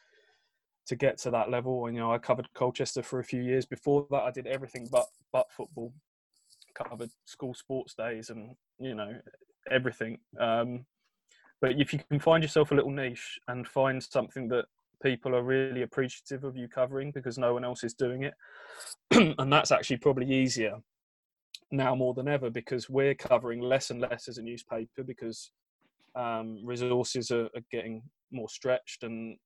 to 0.87 0.97
get 0.97 1.17
to 1.17 1.31
that 1.31 1.51
level 1.51 1.87
and 1.87 1.95
you 1.95 2.01
know 2.01 2.13
i 2.13 2.19
covered 2.19 2.49
colchester 2.55 3.03
for 3.03 3.21
a 3.21 3.25
few 3.25 3.43
years 3.43 3.65
before 3.65 4.07
that 4.11 4.23
i 4.23 4.31
did 4.31 4.47
everything 4.47 4.87
but 4.91 5.07
but 5.33 5.47
football 5.51 5.93
covered 6.75 7.11
school 7.25 7.55
sports 7.55 7.95
days 7.95 8.31
and 8.31 8.57
you 8.81 8.95
know 8.95 9.13
everything. 9.71 10.19
Um, 10.39 10.87
but 11.61 11.73
if 11.81 11.93
you 11.93 12.01
can 12.11 12.21
find 12.21 12.43
yourself 12.43 12.73
a 12.73 12.75
little 12.75 12.91
niche 12.91 13.39
and 13.49 13.67
find 13.67 14.03
something 14.03 14.49
that 14.49 14.67
people 15.03 15.35
are 15.35 15.43
really 15.43 15.83
appreciative 15.83 16.45
of 16.45 16.57
you 16.57 16.69
covering 16.69 17.11
because 17.11 17.39
no 17.39 17.53
one 17.55 17.65
else 17.65 17.85
is 17.85 17.95
doing 17.95 18.23
it 18.23 18.35
and 19.39 19.53
that's 19.53 19.71
actually 19.71 19.99
probably 19.99 20.31
easier 20.33 20.77
now 21.71 21.95
more 21.95 22.15
than 22.15 22.29
ever 22.29 22.51
because 22.51 22.89
we're 22.89 23.15
covering 23.15 23.61
less 23.61 23.91
and 23.91 24.01
less 24.01 24.29
as 24.29 24.39
a 24.39 24.43
newspaper 24.43 25.03
because 25.05 25.51
um, 26.15 26.61
resources 26.65 27.31
are, 27.31 27.47
are, 27.47 27.65
getting 27.71 28.03
more 28.31 28.49
stretched. 28.49 29.03
And 29.03 29.37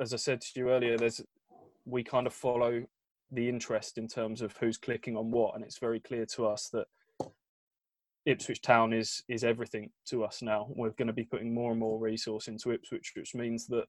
as 0.00 0.12
i 0.12 0.16
said 0.16 0.40
to 0.40 0.48
you 0.56 0.70
earlier 0.70 0.96
there's 0.96 1.20
we 1.84 2.02
kind 2.02 2.26
of 2.26 2.32
follow 2.32 2.84
the 3.30 3.48
interest 3.48 3.98
in 3.98 4.08
terms 4.08 4.42
of 4.42 4.56
who's 4.58 4.78
clicking 4.78 5.16
on 5.16 5.30
what. 5.30 5.54
And 5.54 5.64
it's 5.64 5.78
very 5.78 6.00
clear 6.00 6.26
to 6.34 6.46
us 6.46 6.68
that 6.72 6.86
ipswich 8.28 8.60
town 8.60 8.92
is 8.92 9.22
is 9.28 9.44
everything 9.44 9.90
to 10.06 10.24
us 10.24 10.42
now. 10.42 10.68
We're 10.76 10.90
going 10.90 11.08
to 11.08 11.12
be 11.12 11.24
putting 11.24 11.52
more 11.54 11.70
and 11.70 11.80
more 11.80 11.98
resource 11.98 12.48
into 12.48 12.72
ipswich 12.72 13.12
which 13.16 13.34
means 13.34 13.66
that 13.68 13.86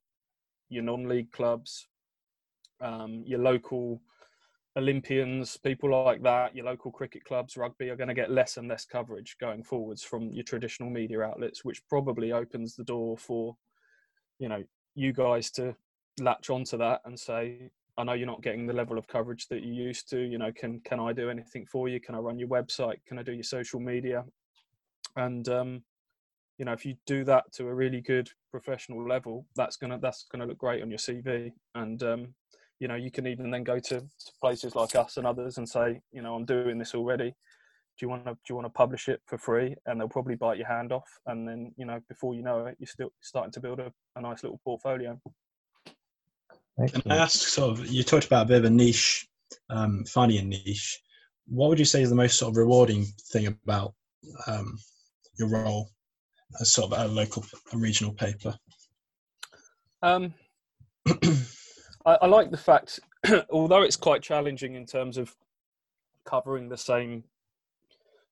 your 0.69 0.83
non-league 0.83 1.31
clubs 1.31 1.87
um, 2.81 3.23
your 3.25 3.39
local 3.39 4.01
Olympians, 4.77 5.57
people 5.57 5.89
like 6.05 6.21
that, 6.23 6.55
your 6.55 6.65
local 6.65 6.91
cricket 6.91 7.25
clubs, 7.25 7.57
rugby 7.57 7.89
are 7.89 7.95
going 7.95 8.07
to 8.07 8.13
get 8.13 8.31
less 8.31 8.57
and 8.57 8.67
less 8.67 8.85
coverage 8.85 9.35
going 9.39 9.63
forwards 9.63 10.03
from 10.03 10.31
your 10.31 10.43
traditional 10.43 10.89
media 10.89 11.21
outlets, 11.21 11.65
which 11.65 11.85
probably 11.89 12.31
opens 12.31 12.75
the 12.75 12.83
door 12.83 13.17
for, 13.17 13.57
you 14.37 14.47
know, 14.47 14.63
you 14.95 15.11
guys 15.11 15.49
to 15.51 15.75
latch 16.19 16.49
onto 16.49 16.77
that 16.77 17.01
and 17.05 17.19
say, 17.19 17.71
I 17.99 18.03
know 18.03 18.13
you're 18.13 18.25
not 18.27 18.41
getting 18.41 18.65
the 18.65 18.73
level 18.73 18.97
of 18.97 19.07
coverage 19.07 19.47
that 19.49 19.61
you 19.61 19.73
used 19.73 20.09
to. 20.09 20.19
You 20.19 20.37
know, 20.37 20.51
can 20.51 20.79
can 20.81 20.99
I 20.99 21.13
do 21.13 21.29
anything 21.29 21.65
for 21.71 21.87
you? 21.89 21.99
Can 21.99 22.15
I 22.15 22.19
run 22.19 22.39
your 22.39 22.49
website? 22.49 22.97
Can 23.07 23.19
I 23.19 23.23
do 23.23 23.33
your 23.33 23.43
social 23.43 23.79
media? 23.79 24.23
And 25.15 25.47
um, 25.49 25.83
you 26.57 26.65
know, 26.65 26.73
if 26.73 26.85
you 26.85 26.95
do 27.05 27.23
that 27.25 27.51
to 27.53 27.67
a 27.67 27.73
really 27.73 28.01
good 28.01 28.29
professional 28.51 29.07
level, 29.07 29.45
that's 29.55 29.77
gonna 29.77 29.99
that's 29.99 30.25
gonna 30.31 30.45
look 30.45 30.57
great 30.57 30.81
on 30.81 30.89
your 30.89 30.99
CV. 30.99 31.51
And 31.75 32.01
um, 32.03 32.33
you 32.79 32.87
know 32.87 32.95
you 32.95 33.11
can 33.11 33.27
even 33.27 33.51
then 33.51 33.63
go 33.63 33.79
to, 33.79 34.03
places 34.41 34.75
like 34.75 34.95
us 34.95 35.17
and 35.17 35.27
others 35.27 35.57
and 35.57 35.67
say 35.67 35.99
you 36.11 36.21
know 36.21 36.35
i'm 36.35 36.45
doing 36.45 36.77
this 36.77 36.95
already 36.95 37.29
do 37.29 38.05
you 38.05 38.09
want 38.09 38.25
to 38.25 38.31
do 38.31 38.39
you 38.49 38.55
want 38.55 38.65
to 38.65 38.69
publish 38.69 39.09
it 39.09 39.21
for 39.25 39.37
free 39.37 39.75
and 39.85 39.99
they'll 39.99 40.07
probably 40.07 40.35
bite 40.35 40.57
your 40.57 40.67
hand 40.67 40.91
off 40.91 41.09
and 41.27 41.47
then 41.47 41.73
you 41.75 41.85
know 41.85 41.99
before 42.07 42.33
you 42.33 42.41
know 42.41 42.65
it 42.65 42.77
you're 42.79 42.87
still 42.87 43.11
starting 43.21 43.51
to 43.51 43.59
build 43.59 43.79
a, 43.79 43.91
a 44.15 44.21
nice 44.21 44.43
little 44.43 44.59
portfolio 44.63 45.19
Excellent. 46.81 47.03
can 47.03 47.11
i 47.11 47.17
ask 47.17 47.47
sort 47.47 47.71
of 47.71 47.87
you 47.87 48.03
talked 48.03 48.25
about 48.25 48.45
a 48.45 48.49
bit 48.49 48.57
of 48.57 48.65
a 48.65 48.69
niche 48.69 49.27
um, 49.69 50.03
finding 50.05 50.39
a 50.39 50.43
niche 50.43 51.01
what 51.47 51.69
would 51.69 51.79
you 51.79 51.85
say 51.85 52.01
is 52.01 52.09
the 52.09 52.15
most 52.15 52.37
sort 52.37 52.51
of 52.51 52.57
rewarding 52.57 53.05
thing 53.31 53.47
about 53.47 53.93
um, 54.47 54.77
your 55.37 55.49
role 55.49 55.89
as 56.59 56.71
sort 56.71 56.91
of 56.91 56.99
a 56.99 57.07
local 57.11 57.43
a 57.73 57.77
regional 57.77 58.13
paper 58.13 58.55
um 60.01 60.33
I, 62.05 62.17
I 62.23 62.25
like 62.27 62.51
the 62.51 62.57
fact, 62.57 62.99
although 63.49 63.83
it's 63.83 63.95
quite 63.95 64.21
challenging 64.21 64.75
in 64.75 64.85
terms 64.85 65.17
of 65.17 65.35
covering 66.25 66.69
the 66.69 66.77
same 66.77 67.23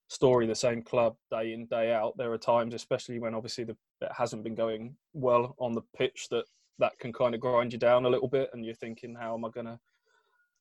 story, 0.07 0.47
the 0.47 0.55
same 0.55 0.81
club 0.81 1.15
day 1.29 1.53
in 1.53 1.65
day 1.65 1.91
out. 1.93 2.17
There 2.17 2.31
are 2.31 2.37
times, 2.37 2.73
especially 2.73 3.19
when 3.19 3.35
obviously 3.35 3.65
the, 3.65 3.75
it 4.01 4.11
hasn't 4.15 4.43
been 4.43 4.55
going 4.55 4.95
well 5.13 5.55
on 5.59 5.73
the 5.73 5.83
pitch, 5.95 6.27
that 6.31 6.45
that 6.79 6.97
can 6.99 7.13
kind 7.13 7.33
of 7.35 7.41
grind 7.41 7.73
you 7.73 7.79
down 7.79 8.05
a 8.05 8.09
little 8.09 8.27
bit, 8.27 8.49
and 8.53 8.65
you're 8.65 8.75
thinking, 8.75 9.15
how 9.15 9.33
am 9.33 9.45
I 9.45 9.49
going 9.49 9.65
to 9.65 9.79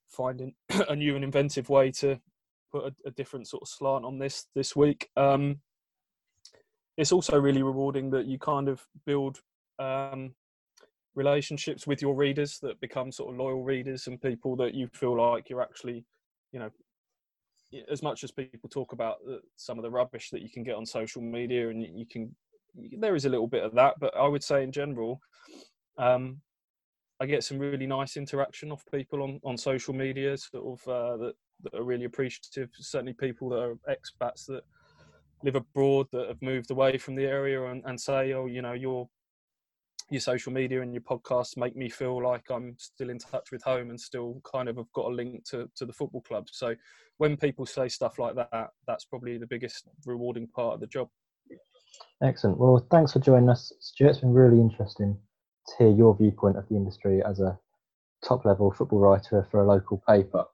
find 0.09 0.53
a 0.89 0.97
new 0.97 1.15
and 1.15 1.25
inventive 1.25 1.69
way 1.69 1.91
to 1.91 2.21
put 2.73 2.85
a, 2.85 3.09
a, 3.09 3.11
different 3.11 3.49
sort 3.49 3.63
of 3.63 3.69
slant 3.69 4.05
on 4.05 4.19
this 4.19 4.47
this 4.55 4.75
week? 4.75 5.09
Um, 5.17 5.61
it's 6.97 7.13
also 7.13 7.39
really 7.39 7.63
rewarding 7.63 8.11
that 8.11 8.27
you 8.27 8.39
kind 8.39 8.69
of 8.69 8.87
build 9.05 9.41
um, 9.79 10.35
relationships 11.15 11.87
with 11.87 12.01
your 12.01 12.15
readers 12.15 12.59
that 12.61 12.81
become 12.81 13.13
sort 13.13 13.33
of 13.33 13.39
loyal 13.39 13.63
readers 13.63 14.07
and 14.07 14.21
people 14.21 14.57
that 14.57 14.75
you 14.75 14.89
feel 14.93 15.17
like 15.17 15.51
you're 15.51 15.63
actually, 15.63 16.05
you 16.53 16.61
know, 16.61 16.71
as 17.91 18.03
much 18.03 18.23
as 18.23 18.31
people 18.31 18.69
talk 18.71 18.93
about 18.93 19.17
some 19.57 19.79
of 19.79 19.83
the 19.83 19.91
rubbish 19.91 20.31
that 20.31 20.41
you 20.43 20.49
can 20.49 20.63
get 20.63 20.77
on 20.77 20.87
social 20.87 21.21
media 21.21 21.69
and 21.69 21.83
you 21.83 22.07
can, 22.07 22.35
there 22.99 23.17
is 23.17 23.25
a 23.25 23.29
little 23.29 23.49
bit 23.49 23.65
of 23.65 23.75
that, 23.75 23.95
but 23.99 24.17
I 24.17 24.27
would 24.27 24.45
say 24.45 24.63
in 24.63 24.73
general, 24.73 25.21
um, 25.99 26.41
I 27.21 27.27
get 27.27 27.45
some 27.45 27.59
really 27.59 27.87
nice 27.87 28.17
interaction 28.17 28.71
off 28.71 28.85
people 28.93 29.23
on, 29.23 29.41
on 29.45 29.57
social 29.57 29.95
media, 29.95 30.37
sort 30.37 30.81
of 30.81 30.89
uh, 30.89 31.17
that, 31.17 31.35
that 31.63 31.75
are 31.75 31.85
really 31.85 32.05
appreciative. 32.05 32.71
Certainly, 32.75 33.15
people 33.15 33.49
that 33.51 33.61
are 33.61 33.79
expats 33.89 34.47
that 34.47 34.63
live 35.43 35.57
abroad 35.57 36.07
that 36.13 36.29
have 36.29 36.43
moved 36.43 36.71
away 36.71 36.99
from 36.99 37.15
the 37.15 37.25
area 37.25 37.65
and, 37.67 37.83
and 37.87 38.01
say, 38.01 38.33
"Oh, 38.33 38.47
you 38.47 38.63
know, 38.63 38.75
you're 38.75 39.09
your 40.11 40.21
social 40.21 40.53
media 40.53 40.83
and 40.83 40.95
your 40.95 41.03
podcasts 41.03 41.57
make 41.57 41.75
me 41.75 41.89
feel 41.89 42.23
like 42.23 42.45
I'm 42.51 42.77
still 42.79 43.11
in 43.11 43.19
touch 43.19 43.51
with 43.51 43.63
home 43.63 43.91
and 43.91 44.01
still 44.01 44.41
kind 44.51 44.69
of 44.69 44.77
have 44.77 44.93
got 44.93 45.07
a 45.07 45.15
link 45.15 45.45
to, 45.51 45.69
to 45.75 45.85
the 45.85 45.93
football 45.93 46.21
club. 46.21 46.47
So 46.51 46.77
when 47.19 47.37
people 47.37 47.67
say 47.67 47.89
stuff 47.89 48.19
like 48.19 48.37
that, 48.37 48.69
that's 48.87 49.05
probably 49.05 49.37
the 49.39 49.47
biggest 49.47 49.89
rewarding 50.05 50.47
part 50.47 50.75
of 50.75 50.81
the 50.81 50.87
job. 50.87 51.09
Excellent. 52.23 52.59
Well, 52.59 52.87
thanks 52.91 53.13
for 53.13 53.19
joining 53.19 53.49
us, 53.49 53.73
Stuart. 53.81 54.11
It's 54.11 54.21
been 54.21 54.33
really 54.33 54.61
interesting 54.61 55.19
to 55.69 55.75
hear 55.79 55.91
your 55.91 56.17
viewpoint 56.17 56.57
of 56.57 56.69
the 56.69 56.77
industry 56.77 57.23
as 57.23 57.41
a 57.41 57.59
top 58.25 58.45
level 58.45 58.73
football 58.73 59.01
writer 59.01 59.47
for 59.51 59.61
a 59.61 59.67
local 59.67 60.03
paper. 60.09 60.45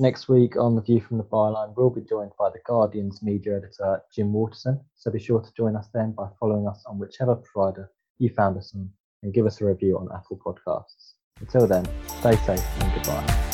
Next 0.00 0.28
week 0.28 0.56
on 0.56 0.76
The 0.76 0.82
View 0.82 1.00
from 1.00 1.18
the 1.18 1.24
Byline, 1.24 1.74
we'll 1.76 1.90
be 1.90 2.02
joined 2.02 2.30
by 2.38 2.50
the 2.50 2.60
Guardian's 2.64 3.20
media 3.20 3.56
editor, 3.56 4.00
Jim 4.14 4.32
Waterson. 4.32 4.80
So 4.94 5.10
be 5.10 5.18
sure 5.18 5.40
to 5.40 5.54
join 5.56 5.74
us 5.74 5.88
then 5.92 6.12
by 6.12 6.28
following 6.38 6.68
us 6.68 6.84
on 6.86 6.98
whichever 6.98 7.34
provider 7.34 7.90
you 8.18 8.28
found 8.30 8.56
us 8.56 8.72
on 8.76 8.90
and 9.22 9.34
give 9.34 9.46
us 9.46 9.60
a 9.60 9.64
review 9.64 9.98
on 9.98 10.08
Apple 10.14 10.38
Podcasts. 10.38 11.14
Until 11.40 11.66
then, 11.66 11.86
stay 12.20 12.36
safe 12.36 12.64
and 12.80 12.94
goodbye. 12.94 13.47